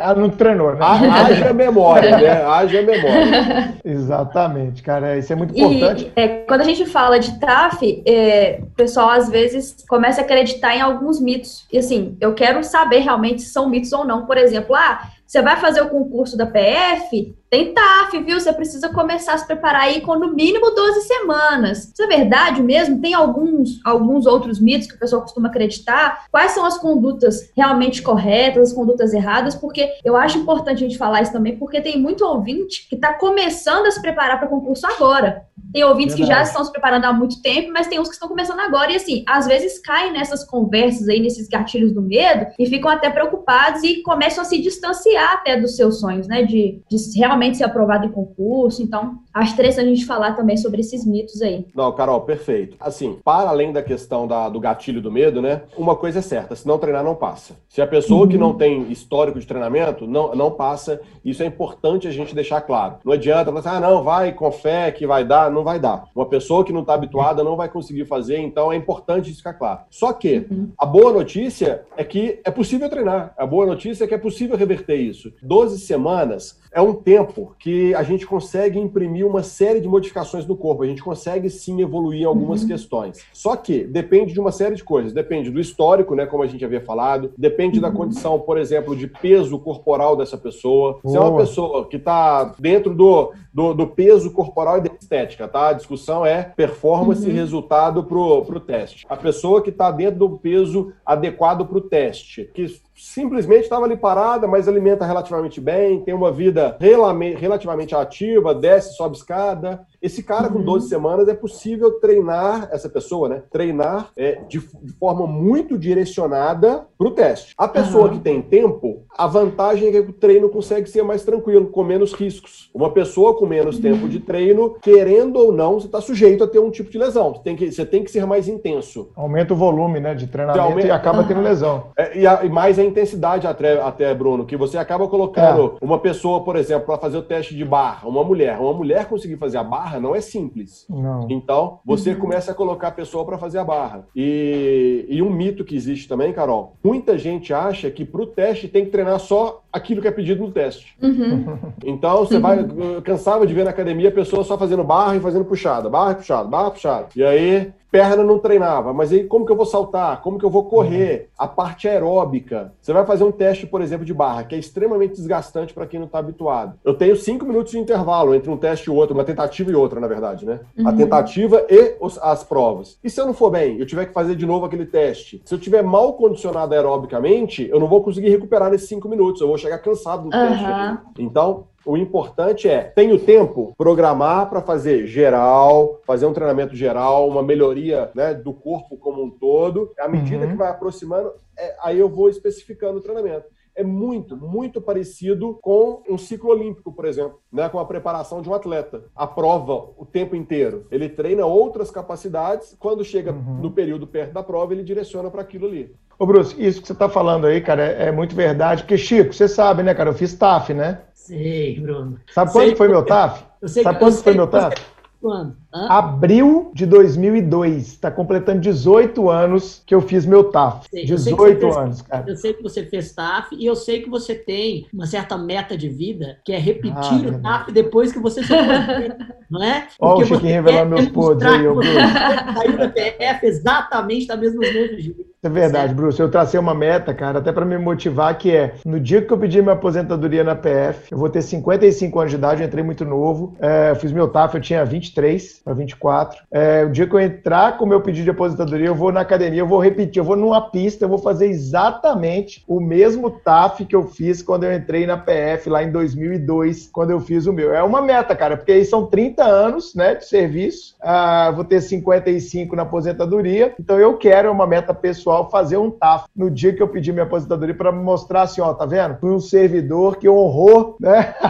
[0.00, 0.78] ela não treinou, né?
[0.80, 2.44] Haja memória, né?
[2.44, 3.74] Haja memória.
[3.84, 5.18] Exatamente, cara.
[5.18, 6.12] Isso é muito importante.
[6.16, 10.24] E, é, quando a gente fala de TAF, é, o pessoal às vezes começa a
[10.24, 11.66] acreditar em alguns mitos.
[11.72, 14.24] E assim, eu quero saber realmente se são mitos ou não.
[14.24, 18.38] Por exemplo, ah, você vai fazer o concurso da PF, tem TAF, viu?
[18.38, 21.90] Você precisa começar a se preparar aí com no mínimo 12 semanas.
[21.92, 23.00] Isso é verdade mesmo?
[23.00, 26.26] Tem alguns, alguns outros mitos que o pessoal costuma acreditar?
[26.30, 29.54] Quais são as condutas realmente corretas, as condutas erradas?
[29.54, 33.14] Porque eu acho importante a gente falar isso também, porque tem muito ouvinte que está
[33.14, 35.46] começando a se preparar para concurso agora.
[35.72, 36.30] Tem ouvintes Verdade.
[36.30, 38.92] que já estão se preparando há muito tempo, mas tem uns que estão começando agora.
[38.92, 43.10] E assim, às vezes caem nessas conversas aí, nesses gatilhos do medo, e ficam até
[43.10, 46.42] preocupados e começam a se distanciar até dos seus sonhos, né?
[46.42, 48.82] De, de realmente ser aprovado em concurso.
[48.82, 51.66] Então, acho interessante a gente falar também sobre esses mitos aí.
[51.74, 52.76] Não, Carol, perfeito.
[52.78, 55.62] Assim, para além da questão da, do gatilho do medo, né?
[55.76, 57.54] Uma coisa é certa: se não treinar, não passa.
[57.68, 58.28] Se a pessoa uhum.
[58.28, 61.00] que não tem histórico de treinamento, não, não passa.
[61.24, 62.96] Isso é importante a gente deixar claro.
[63.04, 66.04] Não adianta falar assim, ah, não, vai com fé que vai dar não vai dar.
[66.14, 69.54] Uma pessoa que não está habituada não vai conseguir fazer, então é importante isso ficar
[69.54, 69.80] claro.
[69.90, 70.70] Só que uhum.
[70.78, 73.34] a boa notícia é que é possível treinar.
[73.36, 75.32] A boa notícia é que é possível reverter isso.
[75.42, 77.27] 12 semanas é um tempo
[77.58, 80.82] que a gente consegue imprimir uma série de modificações no corpo.
[80.82, 82.68] A gente consegue sim evoluir algumas uhum.
[82.68, 83.18] questões.
[83.32, 85.12] Só que depende de uma série de coisas.
[85.12, 87.32] Depende do histórico, né, como a gente havia falado.
[87.36, 87.82] Depende uhum.
[87.82, 91.00] da condição, por exemplo, de peso corporal dessa pessoa.
[91.04, 95.48] Se é uma pessoa que está dentro do, do, do, peso corporal e da estética,
[95.48, 95.68] tá?
[95.68, 97.30] A discussão é performance uhum.
[97.30, 99.06] e resultado pro, pro teste.
[99.08, 102.66] A pessoa que está dentro do peso adequado para o teste, que
[102.98, 109.16] simplesmente estava ali parada, mas alimenta relativamente bem, tem uma vida relativamente ativa, desce, sobe
[109.16, 110.88] escada, esse cara com 12 uhum.
[110.88, 113.42] semanas é possível treinar essa pessoa, né?
[113.50, 117.54] Treinar é, de, de, forma muito direcionada para o teste.
[117.58, 118.10] A pessoa uhum.
[118.14, 122.12] que tem tempo, a vantagem é que o treino consegue ser mais tranquilo, com menos
[122.12, 122.70] riscos.
[122.72, 123.82] Uma pessoa com menos uhum.
[123.82, 127.34] tempo de treino, querendo ou não, você está sujeito a ter um tipo de lesão.
[127.34, 129.10] Você tem que, você tem que ser mais intenso.
[129.16, 130.88] Aumenta o volume né, de treinamento aumenta...
[130.88, 131.86] e acaba tendo lesão.
[131.96, 135.84] É, e, a, e, mais a intensidade até, até, Bruno, que você acaba colocando é.
[135.84, 138.58] uma pessoa, por exemplo, para fazer o teste de barra, uma mulher.
[138.58, 140.84] Uma mulher conseguir fazer a barra barra não é simples.
[140.88, 141.26] Não.
[141.30, 142.20] Então, você uhum.
[142.20, 144.06] começa a colocar a pessoa para fazer a barra.
[144.14, 148.68] E, e um mito que existe também, Carol, muita gente acha que para o teste
[148.68, 150.94] tem que treinar só aquilo que é pedido no teste.
[151.02, 151.58] Uhum.
[151.84, 152.40] Então, você uhum.
[152.40, 152.66] vai.
[153.02, 156.14] cansava de ver na academia a pessoa só fazendo barra e fazendo puxada, barra e
[156.16, 157.06] puxada, barra e puxada.
[157.16, 160.20] E aí, perna não treinava, mas aí como que eu vou saltar?
[160.20, 161.30] Como que eu vou correr?
[161.38, 162.72] A parte aeróbica.
[162.80, 165.98] Você vai fazer um teste, por exemplo, de barra, que é extremamente desgastante para quem
[165.98, 166.78] não está habituado.
[166.84, 170.00] Eu tenho cinco minutos de intervalo entre um teste e outro, uma tentativa e outra,
[170.00, 170.60] na verdade, né?
[170.76, 170.88] Uhum.
[170.88, 172.98] A tentativa e os, as provas.
[173.02, 175.40] E se eu não for bem, eu tiver que fazer de novo aquele teste?
[175.44, 179.40] Se eu tiver mal condicionado aerobicamente, eu não vou conseguir recuperar nesses cinco minutos.
[179.40, 180.48] Eu vou chegar cansado no uhum.
[180.48, 181.02] teste.
[181.18, 187.42] Então, o importante é, tenho tempo, programar para fazer geral, fazer um treinamento geral, uma
[187.42, 189.92] melhoria né, do corpo como um todo.
[189.98, 190.50] À medida uhum.
[190.50, 193.46] que vai aproximando, é, aí eu vou especificando o treinamento
[193.78, 197.68] é muito, muito parecido com um ciclo olímpico, por exemplo, né?
[197.68, 199.04] com a preparação de um atleta.
[199.14, 200.88] A prova o tempo inteiro.
[200.90, 203.60] Ele treina outras capacidades, quando chega uhum.
[203.60, 205.94] no período perto da prova, ele direciona para aquilo ali.
[206.18, 208.82] Ô, Bruce, isso que você está falando aí, cara, é, é, muito verdade.
[208.82, 210.10] Porque, Chico, você sabe, né, cara?
[210.10, 211.02] Eu fiz TAF, né?
[211.28, 212.18] Sei, Bruno.
[212.32, 213.44] Sabe quando foi meu TAF?
[213.60, 214.82] Eu sei, Sabe quando foi meu TAF?
[215.20, 215.56] Quando?
[215.74, 215.86] Hã?
[215.90, 217.88] Abril de 2002.
[217.88, 220.86] Está completando 18 anos que eu fiz meu TAF.
[220.88, 222.24] Sei, 18 fez, anos, cara.
[222.26, 225.76] Eu sei que você fez TAF e eu sei que você tem uma certa meta
[225.76, 228.48] de vida, que é repetir ah, o TAF depois que você se
[229.50, 229.86] não é?
[230.00, 231.82] Olha o Chiquinho revelando meus podres aí, Bruno.
[231.82, 235.28] Saiu da PF exatamente da mesma jeito.
[235.40, 236.18] É verdade, Bruce.
[236.18, 239.38] Eu tracei uma meta, cara, até para me motivar, que é no dia que eu
[239.38, 243.04] pedi minha aposentadoria na PF, eu vou ter 55 anos de idade, eu entrei muito
[243.04, 243.54] novo.
[243.60, 246.42] É, fiz meu TAF, eu tinha 23 para 24.
[246.50, 249.20] É, o dia que eu entrar com o meu pedido de aposentadoria, eu vou na
[249.20, 253.84] academia, eu vou repetir, eu vou numa pista, eu vou fazer exatamente o mesmo TAF
[253.84, 257.52] que eu fiz quando eu entrei na PF lá em 2002, quando eu fiz o
[257.52, 257.72] meu.
[257.72, 261.80] É uma meta, cara, porque aí são 30 anos né, de serviço, ah, vou ter
[261.80, 266.72] 55 na aposentadoria, então eu quero uma meta pessoal pessoal fazer um TAF no dia
[266.72, 269.18] que eu pedi minha aposentadoria para mostrar assim, ó, tá vendo?
[269.18, 271.34] Fui um servidor que honrou, né?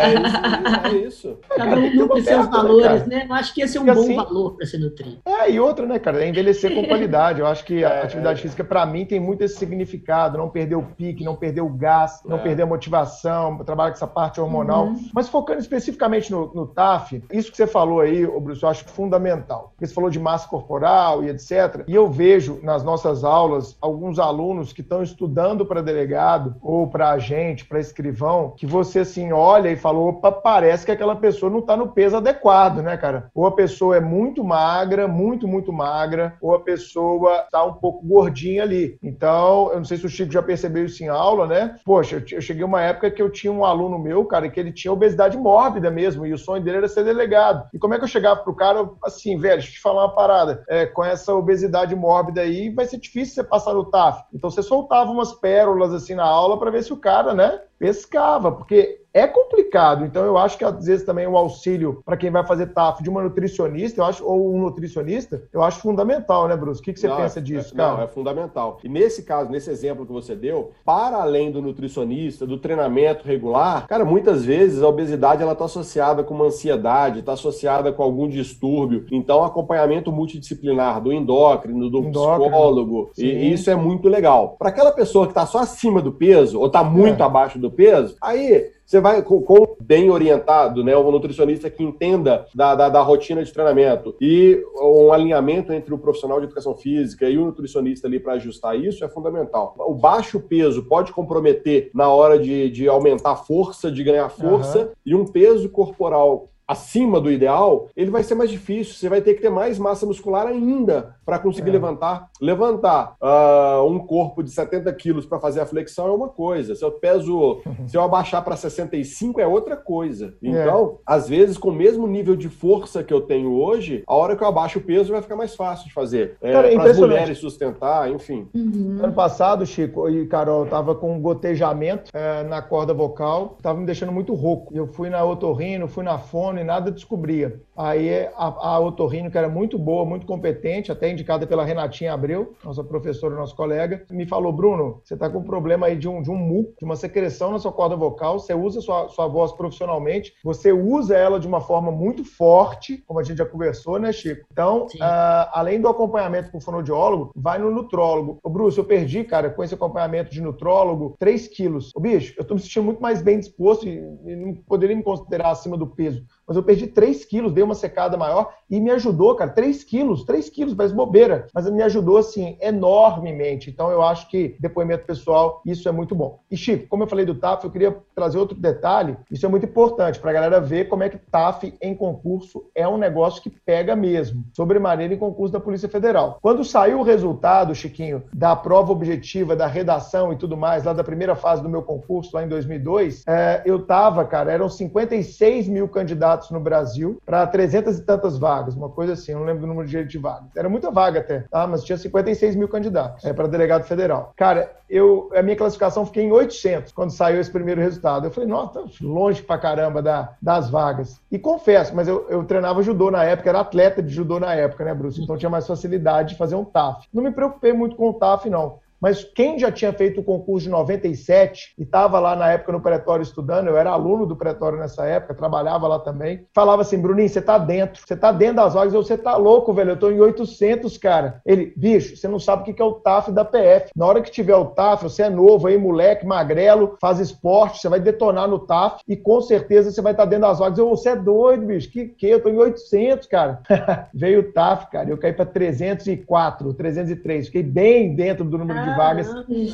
[0.00, 1.38] É isso, é isso.
[1.48, 3.26] Cada um tem seus valores, né?
[3.28, 5.18] Eu acho que esse é um bom assim, valor para se nutrir.
[5.24, 7.40] É, e outra, né, cara, é envelhecer com qualidade.
[7.40, 8.42] Eu acho que a é, atividade é.
[8.42, 12.20] física, para mim, tem muito esse significado, não perder o pique, não perder o gás,
[12.24, 12.40] não é.
[12.40, 14.86] perder a motivação, trabalhar com essa parte hormonal.
[14.86, 15.10] Uhum.
[15.12, 18.84] Mas focando especificamente no, no TAF, isso que você falou aí, o Bruce, eu acho
[18.86, 19.72] fundamental.
[19.74, 21.84] Porque você falou de massa corporal e etc.
[21.86, 27.10] E eu vejo nas nossas aulas alguns alunos que estão estudando para delegado ou para
[27.10, 31.60] agente, para escrivão, que você assim olha e fala, opa, parece que aquela pessoa não
[31.60, 33.30] está no peso adequado, né, cara?
[33.34, 38.06] Ou a pessoa é muito magra, muito, muito magra, ou a pessoa está um pouco
[38.06, 38.98] gordinha ali.
[39.02, 41.76] Então, eu não sei se o Chico já percebeu isso em aula, né?
[41.84, 44.92] Poxa, eu cheguei uma época que eu tinha um aluno meu, cara, que ele tinha
[44.92, 47.68] obesidade mórbida mesmo, e o sonho dele era ser delegado.
[47.72, 50.14] E como é que eu chegava pro cara, assim, velho, deixa eu te falar uma
[50.14, 54.24] parada, é, com essa obesidade mórbida aí, vai ser difícil você passar no TAF.
[54.32, 58.52] Então você soltava umas pérolas assim na aula para ver se o cara, né, pescava,
[58.52, 60.04] porque é complicado.
[60.04, 63.10] Então, eu acho que às vezes também o auxílio para quem vai fazer TAF de
[63.10, 66.80] uma nutricionista, eu acho, ou um nutricionista, eu acho fundamental, né, Bruce?
[66.80, 67.96] O que, que você não, pensa é, disso, é, cara?
[67.96, 68.78] Não, é fundamental.
[68.84, 73.86] E nesse caso, nesse exemplo que você deu, para além do nutricionista, do treinamento regular,
[73.86, 78.28] cara, muitas vezes a obesidade ela está associada com uma ansiedade, está associada com algum
[78.28, 79.06] distúrbio.
[79.10, 82.44] Então, acompanhamento multidisciplinar do endócrino, do endócrino.
[82.44, 83.26] psicólogo, Sim.
[83.26, 84.56] e isso é muito legal.
[84.58, 87.26] Para aquela pessoa que está só acima do peso ou está muito é.
[87.26, 92.44] abaixo do peso, aí você vai com, com, bem orientado, né, um nutricionista que entenda
[92.54, 97.28] da, da, da, rotina de treinamento e um alinhamento entre o profissional de educação física
[97.28, 99.76] e o nutricionista ali para ajustar isso é fundamental.
[99.78, 104.80] O baixo peso pode comprometer na hora de, de aumentar a força, de ganhar força,
[104.80, 104.88] uhum.
[105.06, 108.94] e um peso corporal acima do ideal, ele vai ser mais difícil.
[108.94, 111.72] Você vai ter que ter mais massa muscular ainda para conseguir é.
[111.72, 112.30] levantar.
[112.40, 116.76] Levantar uh, um corpo de 70 quilos para fazer a flexão é uma coisa.
[116.76, 120.34] Se eu peso, se eu abaixar para 65 é outra coisa.
[120.40, 120.48] É.
[120.48, 121.02] Então, é.
[121.04, 124.42] às vezes, com o mesmo nível de força que eu tenho hoje, a hora que
[124.44, 126.36] eu abaixo o peso vai ficar mais fácil de fazer.
[126.40, 128.48] É, para as mulheres sustentar, enfim.
[128.54, 129.00] Uhum.
[129.02, 133.80] Ano passado, Chico e Carol, eu tava com um gotejamento é, na corda vocal, tava
[133.80, 134.72] me deixando muito rouco.
[134.72, 137.60] Eu fui na otorrino, fui na fono e nada descobria.
[137.80, 142.52] Aí a, a otorrino, que era muito boa, muito competente, até indicada pela Renatinha Abreu,
[142.62, 146.20] nossa professora, nosso colega, me falou: Bruno, você está com um problema aí de um,
[146.20, 149.52] de um muco, de uma secreção na sua corda vocal, você usa sua, sua voz
[149.52, 154.12] profissionalmente, você usa ela de uma forma muito forte, como a gente já conversou, né,
[154.12, 154.46] Chico?
[154.52, 158.38] Então, uh, além do acompanhamento com o fonoaudiólogo, vai no nutrólogo.
[158.42, 161.92] Ô, Bruce, eu perdi, cara, com esse acompanhamento de nutrólogo, 3 quilos.
[161.94, 163.96] Ô, bicho, eu tô me sentindo muito mais bem disposto e,
[164.26, 167.69] e não poderia me considerar acima do peso mas eu perdi 3 quilos, dei uma
[167.74, 169.50] secada maior e me ajudou, cara.
[169.50, 173.70] 3 quilos, 3 quilos, parece bobeira, mas me ajudou, assim, enormemente.
[173.70, 176.40] Então, eu acho que depoimento pessoal, isso é muito bom.
[176.50, 179.66] E, Chico, como eu falei do TAF, eu queria trazer outro detalhe, isso é muito
[179.66, 183.50] importante para a galera ver como é que TAF em concurso é um negócio que
[183.50, 186.38] pega mesmo, sobremaneira em concurso da Polícia Federal.
[186.40, 191.04] Quando saiu o resultado, Chiquinho, da prova objetiva, da redação e tudo mais, lá da
[191.04, 195.88] primeira fase do meu concurso, lá em 2002, é, eu tava, cara, eram 56 mil
[195.88, 199.66] candidatos no Brasil para 300 e tantas vagas, uma coisa assim, eu não lembro do
[199.66, 200.48] número de vagas.
[200.56, 201.66] Era muita vaga até, tá?
[201.66, 204.32] Mas tinha 56 mil candidatos é, para delegado federal.
[204.34, 208.26] Cara, eu, a minha classificação fiquei em 800 quando saiu esse primeiro resultado.
[208.26, 211.20] Eu falei, nossa, tá longe pra caramba da, das vagas.
[211.30, 214.82] E confesso, mas eu, eu treinava judô na época, era atleta de judô na época,
[214.82, 215.22] né, Bruce?
[215.22, 217.06] Então tinha mais facilidade de fazer um TAF.
[217.12, 218.78] Não me preocupei muito com o TAF, não.
[219.00, 222.80] Mas quem já tinha feito o concurso de 97 e estava lá na época no
[222.80, 227.28] Pretório estudando, eu era aluno do Pretório nessa época, trabalhava lá também, falava assim, Bruninho,
[227.28, 230.20] você tá dentro, você tá dentro das vagas, você tá louco, velho, eu tô em
[230.20, 231.40] 800, cara.
[231.44, 233.90] Ele, bicho, você não sabe o que é o TAF da PF.
[233.96, 237.88] Na hora que tiver o TAF, você é novo aí, moleque, magrelo, faz esporte, você
[237.88, 240.78] vai detonar no TAF e com certeza você vai estar tá dentro das vagas.
[240.78, 242.26] Eu, você é doido, bicho, que que?
[242.26, 243.60] Eu tô em 800, cara.
[244.12, 248.89] Veio o TAF, cara, eu caí para 304, 303, fiquei bem dentro do número de
[248.90, 249.28] de vagas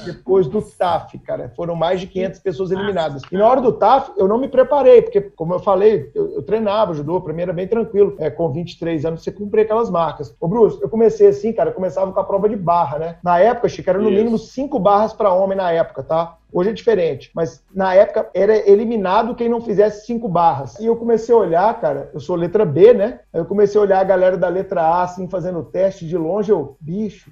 [0.05, 1.52] depois do TAF, cara.
[1.56, 3.22] Foram mais de 500 pessoas eliminadas.
[3.30, 6.43] E na hora do TAF, eu não me preparei, porque, como eu falei, eu, eu
[6.43, 8.14] treinava judô, pra mim era bem tranquilo.
[8.18, 10.34] É, com 23 anos, você cumprir aquelas marcas.
[10.40, 13.16] Ô, Bruce, eu comecei assim, cara, eu começava com a prova de barra, né?
[13.22, 14.18] Na época, Chico, era no Isso.
[14.18, 16.36] mínimo cinco barras para homem na época, tá?
[16.52, 20.78] Hoje é diferente, mas na época era eliminado quem não fizesse cinco barras.
[20.78, 23.20] E eu comecei a olhar, cara, eu sou letra B, né?
[23.32, 26.16] Aí eu comecei a olhar a galera da letra A, assim, fazendo o teste de
[26.16, 27.30] longe, eu, bicho,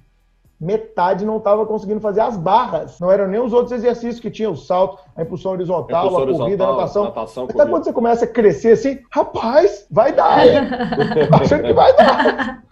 [0.61, 2.99] metade não estava conseguindo fazer as barras.
[2.99, 6.27] Não eram nem os outros exercícios que tinham o salto, a impulsão horizontal, a, a
[6.27, 7.05] corrida, a natação.
[7.05, 10.41] natação Até quando você começa a crescer assim, rapaz, vai dar.
[11.41, 12.63] Achando que vai dar.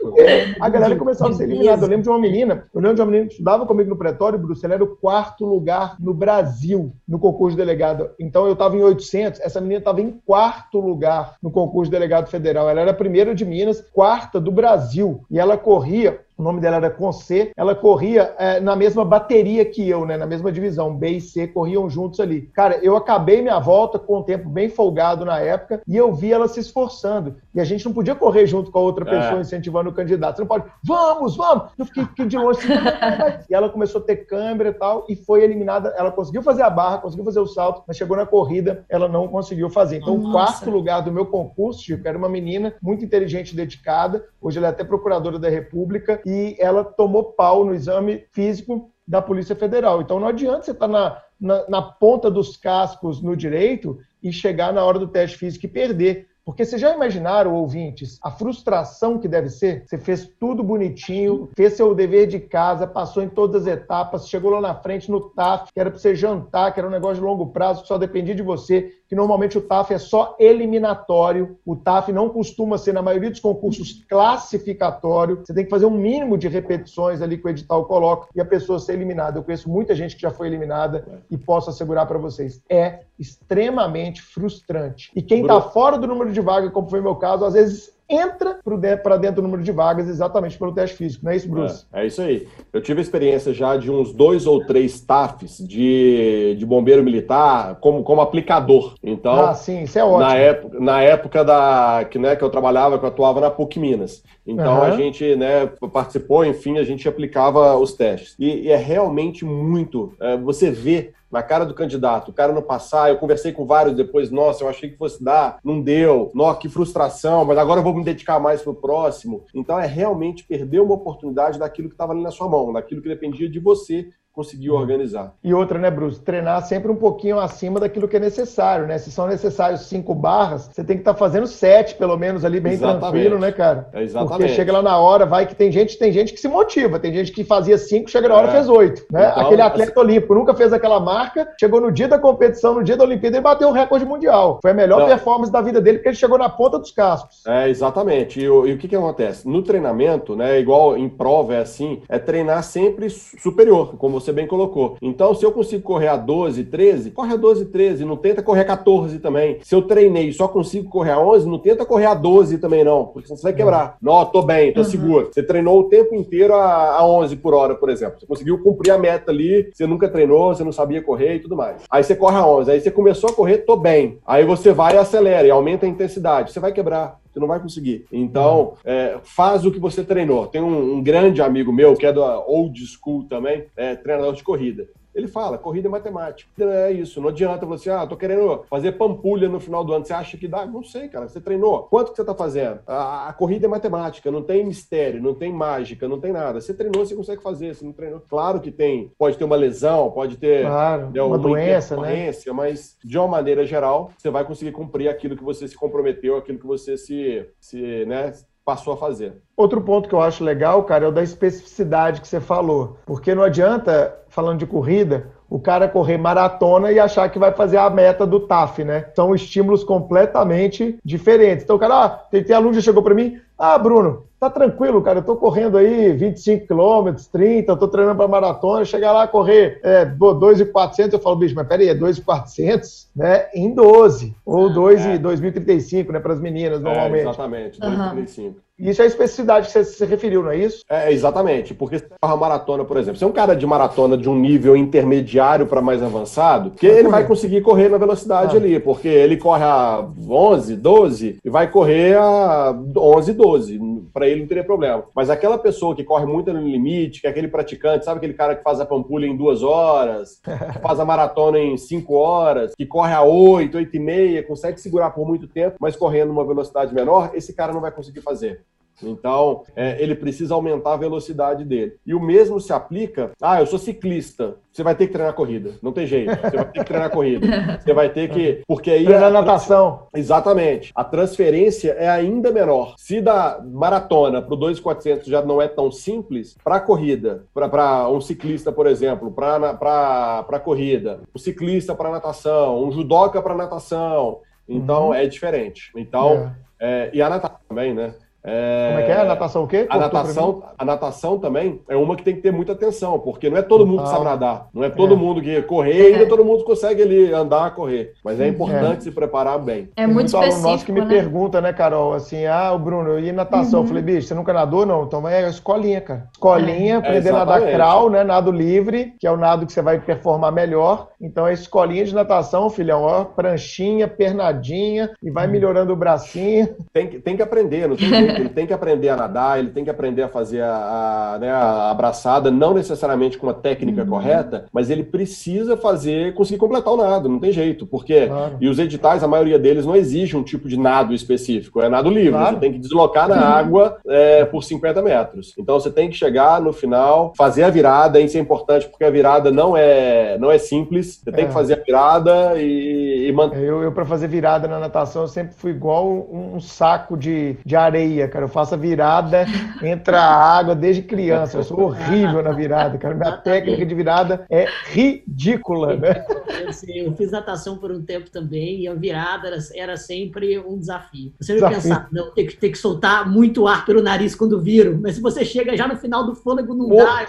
[0.61, 1.85] a galera começava a ser eliminada.
[1.85, 4.39] Eu lembro de uma menina, eu lembro de uma menina que estudava comigo no Pretório,
[4.39, 8.11] Bruce, ela era o quarto lugar no Brasil no concurso de delegado.
[8.19, 12.29] Então eu estava em 800, essa menina estava em quarto lugar no concurso de delegado
[12.29, 12.69] federal.
[12.69, 15.25] Ela era a primeira de Minas, quarta do Brasil.
[15.31, 19.89] E ela corria o nome dela era Conce, ela corria é, na mesma bateria que
[19.89, 20.17] eu, né?
[20.17, 22.32] Na mesma divisão, B e C corriam juntos ali.
[22.41, 26.33] Cara, eu acabei minha volta com um tempo bem folgado na época e eu vi
[26.33, 27.37] ela se esforçando.
[27.55, 29.41] E a gente não podia correr junto com a outra pessoa é.
[29.41, 30.37] incentivando o candidato.
[30.37, 31.71] Você não pode, vamos, vamos!
[31.79, 35.17] Eu fiquei, fiquei de longe assim, e ela começou a ter câmera e tal, e
[35.17, 35.95] foi eliminada.
[35.97, 39.29] Ela conseguiu fazer a barra, conseguiu fazer o salto, mas chegou na corrida, ela não
[39.29, 39.99] conseguiu fazer.
[39.99, 40.29] Então, Nossa.
[40.29, 44.25] o quarto lugar do meu concurso, Chico, era uma menina muito inteligente e dedicada.
[44.41, 49.21] Hoje ela é até procuradora da República e ela tomou pau no exame físico da
[49.21, 50.01] Polícia Federal.
[50.01, 54.33] Então não adianta você estar tá na, na, na ponta dos cascos no direito e
[54.33, 56.31] chegar na hora do teste físico e perder.
[56.45, 59.85] Porque vocês já imaginaram, ouvintes, a frustração que deve ser?
[59.87, 64.51] Você fez tudo bonitinho, fez seu dever de casa, passou em todas as etapas, chegou
[64.51, 67.21] lá na frente no TAF, que era para você jantar, que era um negócio de
[67.23, 71.59] longo prazo, que só dependia de você, que normalmente o TAF é só eliminatório.
[71.65, 75.43] O TAF não costuma ser, na maioria dos concursos, classificatório.
[75.45, 78.45] Você tem que fazer um mínimo de repetições ali que o edital coloca e a
[78.45, 79.39] pessoa ser eliminada.
[79.39, 84.21] Eu conheço muita gente que já foi eliminada e posso assegurar para vocês, é extremamente
[84.21, 85.13] frustrante.
[85.15, 87.93] E quem está fora do número de vaga, como foi o meu caso, às vezes
[88.13, 88.59] entra
[89.03, 91.87] para dentro do número de vagas exatamente pelo teste físico, não é isso, Bruce?
[91.93, 92.47] É, é, isso aí.
[92.73, 97.77] Eu tive a experiência já de uns dois ou três TAFs de, de bombeiro militar
[97.77, 98.95] como, como aplicador.
[99.03, 100.21] Então, ah, sim, isso é ótimo.
[100.21, 103.79] Na época, na época da, que, né, que eu trabalhava, que eu atuava na PUC
[103.79, 104.23] Minas.
[104.47, 104.83] Então uhum.
[104.83, 108.35] a gente né, participou, enfim, a gente aplicava os testes.
[108.39, 110.13] E, e é realmente muito.
[110.21, 113.97] É, você vê na cara do candidato, o cara não passar, eu conversei com vários
[113.97, 117.85] depois, nossa, eu achei que fosse dar, não deu, nossa, que frustração, mas agora eu
[117.85, 119.45] vou me dedicar mais pro próximo.
[119.55, 123.09] Então é realmente perder uma oportunidade daquilo que estava ali na sua mão, daquilo que
[123.09, 125.35] dependia de você conseguiu organizar.
[125.45, 126.21] E outra, né, Bruce?
[126.21, 128.97] Treinar sempre um pouquinho acima daquilo que é necessário, né?
[128.97, 132.59] Se são necessários cinco barras, você tem que estar tá fazendo sete, pelo menos, ali,
[132.59, 133.01] bem exatamente.
[133.01, 133.89] tranquilo, né, cara?
[133.93, 134.39] É exatamente.
[134.39, 137.13] Porque chega lá na hora, vai que tem gente, tem gente que se motiva, tem
[137.13, 138.53] gente que fazia cinco, chega na hora é.
[138.53, 139.31] fez oito, né?
[139.31, 140.01] Então, Aquele atleta assim...
[140.01, 143.41] olímpico nunca fez aquela marca, chegou no dia da competição, no dia da Olimpíada, e
[143.41, 144.61] bateu o recorde mundial.
[144.63, 147.47] Foi a melhor performance da vida dele, porque ele chegou na ponta dos cascos.
[147.47, 148.41] É, exatamente.
[148.41, 149.47] E, o, e o que que acontece?
[149.47, 154.47] No treinamento, né, igual em prova é assim, é treinar sempre superior, como você bem
[154.47, 154.97] colocou.
[155.01, 158.61] Então, se eu consigo correr a 12, 13, corre a 12, 13, não tenta correr
[158.61, 159.59] a 14 também.
[159.63, 162.85] Se eu treinei e só consigo correr a 11, não tenta correr a 12 também
[162.85, 163.97] não, porque senão você vai quebrar.
[164.01, 164.87] Não, tô bem, tô uhum.
[164.87, 165.31] seguro.
[165.33, 168.19] Você treinou o tempo inteiro a, a 11 por hora, por exemplo.
[168.19, 171.57] Você conseguiu cumprir a meta ali, você nunca treinou, você não sabia correr e tudo
[171.57, 171.83] mais.
[171.91, 174.19] Aí você corre a 11, aí você começou a correr, tô bem.
[174.27, 176.53] Aí você vai e acelera e aumenta a intensidade.
[176.53, 178.05] Você vai quebrar você não vai conseguir.
[178.13, 180.47] Então, é, faz o que você treinou.
[180.47, 184.43] Tem um, um, grande amigo meu, que é do old school também, é treinador de
[184.43, 184.87] corrida.
[185.15, 186.51] Ele fala, corrida é matemática.
[186.59, 190.05] É isso, não adianta você, ah, tô querendo fazer pampulha no final do ano.
[190.05, 190.65] Você acha que dá?
[190.65, 191.29] Não sei, cara.
[191.29, 191.85] Você treinou.
[191.85, 192.81] Quanto que você tá fazendo?
[192.87, 196.61] A, a, corrida é matemática, não tem mistério, não tem mágica, não tem nada.
[196.61, 197.75] Você treinou, você consegue fazer.
[197.75, 198.23] Você não treinou.
[198.29, 202.33] Claro que tem, pode ter uma lesão, pode ter claro, né, uma, uma doença, né?
[202.55, 206.59] mas de uma maneira geral, você vai conseguir cumprir aquilo que você se comprometeu, aquilo
[206.59, 208.33] que você se, se né,
[208.65, 209.35] passou a fazer.
[209.57, 212.99] Outro ponto que eu acho legal, cara, é o da especificidade que você falou.
[213.05, 217.77] Porque não adianta, falando de corrida, o cara correr maratona e achar que vai fazer
[217.77, 219.11] a meta do TAF, né?
[219.15, 221.65] São estímulos completamente diferentes.
[221.65, 225.01] Então, o cara, ah, tem, tem aluno que chegou para mim, ah, Bruno, tá tranquilo,
[225.01, 229.29] cara, eu tô correndo aí 25 quilômetros, 30, eu tô treinando para maratona, chegar lá
[229.29, 236.09] correr é, 2,400, eu falo, bicho, mas peraí, é 2,400, né, em 12, ou 2,2035,
[236.09, 236.13] é.
[236.13, 237.19] né, para as meninas, é, normalmente.
[237.19, 238.47] É, exatamente, 2,35.
[238.47, 238.55] Uhum.
[238.83, 240.83] Isso é a especificidade que você se referiu, não é isso?
[240.91, 241.73] É, exatamente.
[241.73, 244.77] Porque se a maratona, por exemplo, se é um cara de maratona de um nível
[244.77, 248.59] intermediário para mais avançado, que ele vai conseguir correr na velocidade ah.
[248.59, 253.81] ali, porque ele corre a 11, 12 e vai correr a 11, 12.
[254.13, 255.05] Para ele não teria problema.
[255.15, 258.57] Mas aquela pessoa que corre muito no limite, que é aquele praticante, sabe aquele cara
[258.57, 260.51] que faz a pampulha em duas horas, que
[260.83, 265.11] faz a maratona em cinco horas, que corre a 8, 8 e meia, consegue segurar
[265.11, 268.61] por muito tempo, mas correndo uma velocidade menor, esse cara não vai conseguir fazer.
[269.03, 271.97] Então, é, ele precisa aumentar a velocidade dele.
[272.07, 273.33] E o mesmo se aplica.
[273.41, 274.57] Ah, eu sou ciclista.
[274.73, 275.75] Você vai ter que treinar corrida.
[275.83, 276.31] Não tem jeito.
[276.31, 277.81] Você vai ter que treinar corrida.
[277.81, 278.63] Você vai ter que.
[278.67, 279.05] Porque aí.
[279.05, 280.07] Treinar natação.
[280.15, 280.93] Exatamente.
[280.95, 282.95] A transferência é ainda menor.
[282.97, 288.21] Se da maratona para o 2,400 já não é tão simples, para corrida, para um
[288.21, 294.41] ciclista, por exemplo, para corrida, um ciclista para natação, um judoca para natação.
[294.69, 295.15] Então, uhum.
[295.15, 295.91] é diferente.
[295.97, 296.53] Então.
[296.59, 296.73] É.
[296.85, 298.13] É, e a natação também, né?
[298.45, 298.89] É...
[298.89, 299.17] Como é que é?
[299.21, 299.87] A natação o quê?
[299.89, 303.57] A natação, a natação também é uma que tem que ter muita atenção, porque não
[303.57, 304.69] é todo mundo que sabe nadar.
[304.75, 305.17] Não é todo é.
[305.17, 306.27] mundo que correr, ainda é.
[306.27, 308.13] todo mundo consegue ali andar, correr.
[308.25, 309.01] Mas é importante é.
[309.01, 309.91] se preparar bem.
[309.97, 311.07] É muito, muito específico, nosso que me né?
[311.07, 313.81] pergunta, né, Carol, assim, ah, o Bruno, ia natação.
[313.81, 313.85] Uhum.
[313.85, 314.85] Eu falei, bicho, você nunca nadou?
[314.85, 315.05] Não.
[315.05, 316.29] Então é escolinha, cara.
[316.33, 320.01] Escolinha, aprender a nadar crawl, né, nado livre, que é o nado que você vai
[320.01, 321.09] performar melhor.
[321.21, 325.53] Então é escolinha de natação, filhão, ó, pranchinha, pernadinha, e vai uhum.
[325.53, 326.75] melhorando o bracinho.
[326.93, 329.71] Tem que, tem que aprender, não tem jeito ele tem que aprender a nadar, ele
[329.71, 334.03] tem que aprender a fazer a, a, né, a abraçada, não necessariamente com a técnica
[334.03, 334.09] uhum.
[334.09, 338.57] correta, mas ele precisa fazer, conseguir completar o nado, não tem jeito, porque claro.
[338.61, 342.11] e os editais, a maioria deles não exige um tipo de nado específico, é nado
[342.11, 342.55] livre, claro.
[342.55, 343.43] você tem que deslocar na uhum.
[343.43, 345.55] água é, por 50 metros.
[345.59, 349.11] Então você tem que chegar no final, fazer a virada, isso é importante porque a
[349.11, 351.55] virada não é, não é simples, você tem que é.
[351.55, 353.63] fazer a virada e, e manter.
[353.63, 357.57] Eu, eu para fazer virada na natação, eu sempre fui igual um, um saco de,
[357.65, 358.45] de areia, cara.
[358.45, 359.47] Eu faço a virada,
[359.83, 361.59] entra a água desde criança.
[361.59, 363.15] Eu sou horrível na virada, cara.
[363.15, 366.25] Minha técnica de virada é ridícula, né?
[366.49, 370.79] Eu, eu fiz natação por um tempo também e a virada era, era sempre um
[370.79, 371.33] desafio.
[371.41, 374.99] Você vai pensar, não, tem que, tem que soltar muito ar pelo nariz quando viro,
[375.01, 376.97] mas se você chega já no final do fôlego, não Pô.
[376.97, 377.27] dá.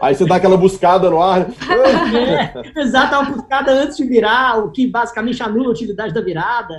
[0.00, 1.46] Aí você dá aquela buscada no ar.
[2.22, 6.74] É, exato, uma buscada antes de virar, o que basicamente anula a utilidade da virada.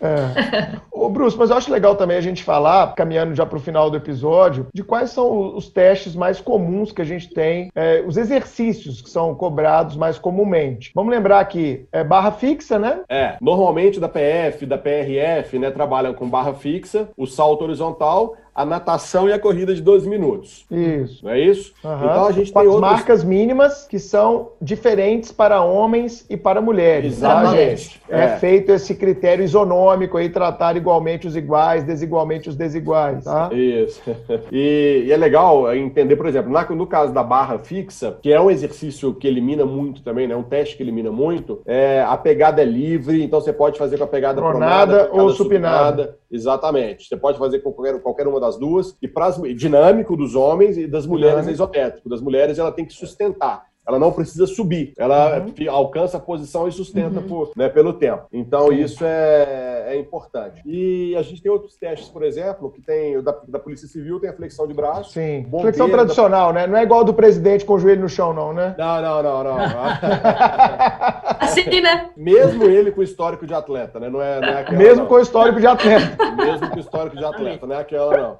[0.00, 0.78] É.
[0.90, 3.90] Ô, Bruce, mas eu acho legal também a gente falar, caminhando já para o final
[3.90, 8.16] do episódio, de quais são os testes mais comuns que a gente tem, é, os
[8.16, 10.90] exercícios que são cobrados mais comumente.
[10.94, 13.00] Vamos lembrar aqui, é barra fixa, né?
[13.08, 18.64] É, normalmente da PF, da PRF, né, trabalham com barra fixa, o salto horizontal, a
[18.64, 20.64] natação e a corrida de 12 minutos.
[20.70, 21.22] Isso.
[21.22, 21.74] Não é isso?
[21.84, 21.94] Uhum.
[21.94, 22.80] Então a gente tem outras...
[22.80, 27.20] marcas mínimas que são diferentes para homens e para mulheres.
[27.20, 28.00] Tá, Exatamente.
[28.08, 28.24] Tá, é.
[28.24, 28.28] é.
[28.38, 33.24] feito esse critério isonômico aí, tratar igualmente os iguais, desigualmente os desiguais.
[33.24, 33.50] Tá?
[33.52, 34.00] Isso.
[34.52, 38.50] E, e é legal entender, por exemplo, no caso da barra fixa, que é um
[38.50, 40.36] exercício que elimina muito também, né?
[40.36, 44.04] Um teste que elimina muito, é, a pegada é livre, então você pode fazer com
[44.04, 46.02] a pegada pronada, pronada ou supinada.
[46.02, 46.18] supinada.
[46.30, 47.06] Exatamente.
[47.06, 48.96] Você pode fazer com qualquer, qualquer uma das duas.
[49.00, 52.08] E para dinâmico dos homens e das mulheres é isométrico.
[52.08, 53.64] Das mulheres, ela tem que sustentar.
[53.86, 55.70] Ela não precisa subir, ela uhum.
[55.70, 57.26] alcança a posição e sustenta uhum.
[57.26, 58.24] por, né, pelo tempo.
[58.32, 58.80] Então, Sim.
[58.80, 60.60] isso é, é, importante.
[60.66, 64.30] E a gente tem outros testes, por exemplo, que tem da, da Polícia Civil, tem
[64.30, 65.12] a flexão de braço.
[65.12, 65.42] Sim.
[65.42, 66.60] Bombeiro, flexão tradicional, da...
[66.60, 66.66] né?
[66.66, 68.74] Não é igual do presidente com o joelho no chão, não, né?
[68.76, 69.56] Não, não, não, não.
[71.40, 72.10] assim, né?
[72.16, 74.08] Mesmo ele com histórico de atleta, né?
[74.08, 75.06] Não é, não é aquela, Mesmo não.
[75.06, 76.32] com histórico de atleta.
[76.32, 78.38] Mesmo com histórico de atleta, não é aquela, não.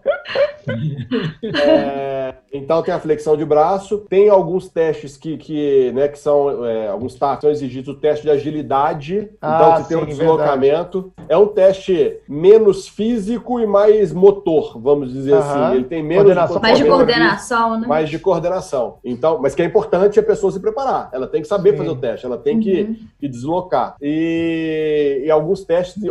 [1.55, 6.65] É, então tem a flexão de braço, tem alguns testes que, que, né, que são
[6.65, 11.01] é, alguns tasks são exigidos o teste de agilidade, ah, então você tem um deslocamento.
[11.03, 11.27] Verdade.
[11.29, 15.41] É um teste menos físico e mais motor, vamos dizer uh -huh.
[15.41, 15.77] assim.
[15.77, 17.87] Ele tem menos de mais de coordenação, né?
[17.87, 18.99] Mais de coordenação.
[19.05, 21.09] Então, mas que é importante a pessoa se preparar.
[21.13, 21.79] Ela tem que saber Sim.
[21.79, 22.63] fazer o teste, ela tem uhum.
[22.63, 23.97] que, que, deslocar.
[24.01, 26.03] E, e, alguns testes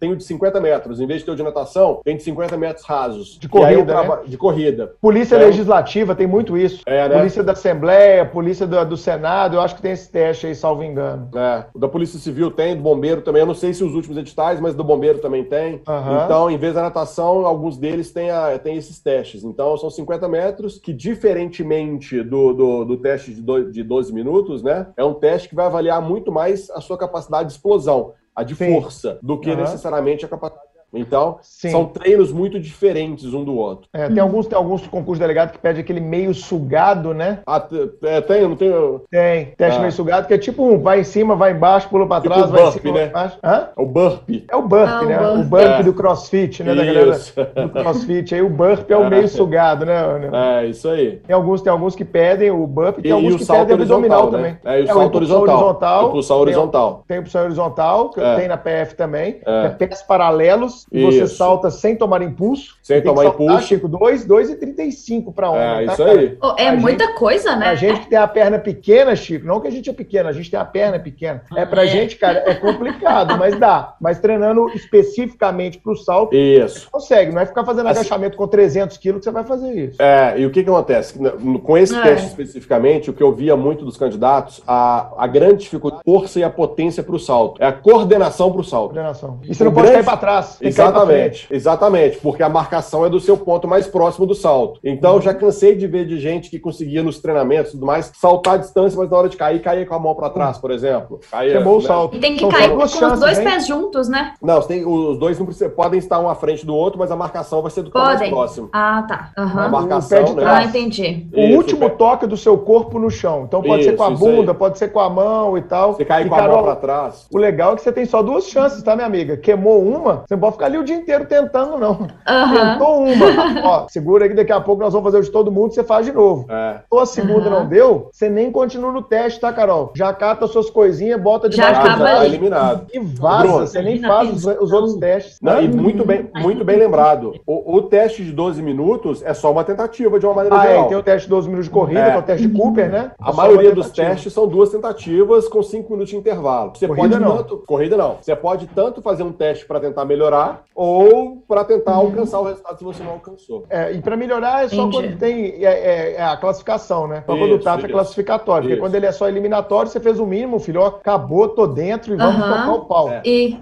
[0.00, 2.56] tem o de 50 metros, em vez de ter o de natação, tem de 50
[2.56, 3.38] metros rasos.
[3.38, 4.18] De corrida, né?
[4.26, 4.94] De corrida.
[5.00, 5.38] Polícia é.
[5.38, 6.82] Legislativa tem muito isso.
[6.86, 7.16] É, né?
[7.16, 10.82] Polícia da Assembleia, Polícia do, do, Senado, eu acho que tem esse teste aí, salvo
[10.82, 11.28] engano.
[11.34, 11.64] É.
[11.74, 13.40] O da Polícia Civil tem, do Bombeiro também.
[13.40, 15.82] Eu não sei se os últimos editais, mas do Bombeiro também tem.
[15.86, 16.24] Uhum.
[16.24, 19.44] Então, em vez da natação, alguns deles têm, a, têm esses testes.
[19.44, 24.62] Então, são 50 metros, que diferentemente do, do, do teste de, do, de 12 minutos,
[24.62, 24.86] né?
[24.96, 28.54] É um teste que vai avaliar muito mais a sua capacidade de explosão, a de
[28.54, 28.72] Sim.
[28.72, 29.56] força, do que uhum.
[29.56, 30.65] necessariamente a capacidade
[30.96, 31.70] então, Sim.
[31.70, 33.88] são treinos muito diferentes um do outro.
[33.92, 37.40] É, tem, alguns, tem alguns concursos delegados que pedem aquele meio sugado, né?
[37.46, 37.62] Ah,
[38.02, 38.72] é, tem, não tem?
[39.10, 39.80] Tem, teste ah.
[39.80, 42.50] meio sugado, que é tipo um vai em cima, vai embaixo, pula pra tipo trás,
[42.50, 42.92] vai em cima, né?
[42.92, 43.38] vai embaixo.
[43.42, 43.68] Hã?
[43.76, 44.28] É o burp.
[44.48, 45.18] É o burp, ah, né?
[45.18, 45.82] O burp, o burp é.
[45.82, 46.74] do crossfit, né?
[46.74, 48.34] Da galera do crossfit.
[48.34, 49.96] Aí o burp é o meio sugado, né?
[50.32, 51.20] É, isso aí.
[51.26, 54.30] Tem alguns, tem alguns que pedem o burp, tem e, alguns e que pedem abdominal
[54.30, 54.30] né?
[54.30, 54.58] também.
[54.64, 55.56] É, e o é, salto horizontal.
[55.56, 56.08] horizontal.
[56.08, 57.04] Impulsão horizontal.
[57.06, 58.36] Tem, tem horizontal, que é.
[58.36, 59.40] tem na PF também.
[59.44, 59.68] É.
[59.68, 62.76] pés paralelos, e você salta sem tomar impulso.
[62.82, 63.66] Sem tomar impulso.
[63.66, 65.62] Chico, 2, 2 e 35 para homem.
[65.62, 66.38] É, tá, isso aí.
[66.42, 67.68] Oh, é a muita gente, coisa, né?
[67.68, 70.32] A gente que tem a perna pequena, Chico, não que a gente é pequeno, a
[70.32, 71.42] gente tem a perna pequena.
[71.56, 71.86] É pra é.
[71.88, 73.94] gente, cara, é complicado, mas dá.
[74.00, 76.80] Mas treinando especificamente pro salto, isso.
[76.80, 77.32] você consegue.
[77.32, 80.02] Não é ficar fazendo assim, agachamento com 300 quilos que você vai fazer isso.
[80.02, 81.14] É, e o que que acontece?
[81.62, 82.02] Com esse é.
[82.02, 86.38] teste especificamente, o que eu via muito dos candidatos, a, a grande dificuldade, a força
[86.38, 87.62] e a potência pro salto.
[87.62, 88.92] É a coordenação pro salto.
[88.92, 89.40] Coordenação.
[89.42, 90.04] E você não o pode grande...
[90.04, 90.58] cair pra trás.
[90.68, 91.46] Exatamente.
[91.50, 94.80] Exatamente, porque a marcação é do seu ponto mais próximo do salto.
[94.82, 95.20] Então, uhum.
[95.20, 98.56] já cansei de ver de gente que conseguia nos treinamentos e tudo mais saltar a
[98.58, 101.20] distância, mas na hora de cair, cair com a mão para trás, por exemplo.
[101.30, 101.78] Caía, Queimou né?
[101.78, 102.16] o salto.
[102.16, 104.34] E tem que São cair com os dois pés juntos, né?
[104.42, 107.16] Não, tem, os dois não precisa, podem estar um à frente do outro, mas a
[107.16, 108.18] marcação vai ser do podem.
[108.18, 108.68] mais próximo.
[108.72, 109.30] Ah, tá.
[109.38, 109.60] Uhum.
[109.60, 110.42] A marcação, o pé de né?
[110.42, 110.66] trás.
[110.66, 111.26] Ah, entendi.
[111.32, 113.44] O Isso, último toque do seu corpo no chão.
[113.46, 115.94] Então pode Isso, ser com a bunda, pode ser com a mão e tal.
[115.94, 117.26] Você cai com a mão para trás.
[117.32, 119.36] O legal é que você tem só duas chances, tá, minha amiga?
[119.36, 121.92] Queimou uma, você pode ficar ali o dia inteiro tentando, não.
[121.92, 122.08] Uhum.
[122.08, 123.62] Tentou uma.
[123.64, 125.84] Ó, segura aí que daqui a pouco nós vamos fazer o de todo mundo, você
[125.84, 126.46] faz de novo.
[126.50, 126.80] É.
[126.90, 127.50] Ou a segunda uhum.
[127.50, 129.92] não deu, você nem continua no teste, tá, Carol?
[129.94, 132.86] Já cata suas coisinhas, bota debaixo Já acaba tá eliminado.
[132.92, 135.38] E vaza, você nem faz os, os, outros testes.
[135.40, 137.34] Não, e muito bem, muito bem lembrado.
[137.46, 140.68] O, o, teste de 12 minutos é só uma tentativa de uma maneira ah, é,
[140.68, 140.84] geral.
[140.84, 142.10] É, tem o teste de 12 minutos de corrida, é.
[142.10, 143.10] que é o teste de Cooper, né?
[143.20, 146.72] A é maioria dos testes são duas tentativas com 5 minutos de intervalo.
[146.74, 147.36] Você corrida pode não.
[147.36, 148.18] tanto, corrida não.
[148.20, 152.06] Você pode tanto fazer um teste para tentar melhorar ou para tentar uhum.
[152.06, 153.64] alcançar o resultado se você não alcançou.
[153.70, 155.08] É, e para melhorar é só Entendi.
[155.08, 157.22] quando tem é, é, é, a classificação, né?
[157.24, 158.68] Só isso, quando o taxa é classificatório.
[158.68, 162.14] Porque quando ele é só eliminatório, você fez o mínimo, filho, ó, acabou, tô dentro
[162.14, 163.10] e vamos tocar o pau.
[163.10, 163.22] É.
[163.24, 163.58] E...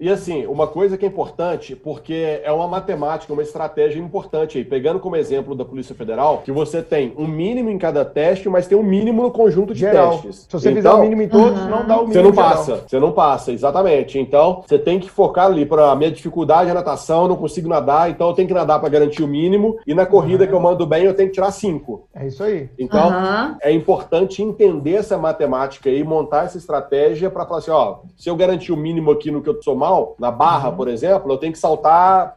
[0.00, 4.64] e assim, uma coisa que é importante, porque é uma matemática, uma estratégia importante aí,
[4.64, 8.68] pegando como exemplo da Polícia Federal, que você tem um mínimo em cada teste, mas
[8.68, 10.12] tem um mínimo no conjunto de geral.
[10.12, 10.46] testes.
[10.48, 11.68] Se você então, fizer o mínimo em todos, uhum.
[11.68, 12.12] não dá o mínimo.
[12.12, 12.88] Você não passa, geral.
[12.88, 14.18] você não passa, exatamente.
[14.18, 18.10] Então, você tem que focar ali para a minha dificuldade é natação, não consigo nadar,
[18.10, 20.48] então eu tenho que nadar para garantir o mínimo, e na corrida uhum.
[20.48, 22.06] que eu mando bem, eu tenho que tirar cinco.
[22.14, 22.68] É isso aí.
[22.78, 23.56] Então, uhum.
[23.60, 28.36] é importante entender essa matemática e montar essa estratégia para falar assim: ó, se eu
[28.36, 30.76] garantir o mínimo aqui no que eu sou mal, na barra, uhum.
[30.76, 32.36] por exemplo, eu tenho que saltar.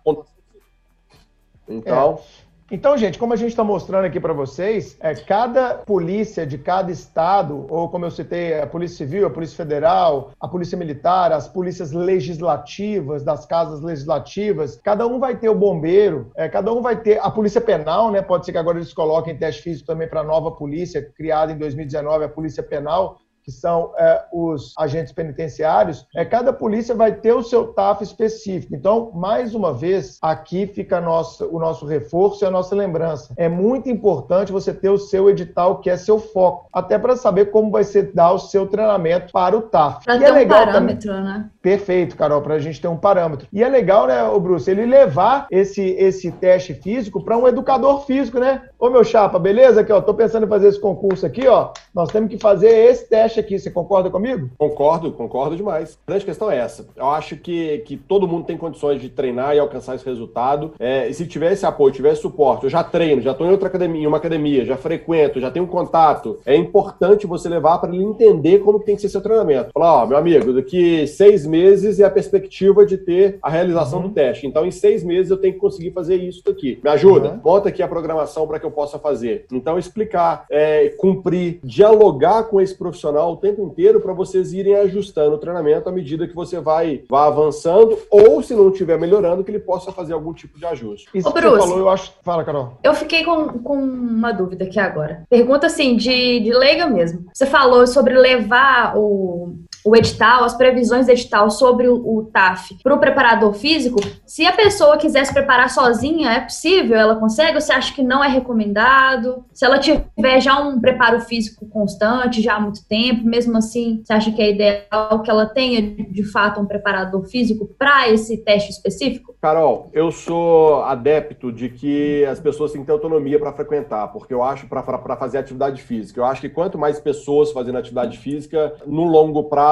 [1.68, 2.19] Então.
[2.43, 2.47] É.
[2.69, 6.91] Então, gente, como a gente está mostrando aqui para vocês, é, cada polícia de cada
[6.91, 11.47] estado, ou como eu citei, a Polícia Civil, a Polícia Federal, a Polícia Militar, as
[11.47, 16.97] polícias legislativas, das casas legislativas, cada um vai ter o bombeiro, é, cada um vai
[16.97, 18.22] ter a Polícia Penal, né?
[18.22, 21.57] Pode ser que agora eles coloquem teste físico também para a nova polícia, criada em
[21.57, 27.31] 2019, a Polícia Penal, que são é, os agentes penitenciários, é, cada polícia vai ter
[27.31, 28.75] o seu TAF específico.
[28.75, 33.33] Então, mais uma vez, aqui fica nosso, o nosso reforço e a nossa lembrança.
[33.37, 37.45] É muito importante você ter o seu edital, que é seu foco, até para saber
[37.45, 40.03] como vai ser dar o seu treinamento para o TAF.
[40.03, 41.23] Para ter é um parâmetro, também.
[41.23, 41.49] né?
[41.68, 43.45] Perfeito, Carol, para a gente ter um parâmetro.
[43.52, 48.06] E é legal, né, o Bruce, ele levar esse, esse teste físico para um educador
[48.06, 48.61] físico, né?
[48.80, 49.81] Ô, meu chapa, beleza?
[49.81, 51.72] Aqui, ó, tô pensando em fazer esse concurso aqui, ó.
[51.94, 53.60] Nós temos que fazer esse teste aqui.
[53.60, 54.49] Você concorda comigo?
[54.57, 55.99] Concordo, concordo demais.
[56.07, 56.88] A grande questão é essa.
[56.95, 60.72] Eu acho que, que todo mundo tem condições de treinar e alcançar esse resultado.
[60.80, 63.52] É, e se tiver esse apoio, tiver esse suporte, eu já treino, já estou em
[63.52, 66.39] outra academia, em uma academia, já frequento, já tenho um contato.
[66.45, 69.72] É importante você levar para ele entender como que tem que ser seu treinamento.
[69.73, 71.56] Falar, ó, meu amigo, daqui seis meses
[71.99, 74.07] é a perspectiva de ter a realização uhum.
[74.09, 74.45] do teste.
[74.45, 76.79] Então, em seis meses eu tenho que conseguir fazer isso daqui.
[76.84, 77.31] Me ajuda?
[77.31, 77.41] Uhum.
[77.43, 79.45] Monta aqui a programação para que eu possa fazer.
[79.51, 85.35] Então, explicar, é, cumprir, dialogar com esse profissional o tempo inteiro para vocês irem ajustando
[85.35, 89.51] o treinamento à medida que você vai, vai avançando, ou se não estiver melhorando, que
[89.51, 91.07] ele possa fazer algum tipo de ajuste.
[91.13, 92.13] Isso Ô, que Bruce, você falou, eu acho.
[92.23, 92.77] Fala, Carol.
[92.84, 95.23] Eu fiquei com, com uma dúvida aqui agora.
[95.29, 97.25] Pergunta assim, de, de leiga mesmo.
[97.34, 99.55] Você falou sobre levar o,
[99.85, 104.51] o edital, as previsões do edital sobre o, TAF para o preparador físico, se a
[104.51, 106.97] pessoa quiser se preparar sozinha, é possível?
[106.97, 107.55] Ela consegue?
[107.55, 109.45] Ou você acha que não é recomendado?
[109.53, 114.13] Se ela tiver já um preparo físico constante, já há muito tempo, mesmo assim, você
[114.13, 118.71] acha que é ideal que ela tenha, de fato, um preparador físico para esse teste
[118.71, 119.35] específico?
[119.41, 124.33] Carol, eu sou adepto de que as pessoas têm que ter autonomia para frequentar, porque
[124.33, 126.19] eu acho para fazer atividade física.
[126.19, 129.66] Eu acho que quanto mais pessoas fazendo atividade física, no longo prazo,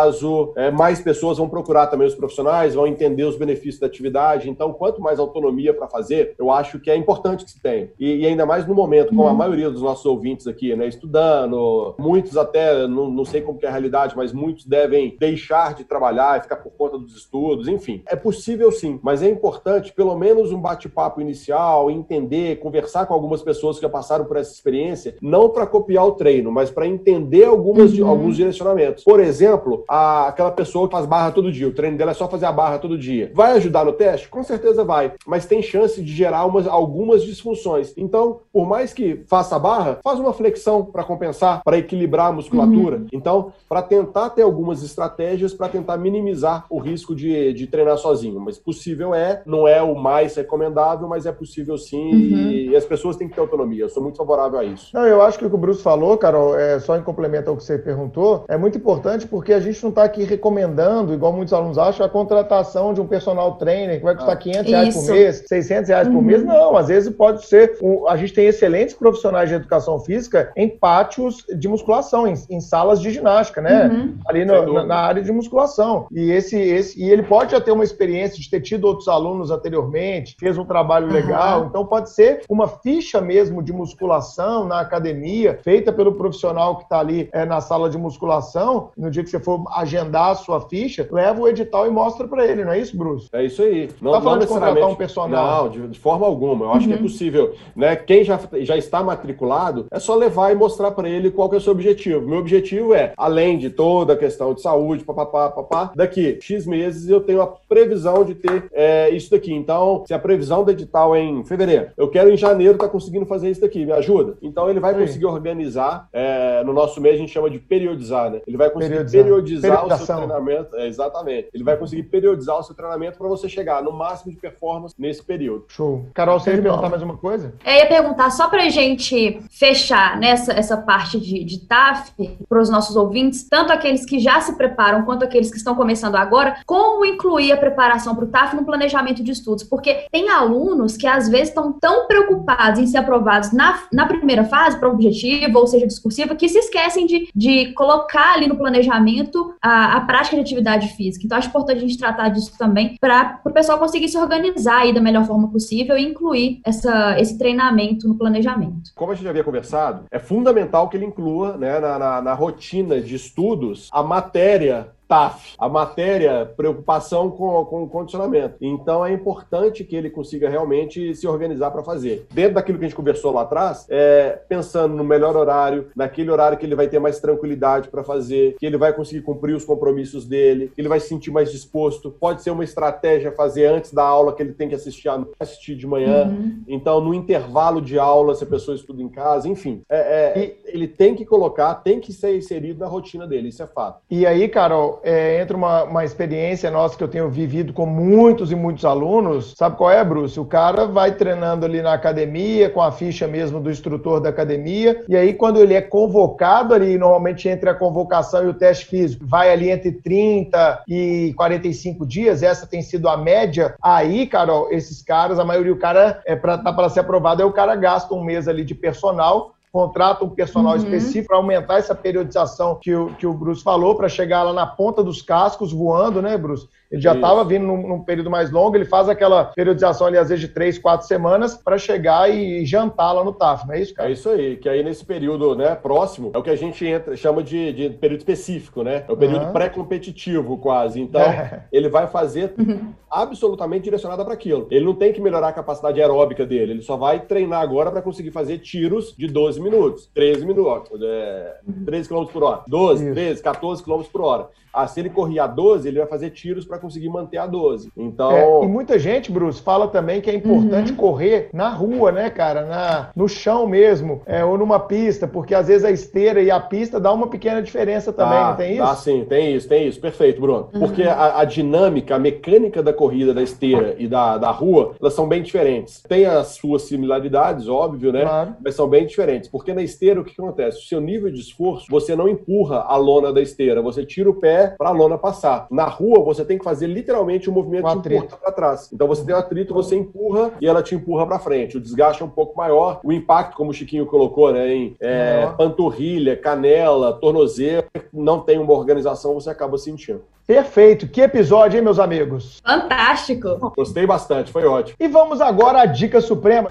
[0.55, 4.49] é, mais pessoas vão procurar também os profissionais, vão entender os benefícios da atividade.
[4.49, 7.89] Então, quanto mais autonomia para fazer, eu acho que é importante que se tenha.
[7.99, 9.37] E, e ainda mais no momento, como a uhum.
[9.37, 13.71] maioria dos nossos ouvintes aqui, né, estudando, muitos até, não, não sei como é a
[13.71, 18.03] realidade, mas muitos devem deixar de trabalhar e ficar por conta dos estudos, enfim.
[18.07, 23.13] É possível sim, mas é importante importante, pelo menos um bate-papo inicial, entender, conversar com
[23.13, 26.87] algumas pessoas que já passaram por essa experiência, não para copiar o treino, mas para
[26.87, 28.07] entender algumas, uhum.
[28.07, 29.03] alguns direcionamentos.
[29.03, 32.27] Por exemplo, a, aquela pessoa que faz barra todo dia, o treino dela é só
[32.27, 33.31] fazer a barra todo dia.
[33.33, 34.29] Vai ajudar no teste?
[34.29, 37.93] Com certeza vai, mas tem chance de gerar umas, algumas disfunções.
[37.97, 42.31] Então, por mais que faça a barra, faz uma flexão para compensar, para equilibrar a
[42.31, 42.97] musculatura.
[42.97, 43.07] Uhum.
[43.11, 48.39] Então, para tentar ter algumas estratégias para tentar minimizar o risco de, de treinar sozinho.
[48.39, 52.51] Mas possível é, não é o mais recomendável, mas é possível sim uhum.
[52.51, 53.83] e, as pessoas têm que ter autonomia.
[53.83, 54.91] Eu sou muito favorável a isso.
[54.93, 57.57] Não, eu acho que o que o Bruce falou, Carol, é, só em complemento ao
[57.57, 61.53] que você perguntou, é muito importante porque a gente não está aqui recomendando, igual muitos
[61.53, 65.13] alunos acham, a contratação de um personal trainer que vai custar 500 ah, reais por
[65.13, 66.13] mês, 600 reais uhum.
[66.13, 66.43] por mês.
[66.43, 67.77] Não, às vezes pode ser.
[67.81, 72.59] Um, a gente tem excelentes profissionais de educação física em pátios de musculação, em, em
[72.59, 73.87] salas de ginástica, né?
[73.87, 74.15] Uhum.
[74.27, 76.07] Ali no, na, na, área de musculação.
[76.11, 79.25] E esse, esse, e ele pode já ter uma experiência de ter tido outros alunos
[79.25, 81.61] alunos anteriormente, fez um trabalho legal.
[81.61, 81.67] Uhum.
[81.67, 86.99] Então pode ser uma ficha mesmo de musculação na academia, feita pelo profissional que está
[86.99, 88.89] ali é, na sala de musculação.
[88.97, 92.45] No dia que você for agendar a sua ficha, leva o edital e mostra para
[92.45, 93.27] ele, não é isso, Bruce?
[93.33, 93.89] É isso aí.
[94.01, 95.63] Não, tá falando de contratar um personal?
[95.63, 96.65] Não, de, de forma alguma.
[96.65, 96.87] Eu acho uhum.
[96.87, 97.03] que é uhum.
[97.03, 97.55] possível.
[97.75, 97.95] Né?
[97.95, 101.57] Quem já, já está matriculado, é só levar e mostrar para ele qual que é
[101.57, 102.27] o seu objetivo.
[102.27, 107.09] Meu objetivo é, além de toda a questão de saúde, papapá, papá, daqui X meses
[107.09, 109.53] eu tenho a previsão de ter é, isso daqui.
[109.53, 112.91] Então, se a previsão do edital é em fevereiro, eu quero em janeiro estar tá
[112.91, 114.37] conseguindo fazer isso daqui, me ajuda?
[114.41, 115.01] Então, ele vai Sim.
[115.01, 118.41] conseguir organizar, é, no nosso mês a gente chama de periodizar, né?
[118.47, 121.49] Ele vai conseguir periodizar, periodizar o seu treinamento, é, exatamente.
[121.53, 125.23] Ele vai conseguir periodizar o seu treinamento para você chegar no máximo de performance nesse
[125.23, 125.65] período.
[125.67, 126.05] Show.
[126.13, 127.53] Carol, você ia perguntar mais uma coisa?
[127.65, 132.11] Eu ia perguntar, só para a gente fechar nessa essa parte de, de TAF
[132.47, 136.15] para os nossos ouvintes, tanto aqueles que já se preparam quanto aqueles que estão começando
[136.15, 140.97] agora, como incluir a preparação para o TAF no planejamento de estudos, porque tem alunos
[140.97, 145.59] que às vezes estão tão preocupados em ser aprovados na, na primeira fase, para objetivo,
[145.59, 150.35] ou seja, discursiva, que se esquecem de, de colocar ali no planejamento a, a prática
[150.35, 151.25] de atividade física.
[151.25, 154.93] Então, acho importante a gente tratar disso também, para o pessoal conseguir se organizar aí
[154.93, 158.91] da melhor forma possível e incluir essa, esse treinamento no planejamento.
[158.95, 162.33] Como a gente já havia conversado, é fundamental que ele inclua né, na, na, na
[162.33, 168.55] rotina de estudos a matéria TAF, a matéria preocupação com, com o condicionamento.
[168.61, 172.25] Então é importante que ele consiga realmente se organizar para fazer.
[172.31, 176.57] Dentro daquilo que a gente conversou lá atrás, é, pensando no melhor horário, naquele horário
[176.57, 180.25] que ele vai ter mais tranquilidade para fazer, que ele vai conseguir cumprir os compromissos
[180.25, 182.11] dele, que ele vai se sentir mais disposto.
[182.11, 185.09] Pode ser uma estratégia fazer antes da aula que ele tem que assistir,
[185.39, 186.27] assistir de manhã.
[186.27, 186.63] Uhum.
[186.67, 189.81] Então, no intervalo de aula, se a pessoa estuda em casa, enfim.
[189.89, 193.67] É, é, ele tem que colocar, tem que ser inserido na rotina dele, isso é
[193.67, 194.01] fato.
[194.09, 198.51] E aí, Carol, é, entra uma, uma experiência nossa que eu tenho vivido com muitos
[198.51, 199.53] e muitos alunos.
[199.57, 200.39] Sabe qual é, Bruce?
[200.39, 205.03] O cara vai treinando ali na academia, com a ficha mesmo do instrutor da academia,
[205.07, 209.25] e aí quando ele é convocado ali, normalmente entre a convocação e o teste físico,
[209.25, 213.75] vai ali entre 30 e 45 dias, essa tem sido a média.
[213.81, 217.45] Aí, Carol, esses caras, a maioria, o cara, é para tá para ser aprovado, é
[217.45, 220.77] o cara gasta um mês ali de personal contrata um personal uhum.
[220.77, 224.65] específico para aumentar essa periodização que o, que o Bruce falou, para chegar lá na
[224.65, 226.69] ponta dos cascos voando, né, Bruce?
[226.91, 230.29] Ele já estava vindo num, num, período mais longo, ele faz aquela periodização ali, às
[230.29, 233.93] vezes, de três, quatro semanas, para chegar e jantar lá no TAF, não é isso,
[233.93, 234.09] cara?
[234.09, 237.15] É isso aí, que aí nesse período né, próximo é o que a gente entra,
[237.15, 239.03] chama de, de período específico, né?
[239.07, 239.53] É o período uhum.
[239.53, 241.01] pré-competitivo, quase.
[241.01, 241.65] Então, é.
[241.71, 242.93] ele vai fazer uhum.
[243.09, 244.67] absolutamente direcionado para aquilo.
[244.69, 248.01] Ele não tem que melhorar a capacidade aeróbica dele, ele só vai treinar agora para
[248.01, 253.13] conseguir fazer tiros de 12 minutos, 13 minutos, é, 13 km por hora, 12, isso.
[253.13, 254.49] 13, 14 km por hora.
[254.75, 257.89] Ah, se ele correr a 12, ele vai fazer tiros para conseguir manter a 12.
[257.95, 258.31] Então.
[258.31, 260.97] É, e muita gente, Bruce, fala também que é importante uhum.
[260.97, 262.65] correr na rua, né, cara?
[262.65, 266.59] Na, no chão mesmo, é, ou numa pista, porque às vezes a esteira e a
[266.59, 268.83] pista dá uma pequena diferença também, ah, não tem isso?
[268.83, 269.99] Ah, sim, tem isso, tem isso.
[269.99, 270.69] Perfeito, Bruno.
[270.73, 270.79] Uhum.
[270.81, 275.13] Porque a, a, dinâmica, a mecânica da corrida da esteira e da, da rua, elas
[275.13, 276.01] são bem diferentes.
[276.07, 278.21] Tem as suas similaridades, óbvio, né?
[278.21, 278.55] Claro.
[278.63, 279.49] Mas são bem diferentes.
[279.49, 280.79] Porque na esteira, o que acontece?
[280.79, 284.33] O seu nível de esforço, você não empurra a lona da esteira, você tira o
[284.33, 285.67] pé para a lona passar.
[285.69, 288.89] Na rua, você tem que fazer literalmente um movimento de empurra para trás.
[288.91, 291.77] Então você tem um atrito, você empurra e ela te empurra para frente.
[291.77, 295.47] O desgaste é um pouco maior, o impacto, como o Chiquinho colocou, né, em é,
[295.57, 300.23] panturrilha, canela, tornozelo, não tem uma organização, você acaba sentindo.
[300.45, 301.07] Perfeito.
[301.07, 302.61] Que episódio, hein, meus amigos?
[302.65, 303.73] Fantástico.
[303.75, 304.95] Gostei bastante, foi ótimo.
[304.99, 306.69] E vamos agora à dica suprema.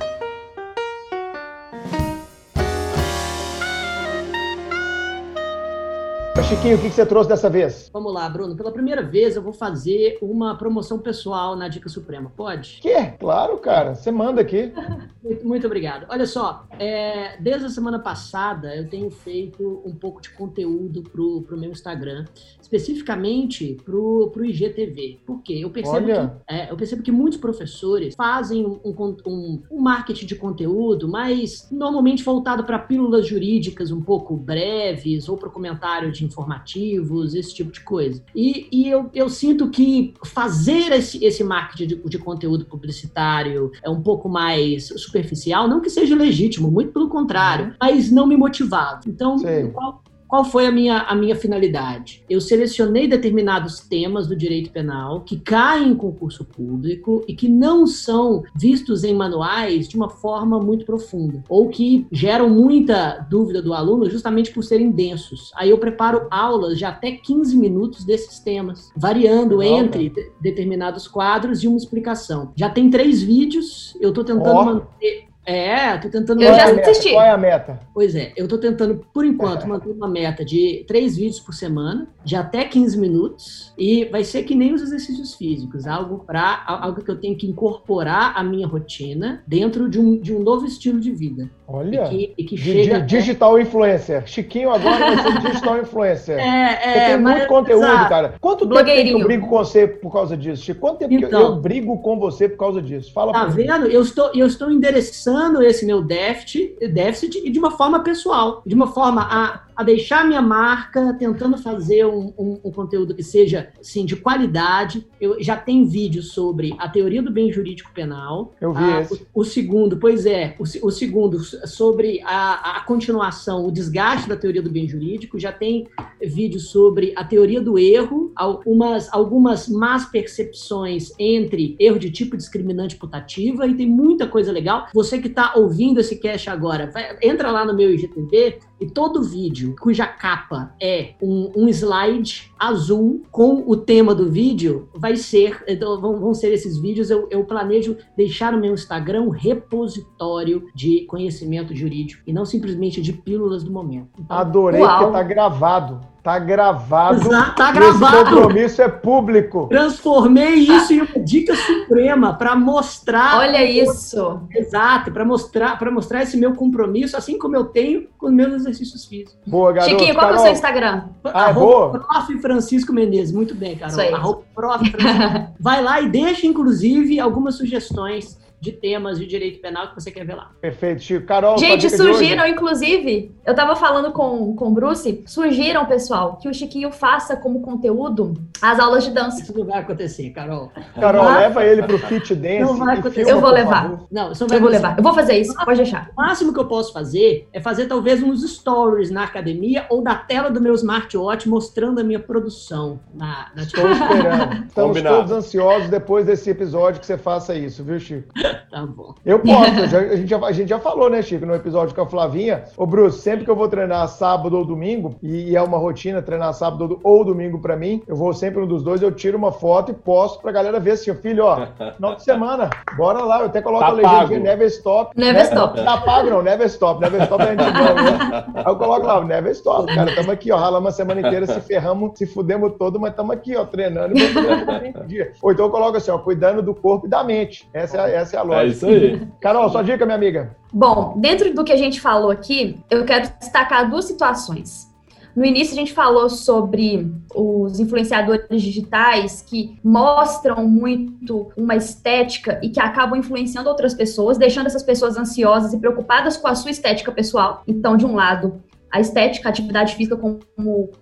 [6.54, 7.90] Chiquinho, o que você trouxe dessa vez?
[7.92, 8.54] Vamos lá, Bruno.
[8.54, 12.30] Pela primeira vez eu vou fazer uma promoção pessoal na Dica Suprema.
[12.36, 12.78] Pode?
[12.80, 13.06] Que?
[13.18, 13.96] Claro, cara.
[13.96, 14.72] Você manda aqui.
[15.22, 16.06] muito, muito, obrigado.
[16.08, 21.42] Olha só, é, desde a semana passada eu tenho feito um pouco de conteúdo pro,
[21.42, 22.24] pro meu Instagram,
[22.64, 25.20] especificamente pro, pro IGTV.
[25.24, 25.60] Por quê?
[25.62, 28.80] Eu percebo, que, é, eu percebo que muitos professores fazem um,
[29.26, 35.36] um, um marketing de conteúdo, mas normalmente voltado para pílulas jurídicas um pouco breves ou
[35.36, 38.22] para comentário de informativos, esse tipo de coisa.
[38.34, 43.90] E, e eu, eu sinto que fazer esse, esse marketing de, de conteúdo publicitário é
[43.90, 47.72] um pouco mais superficial, não que seja legítimo, muito pelo contrário, uhum.
[47.80, 49.00] mas não me motivava.
[49.06, 49.36] Então,
[49.72, 50.02] qual,
[50.34, 52.24] qual foi a minha, a minha finalidade?
[52.28, 57.86] Eu selecionei determinados temas do direito penal que caem em concurso público e que não
[57.86, 63.72] são vistos em manuais de uma forma muito profunda, ou que geram muita dúvida do
[63.72, 65.52] aluno justamente por serem densos.
[65.54, 71.68] Aí eu preparo aulas de até 15 minutos desses temas, variando entre determinados quadros e
[71.68, 72.50] uma explicação.
[72.56, 74.64] Já tem três vídeos, eu estou tentando oh.
[74.64, 76.42] manter é, tô tentando.
[76.42, 77.10] Eu já assisti.
[77.10, 77.80] Qual é a meta?
[77.92, 79.66] Pois é, eu tô tentando, por enquanto, é.
[79.66, 84.42] manter uma meta de três vídeos por semana, de até 15 minutos, e vai ser
[84.44, 88.66] que nem os exercícios físicos, algo para algo que eu tenho que incorporar à minha
[88.66, 91.50] rotina dentro de um, de um novo estilo de vida.
[91.66, 94.26] Olha, e que, e que chega digital influencer.
[94.26, 96.38] Chiquinho agora vai ser digital influencer.
[96.38, 98.08] É, é, você tem muito conteúdo, exato.
[98.08, 98.34] cara.
[98.38, 100.62] Quanto tempo que eu brigo com você por causa disso?
[100.62, 100.80] Chico?
[100.80, 103.12] Quanto tempo então, que eu brigo com você por causa disso?
[103.12, 103.86] Fala Tá vendo?
[103.86, 108.88] Eu estou, eu estou endereçando esse meu déficit, déficit de uma forma pessoal, de uma
[108.88, 114.04] forma a a deixar minha marca, tentando fazer um, um, um, conteúdo que seja assim,
[114.04, 115.06] de qualidade.
[115.20, 118.52] Eu já tenho vídeo sobre a teoria do bem jurídico penal.
[118.60, 119.26] Eu vi ah, esse.
[119.34, 124.36] O, o, segundo, pois é, o, o segundo sobre a, a, continuação, o desgaste da
[124.36, 125.38] teoria do bem jurídico.
[125.38, 125.88] Já tem
[126.22, 132.96] vídeo sobre a teoria do erro, algumas, algumas más percepções entre erro de tipo discriminante
[132.96, 134.86] putativa e tem muita coisa legal.
[134.94, 139.22] Você que está ouvindo esse cast agora, vai, entra lá no meu IGTV, e todo
[139.22, 145.62] vídeo cuja capa é um, um, slide azul com o tema do vídeo vai ser,
[145.68, 147.10] então, vão, vão ser esses vídeos.
[147.10, 153.00] Eu, eu, planejo deixar no meu Instagram um repositório de conhecimento jurídico e não simplesmente
[153.00, 154.08] de pílulas do momento.
[154.18, 155.06] Então, Adorei uau.
[155.06, 156.13] que tá gravado.
[156.24, 157.20] Tá gravado.
[157.20, 158.16] Exato, tá gravado.
[158.16, 159.66] Esse compromisso é público.
[159.68, 163.40] Transformei isso em uma dica suprema para mostrar.
[163.40, 164.40] Olha isso.
[164.50, 168.54] Exato, para mostrar, para mostrar esse meu compromisso, assim como eu tenho com os meus
[168.54, 169.36] exercícios físicos.
[169.46, 169.90] Boa, garoto.
[169.90, 170.38] Chiquinho, qual Carol.
[170.38, 171.02] é o seu Instagram?
[171.24, 171.90] Ah, é boa.
[171.90, 172.38] Prof.
[172.38, 173.30] Francisco Menezes.
[173.30, 173.90] Muito bem, Carol.
[173.90, 174.10] Isso aí.
[174.54, 174.92] Prof.
[175.60, 180.24] Vai lá e deixa, inclusive, algumas sugestões de temas de direito penal que você quer
[180.24, 180.50] ver lá.
[180.60, 181.26] Perfeito, Chico.
[181.26, 186.54] Carol, Gente, surgiram, inclusive, eu tava falando com, com o Bruce, surgiram, pessoal, que o
[186.54, 189.42] Chiquinho faça como conteúdo as aulas de dança.
[189.42, 190.72] Isso não vai acontecer, Carol.
[190.98, 192.60] Carol, leva ele pro Fit Dance.
[192.60, 193.26] Não vai acontecer.
[193.26, 194.00] Filma, eu vou levar.
[194.10, 194.96] Não, isso não vai eu vou levar.
[194.96, 196.10] Eu vou fazer isso, pode deixar.
[196.16, 200.14] O máximo que eu posso fazer é fazer talvez uns stories na academia ou da
[200.14, 204.64] tela do meu smartwatch mostrando a minha produção na, na Estou esperando.
[204.66, 205.16] Estamos Combinado.
[205.16, 208.32] todos ansiosos depois desse episódio que você faça isso, viu, Chico?
[208.70, 209.14] tá bom.
[209.24, 209.86] Eu posso.
[209.88, 212.64] já, a, gente já, a gente já falou, né, Chico, no episódio com a Flavinha.
[212.76, 216.52] Ô, Bruce, sempre que eu vou treinar sábado ou domingo, e, é uma rotina treinar
[216.54, 219.90] sábado ou domingo para mim, eu vou sempre um dos dois, eu tiro uma foto
[219.90, 221.66] e posto pra galera ver assim, filho, ó,
[221.96, 223.40] final de semana, bora lá.
[223.40, 225.18] Eu até coloco tá a legenda Never Stop.
[225.18, 225.42] Never né?
[225.42, 225.82] Stop.
[225.82, 227.00] Tá pago, não, Never Stop.
[227.00, 228.44] Never Stop é antigão, né?
[228.54, 230.10] Aí eu coloco lá, Never Stop, cara.
[230.10, 233.56] Estamos aqui, ó, ralamos a semana inteira, se ferramos, se fudemos todo, mas estamos aqui,
[233.56, 235.32] ó, treinando e dia.
[235.42, 237.68] Ou então eu coloco assim, ó, cuidando do corpo e da mente.
[237.72, 239.20] Essa é, essa é a É isso aí.
[239.40, 240.56] Carol, sua dica, minha amiga.
[240.72, 244.92] Bom, dentro do que a gente falou aqui, eu quero destacar duas situações.
[245.34, 252.68] No início, a gente falou sobre os influenciadores digitais que mostram muito uma estética e
[252.68, 257.10] que acabam influenciando outras pessoas, deixando essas pessoas ansiosas e preocupadas com a sua estética
[257.10, 257.64] pessoal.
[257.66, 258.62] Então, de um lado,
[258.94, 260.38] a estética, a atividade física como,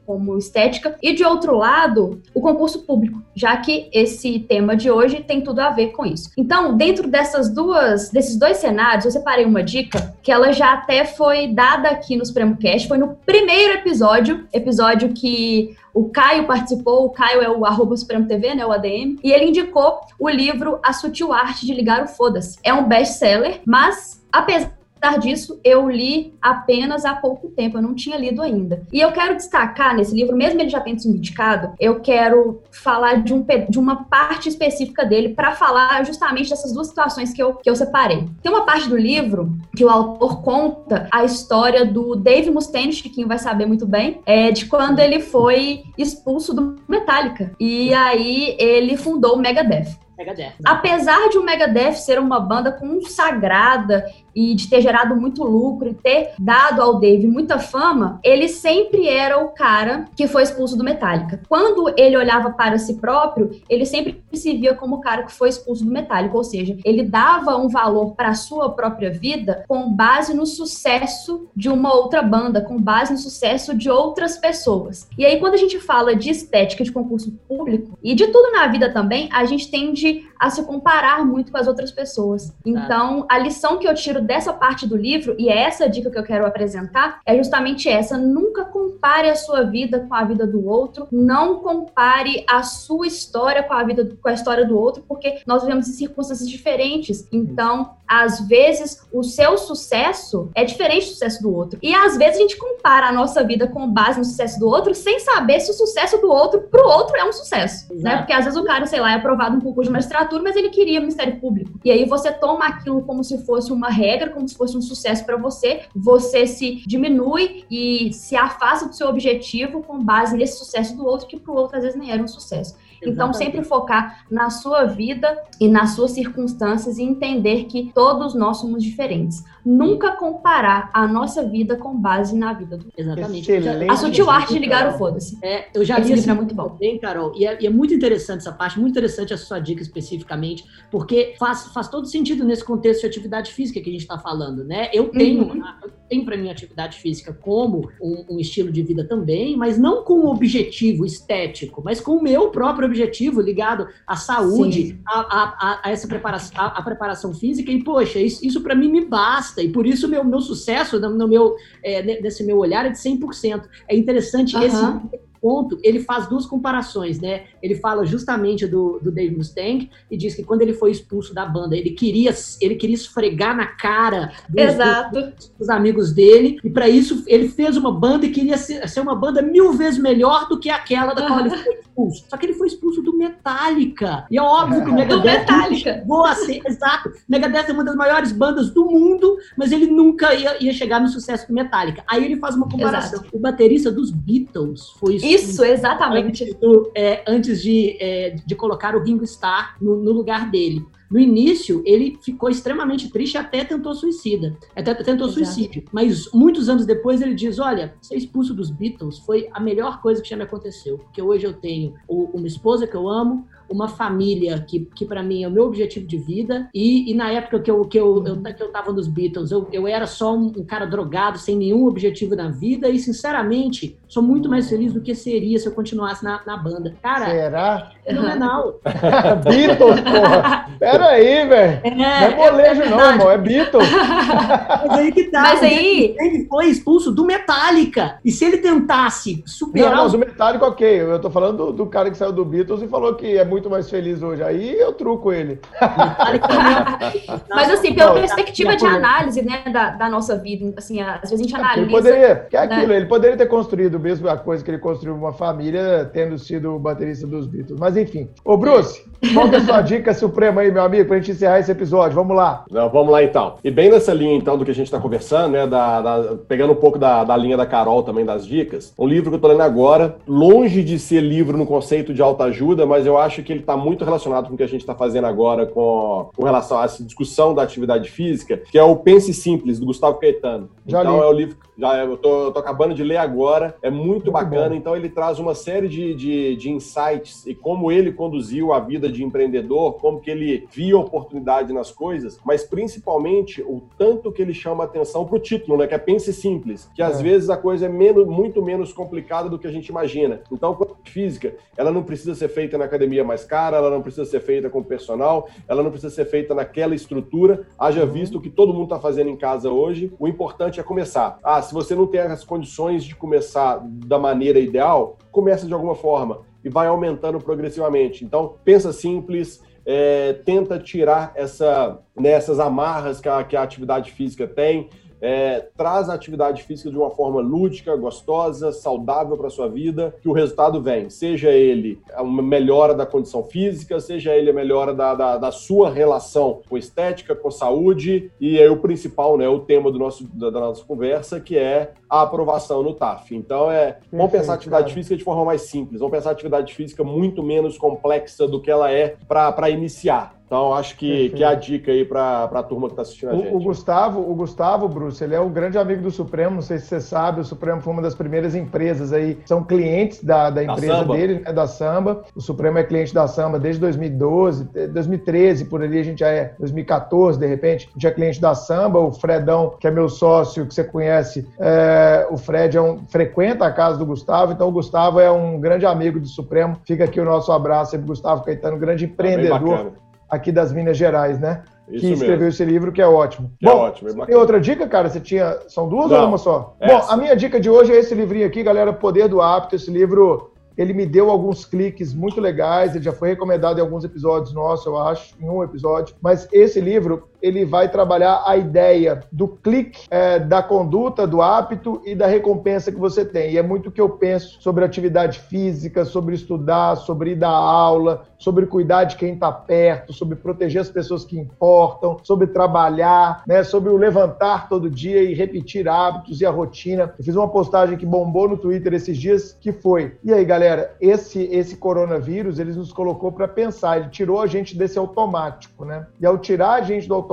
[0.06, 5.22] como estética, e de outro lado, o concurso público, já que esse tema de hoje
[5.22, 6.30] tem tudo a ver com isso.
[6.38, 11.04] Então, dentro dessas duas, desses dois cenários, eu separei uma dica que ela já até
[11.04, 17.04] foi dada aqui no Supremo Cast, foi no primeiro episódio, episódio que o Caio participou,
[17.04, 20.78] o Caio é o arroba Supremo TV, né, o ADM, e ele indicou o livro
[20.82, 22.58] A Sutil Arte de Ligar o Foda-se.
[22.62, 27.92] É um best-seller, mas apesar Apesar disso, eu li apenas há pouco tempo, eu não
[27.92, 28.86] tinha lido ainda.
[28.92, 33.20] E eu quero destacar nesse livro, mesmo ele já tendo sido indicado, eu quero falar
[33.20, 37.54] de, um, de uma parte específica dele para falar justamente dessas duas situações que eu,
[37.54, 38.28] que eu separei.
[38.40, 43.26] Tem uma parte do livro que o autor conta a história do Dave Mustaine, Chiquinho
[43.26, 47.50] vai saber muito bem, é, de quando ele foi expulso do Metallica.
[47.58, 49.98] E aí ele fundou o Megadeth.
[50.16, 50.42] Megadeth.
[50.42, 50.54] Né?
[50.64, 54.04] Apesar de o Megadeth ser uma banda consagrada
[54.34, 59.06] e de ter gerado muito lucro e ter dado ao Dave muita fama, ele sempre
[59.06, 61.40] era o cara que foi expulso do Metallica.
[61.48, 65.48] Quando ele olhava para si próprio, ele sempre se via como o cara que foi
[65.48, 69.90] expulso do Metallica, ou seja, ele dava um valor para a sua própria vida com
[69.94, 75.08] base no sucesso de uma outra banda, com base no sucesso de outras pessoas.
[75.18, 78.66] E aí quando a gente fala de estética de concurso público e de tudo na
[78.68, 82.52] vida também, a gente tende a se comparar muito com as outras pessoas.
[82.66, 86.18] Então, a lição que eu tiro dessa parte do livro, e é essa dica que
[86.18, 90.66] eu quero apresentar, é justamente essa: nunca compare a sua vida com a vida do
[90.66, 95.40] outro, não compare a sua história com a vida com a história do outro, porque
[95.46, 97.26] nós vivemos em circunstâncias diferentes.
[97.32, 101.78] Então, às vezes, o seu sucesso é diferente do sucesso do outro.
[101.82, 104.94] E às vezes a gente compara a nossa vida com base no sucesso do outro,
[104.94, 107.96] sem saber se o sucesso do outro pro outro é um sucesso, né?
[107.96, 108.02] Exato.
[108.02, 108.16] né?
[108.18, 110.68] Porque às vezes o cara, sei lá, é aprovado um concurso de magistratura, mas ele
[110.68, 111.80] queria Ministério Público.
[111.82, 115.24] E aí você toma aquilo como se fosse uma regra, como se fosse um sucesso
[115.24, 120.96] para você, você se diminui e se afasta do seu objetivo com base nesse sucesso
[120.96, 122.76] do outro, que pro outro às vezes nem era um sucesso.
[123.04, 128.58] Então, sempre focar na sua vida e nas suas circunstâncias e entender que todos nós
[128.58, 129.44] somos diferentes.
[129.64, 133.50] Nunca comparar a nossa vida com base na vida do Exatamente.
[133.50, 133.90] Excelente.
[133.90, 135.38] A sutil arte de ligar o foda-se.
[135.42, 136.76] É, eu já vi esse é muito bom.
[136.80, 137.32] Bem, Carol.
[137.36, 141.34] E é, e é, muito interessante essa parte, muito interessante a sua dica especificamente, porque
[141.38, 144.90] faz, faz todo sentido nesse contexto de atividade física que a gente está falando, né?
[144.92, 145.62] Eu tenho, uhum.
[145.82, 150.02] eu tenho para mim atividade física como um, um, estilo de vida também, mas não
[150.02, 155.80] com um objetivo estético, mas com o meu próprio objetivo ligado à saúde, a, a,
[155.84, 157.72] a, essa preparação, a, a, preparação física.
[157.72, 159.62] E, poxa, isso, isso para mim me basta.
[159.62, 162.98] E por isso meu, meu sucesso no, no meu, é, nesse meu olhar é de
[162.98, 163.64] 100%.
[163.88, 164.62] É interessante uhum.
[164.62, 167.42] esse ponto, ele faz duas comparações, né?
[167.60, 171.44] Ele fala justamente do, do Dave Mustaine e diz que quando ele foi expulso da
[171.44, 176.88] banda, ele queria, ele queria esfregar na cara dos, dos, dos amigos dele, e para
[176.88, 180.60] isso ele fez uma banda e queria ser, ser, uma banda mil vezes melhor do
[180.60, 182.24] que aquela da qual ele foi expulso.
[182.30, 184.24] Só que ele foi expulso do Metallica.
[184.30, 187.10] E é óbvio que o Megadeth chegou a ser, exato.
[187.28, 191.08] Megadeth é uma das maiores bandas do mundo, mas ele nunca ia, ia chegar no
[191.08, 192.04] sucesso do Metallica.
[192.06, 193.20] Aí ele faz uma comparação.
[193.20, 193.36] Exato.
[193.36, 196.44] O baterista dos Beatles foi expulso isso, exatamente.
[196.44, 200.84] Antes, do, é, antes de, é, de colocar o Ringo Starr no, no lugar dele.
[201.12, 204.56] No início, ele ficou extremamente triste e até tentou suicida.
[204.74, 205.44] Até tentou Exato.
[205.44, 205.84] suicídio.
[205.92, 210.22] Mas muitos anos depois ele diz: Olha, ser expulso dos Beatles foi a melhor coisa
[210.22, 210.96] que já me aconteceu.
[210.96, 215.42] Porque hoje eu tenho uma esposa que eu amo, uma família que, que para mim
[215.42, 216.68] é o meu objetivo de vida.
[216.74, 219.66] E, e na época que eu, que eu, eu, que eu tava nos Beatles, eu,
[219.72, 222.88] eu era só um, um cara drogado, sem nenhum objetivo na vida.
[222.88, 226.94] E, sinceramente, sou muito mais feliz do que seria se eu continuasse na, na banda.
[227.02, 227.90] Cara, Será?
[228.04, 228.80] é fenomenal.
[229.44, 230.66] Beatles, porra!
[230.78, 231.80] Pera aí, velho.
[231.84, 233.30] É, não é molejo, não, irmão.
[233.30, 233.88] É Beatles.
[234.88, 235.42] Mas aí que tá.
[235.42, 238.18] Mas aí- Ele foi expulso do Metallica.
[238.24, 241.00] E se ele tentasse superar não, os do Metallica, ok.
[241.02, 243.61] Eu tô falando do, do cara que saiu do Beatles e falou que é muito
[243.70, 244.42] mais feliz hoje.
[244.42, 245.60] Aí eu truco ele.
[247.50, 251.34] Mas assim, pela Não, perspectiva de análise, né, da, da nossa vida, assim, às vezes
[251.34, 251.90] a gente Ele analisa.
[251.90, 252.76] poderia, que é né?
[252.76, 256.74] aquilo, ele poderia ter construído mesmo a coisa que ele construiu uma família, tendo sido
[256.74, 257.78] o baterista dos Beatles.
[257.78, 258.28] Mas enfim.
[258.44, 259.04] Ô, Bruce,
[259.34, 262.14] qual que é a sua dica suprema aí, meu amigo, pra gente encerrar esse episódio?
[262.14, 262.64] Vamos lá.
[262.70, 263.54] Não, vamos lá então.
[263.62, 265.66] E bem nessa linha então do que a gente está conversando, né?
[265.66, 268.92] da- da- pegando um pouco da, da linha da Carol também das dicas.
[268.98, 272.84] Um livro que eu tô lendo agora, longe de ser livro no conceito de autoajuda,
[272.84, 275.26] mas eu acho que ele está muito relacionado com o que a gente está fazendo
[275.26, 279.78] agora com, com relação a essa discussão da atividade física, que é o Pense Simples,
[279.78, 280.68] do Gustavo Caetano.
[280.86, 281.22] Já então li.
[281.22, 284.30] é o livro já eu tô, eu tô acabando de ler agora, é muito, Muito
[284.32, 284.68] bacana.
[284.68, 284.74] bom.
[284.74, 289.08] Então ele traz uma série de, de, de insights e como ele conduziu a vida
[289.12, 294.54] de empreendedor, como que ele via oportunidade nas coisas, mas principalmente o tanto que ele
[294.54, 295.86] chama atenção para o título, né?
[295.86, 297.22] Que é Pense Simples, que às É.
[297.22, 300.40] vezes a coisa é menos, muito menos complicada do que a gente imagina.
[300.50, 304.40] Então, física, ela não precisa ser feita na academia mais cara, ela não precisa ser
[304.40, 307.66] feita com personal, ela não precisa ser feita naquela estrutura.
[307.78, 310.12] Haja visto o que todo mundo está fazendo em casa hoje.
[310.18, 311.38] O importante é começar.
[311.42, 315.94] Ah, se você não tem as condições de começar da maneira ideal, começa de alguma
[315.94, 318.24] forma e vai aumentando progressivamente.
[318.24, 324.12] Então, pensa simples, é, tenta tirar essa, né, essas amarras que a, que a atividade
[324.12, 324.88] física tem,
[325.22, 330.28] é, traz a atividade física de uma forma lúdica, gostosa, saudável para sua vida, que
[330.28, 331.08] o resultado vem.
[331.08, 335.88] Seja ele uma melhora da condição física, seja ele a melhora da, da, da sua
[335.90, 340.50] relação com estética, com saúde, e aí o principal, né, o tema do nosso, da,
[340.50, 343.34] da nossa conversa, que é a aprovação no TAF.
[343.36, 344.94] Então, é, vamos pensar a atividade cara.
[344.94, 348.70] física de forma mais simples, vamos pensar a atividade física muito menos complexa do que
[348.70, 350.41] ela é para iniciar.
[350.52, 351.36] Então, acho que, Perfeito.
[351.36, 353.54] que é a dica aí para a turma que está assistindo a gente.
[353.54, 356.78] O, o Gustavo, o Gustavo, Bruce, ele é um grande amigo do Supremo, não sei
[356.78, 360.62] se você sabe, o Supremo foi uma das primeiras empresas aí, são clientes da, da
[360.62, 361.16] empresa Samba.
[361.16, 362.22] dele, né, da Samba.
[362.36, 366.28] O Supremo é cliente da Samba desde 2012, eh, 2013, por ali a gente já
[366.28, 368.98] é, 2014, de repente, a gente é cliente da Samba.
[368.98, 373.64] O Fredão, que é meu sócio, que você conhece, é, o Fred é um, frequenta
[373.64, 376.76] a casa do Gustavo, então o Gustavo é um grande amigo do Supremo.
[376.86, 380.02] Fica aqui o nosso abraço pro Gustavo Caetano, grande bem empreendedor bacana.
[380.32, 381.62] Aqui das Minas Gerais, né?
[381.88, 382.24] Isso que mesmo.
[382.24, 383.52] escreveu esse livro, que é ótimo.
[383.60, 384.26] Que é Bom, ótimo, é você bacana.
[384.32, 385.10] tem outra dica, cara?
[385.10, 385.58] Você tinha.
[385.68, 386.74] São duas Não, ou uma só?
[386.80, 386.94] essa.
[387.06, 389.76] Bom, a minha dica de hoje é esse livrinho aqui, galera, Poder do Hábito.
[389.76, 390.48] Esse livro.
[390.74, 394.86] Ele me deu alguns cliques muito legais, ele já foi recomendado em alguns episódios nossos,
[394.86, 396.14] eu acho, em um episódio.
[396.18, 402.00] Mas esse livro, ele vai trabalhar a ideia do clique, é, da conduta, do hábito
[402.04, 403.52] e da recompensa que você tem.
[403.52, 407.50] E é muito o que eu penso sobre atividade física, sobre estudar, sobre ir dar
[407.50, 413.42] aula, sobre cuidar de quem está perto, sobre proteger as pessoas que importam, sobre trabalhar,
[413.46, 417.14] né, sobre o levantar todo dia e repetir hábitos e a rotina.
[417.18, 420.94] Eu fiz uma postagem que bombou no Twitter esses dias que foi: "E aí, galera,
[421.00, 426.06] esse esse coronavírus, ele nos colocou para pensar, ele tirou a gente desse automático, né?
[426.20, 427.31] E ao tirar a gente do automático,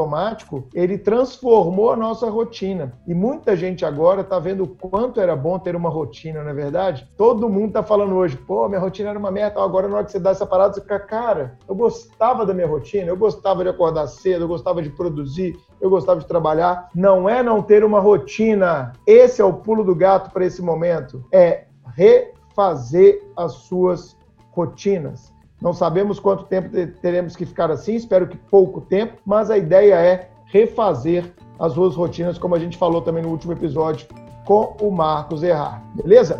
[0.74, 2.94] ele transformou a nossa rotina.
[3.08, 6.54] E muita gente agora tá vendo o quanto era bom ter uma rotina, não é
[6.54, 7.08] verdade?
[7.18, 10.12] Todo mundo tá falando hoje, pô, minha rotina era uma merda, agora na hora que
[10.12, 13.70] você dá essa parada, você fica, cara, eu gostava da minha rotina, eu gostava de
[13.70, 16.90] acordar cedo, eu gostava de produzir, eu gostava de trabalhar.
[16.94, 18.94] Não é não ter uma rotina.
[19.06, 21.24] Esse é o pulo do gato para esse momento.
[21.32, 21.66] É
[21.96, 24.18] refazer as suas
[24.52, 25.34] rotinas.
[25.62, 29.58] Não sabemos quanto tempo te- teremos que ficar assim, espero que pouco tempo, mas a
[29.58, 34.08] ideia é refazer as suas rotinas, como a gente falou também no último episódio
[34.46, 35.84] com o Marcos Errar.
[35.94, 36.40] Beleza?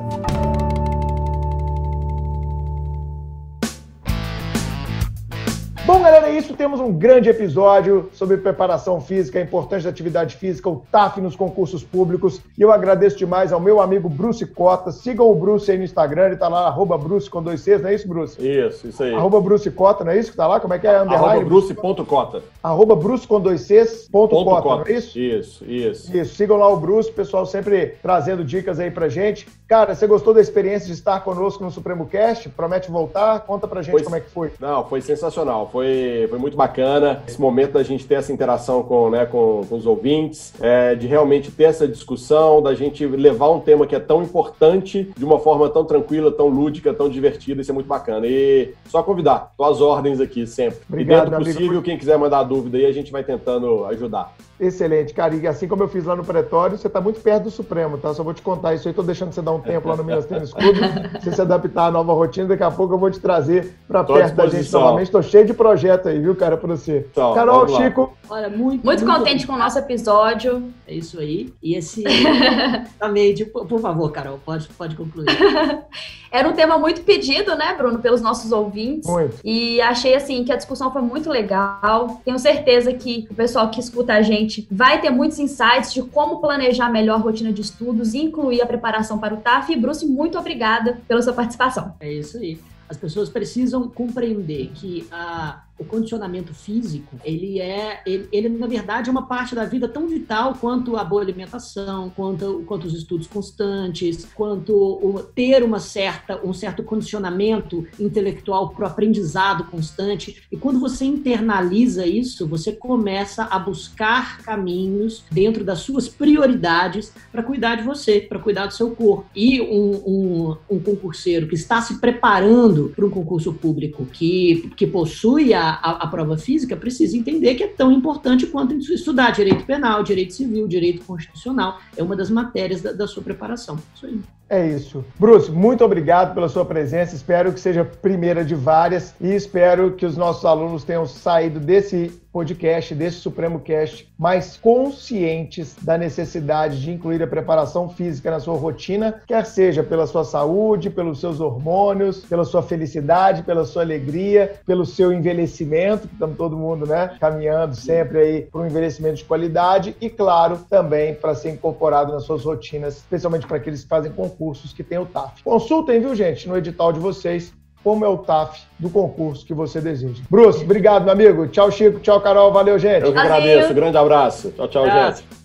[6.50, 6.58] Isso.
[6.58, 11.36] Temos um grande episódio sobre preparação física, a importância da atividade física, o TAF nos
[11.36, 12.42] concursos públicos.
[12.58, 14.92] E eu agradeço demais ao meu amigo Bruce Cota.
[14.92, 17.90] Sigam o Bruce aí no Instagram, ele tá lá, arroba Bruce com dois Cs, não
[17.90, 18.38] é isso, Bruce?
[18.40, 19.14] Isso, isso aí.
[19.14, 20.60] Arroba Bruce Cota, não é isso que tá lá?
[20.60, 20.96] Como é que é?
[20.96, 21.46] Arroba Underline?
[21.46, 22.42] bruce.cota.
[22.64, 24.92] Arroba Bruce com dois Cs, ponto Ponto Cota, não cota.
[24.92, 25.20] é isso?
[25.20, 26.18] Isso, isso.
[26.18, 29.48] Isso, sigam lá o Bruce, pessoal sempre trazendo dicas aí pra gente.
[29.70, 32.50] Cara, você gostou da experiência de estar conosco no Supremo Cast?
[32.50, 33.42] Promete voltar?
[33.42, 34.52] Conta pra gente Pois- como é que foi.
[34.60, 35.70] Não, foi sensacional.
[35.72, 39.62] Foi Foi, foi muito bacana esse momento da gente ter essa interação com, né, com,
[39.70, 43.96] com os ouvintes, é, de realmente ter essa discussão, da gente levar um tema que
[43.96, 47.62] é tão importante de uma forma tão tranquila, tão lúdica, tão divertida.
[47.62, 48.26] Isso é muito bacana.
[48.28, 50.80] E só convidar, tô às ordens aqui sempre.
[50.90, 51.84] Obrigado, e dentro possível, amigo.
[51.84, 54.34] quem quiser mandar dúvida aí, a gente vai tentando ajudar.
[54.60, 55.34] Excelente, cara.
[55.36, 58.14] E assim como eu fiz lá no Pretório, você está muito perto do Supremo, tá?
[58.14, 58.94] Só vou te contar isso aí.
[58.94, 60.80] Tô deixando você dar um tempo lá no Minas Tênis Clube,
[61.20, 62.48] você se adaptar à nova rotina.
[62.48, 65.06] Daqui a pouco eu vou te trazer para perto da gente novamente.
[65.06, 67.08] Estou cheio de projeto aí, viu, cara, para você.
[67.12, 68.14] Então, Carol, Chico.
[68.30, 70.72] Olha, muito, muito, muito contente com o nosso episódio.
[70.88, 71.54] É isso aí.
[71.62, 72.04] E esse.
[73.00, 75.28] Também, tipo, por favor, Carol, pode, pode concluir.
[76.32, 79.10] Era um tema muito pedido, né, Bruno, pelos nossos ouvintes.
[79.10, 79.38] Muito.
[79.44, 82.22] E achei, assim, que a discussão foi muito legal.
[82.24, 86.40] Tenho certeza que o pessoal que escuta a gente vai ter muitos insights de como
[86.40, 89.74] planejar melhor a rotina de estudos e incluir a preparação para o TAF.
[89.74, 91.96] E, Bruce, muito obrigada pela sua participação.
[92.00, 92.60] É isso aí.
[92.88, 99.10] As pessoas precisam compreender que a o condicionamento físico, ele é, ele, ele, na verdade
[99.10, 103.28] é uma parte da vida tão vital quanto a boa alimentação, quanto, quanto os estudos
[103.28, 110.44] constantes, quanto o, ter uma certa, um certo condicionamento intelectual para o aprendizado constante.
[110.52, 117.42] E quando você internaliza isso, você começa a buscar caminhos dentro das suas prioridades para
[117.42, 119.26] cuidar de você, para cuidar do seu corpo.
[119.34, 124.86] E um, um, um concurseiro que está se preparando para um concurso público que, que
[124.86, 129.66] possui a a, a, prova física precisa entender que é tão importante quanto estudar direito
[129.66, 131.80] penal, direito civil, direito constitucional.
[131.96, 133.78] É uma das matérias da, da sua preparação.
[133.96, 134.20] Isso aí.
[134.50, 135.06] É isso.
[135.20, 137.16] Bruce, muito obrigado pela sua presença.
[137.16, 141.60] Espero que seja a primeira de várias e espero que os nossos alunos tenham saído
[141.60, 148.40] desse podcast, desse Supremo Cast, mais conscientes da necessidade de incluir a preparação física na
[148.40, 153.82] sua rotina, quer seja pela sua saúde, pelos seus hormônios, pela sua felicidade, pela sua
[153.82, 159.16] alegria, pelo seu envelhecimento, que estamos todo mundo, né, caminhando sempre aí para um envelhecimento
[159.16, 163.90] de qualidade e, claro, também para ser incorporado nas suas rotinas, especialmente para aqueles que
[163.90, 165.44] fazem concursos que têm o TAF.
[165.44, 167.54] Consultem, viu, gente, no edital de vocês
[167.84, 170.22] como é o TAF do concurso que você deseja.
[170.30, 171.48] Bruce, obrigado, meu amigo.
[171.48, 172.00] Tchau, Chico.
[172.00, 172.52] Tchau, Carol.
[172.52, 173.06] Valeu, gente.
[173.06, 173.74] Eu que agradeço.
[173.74, 174.52] Grande abraço.
[174.52, 175.39] Tchau, tchau, gente.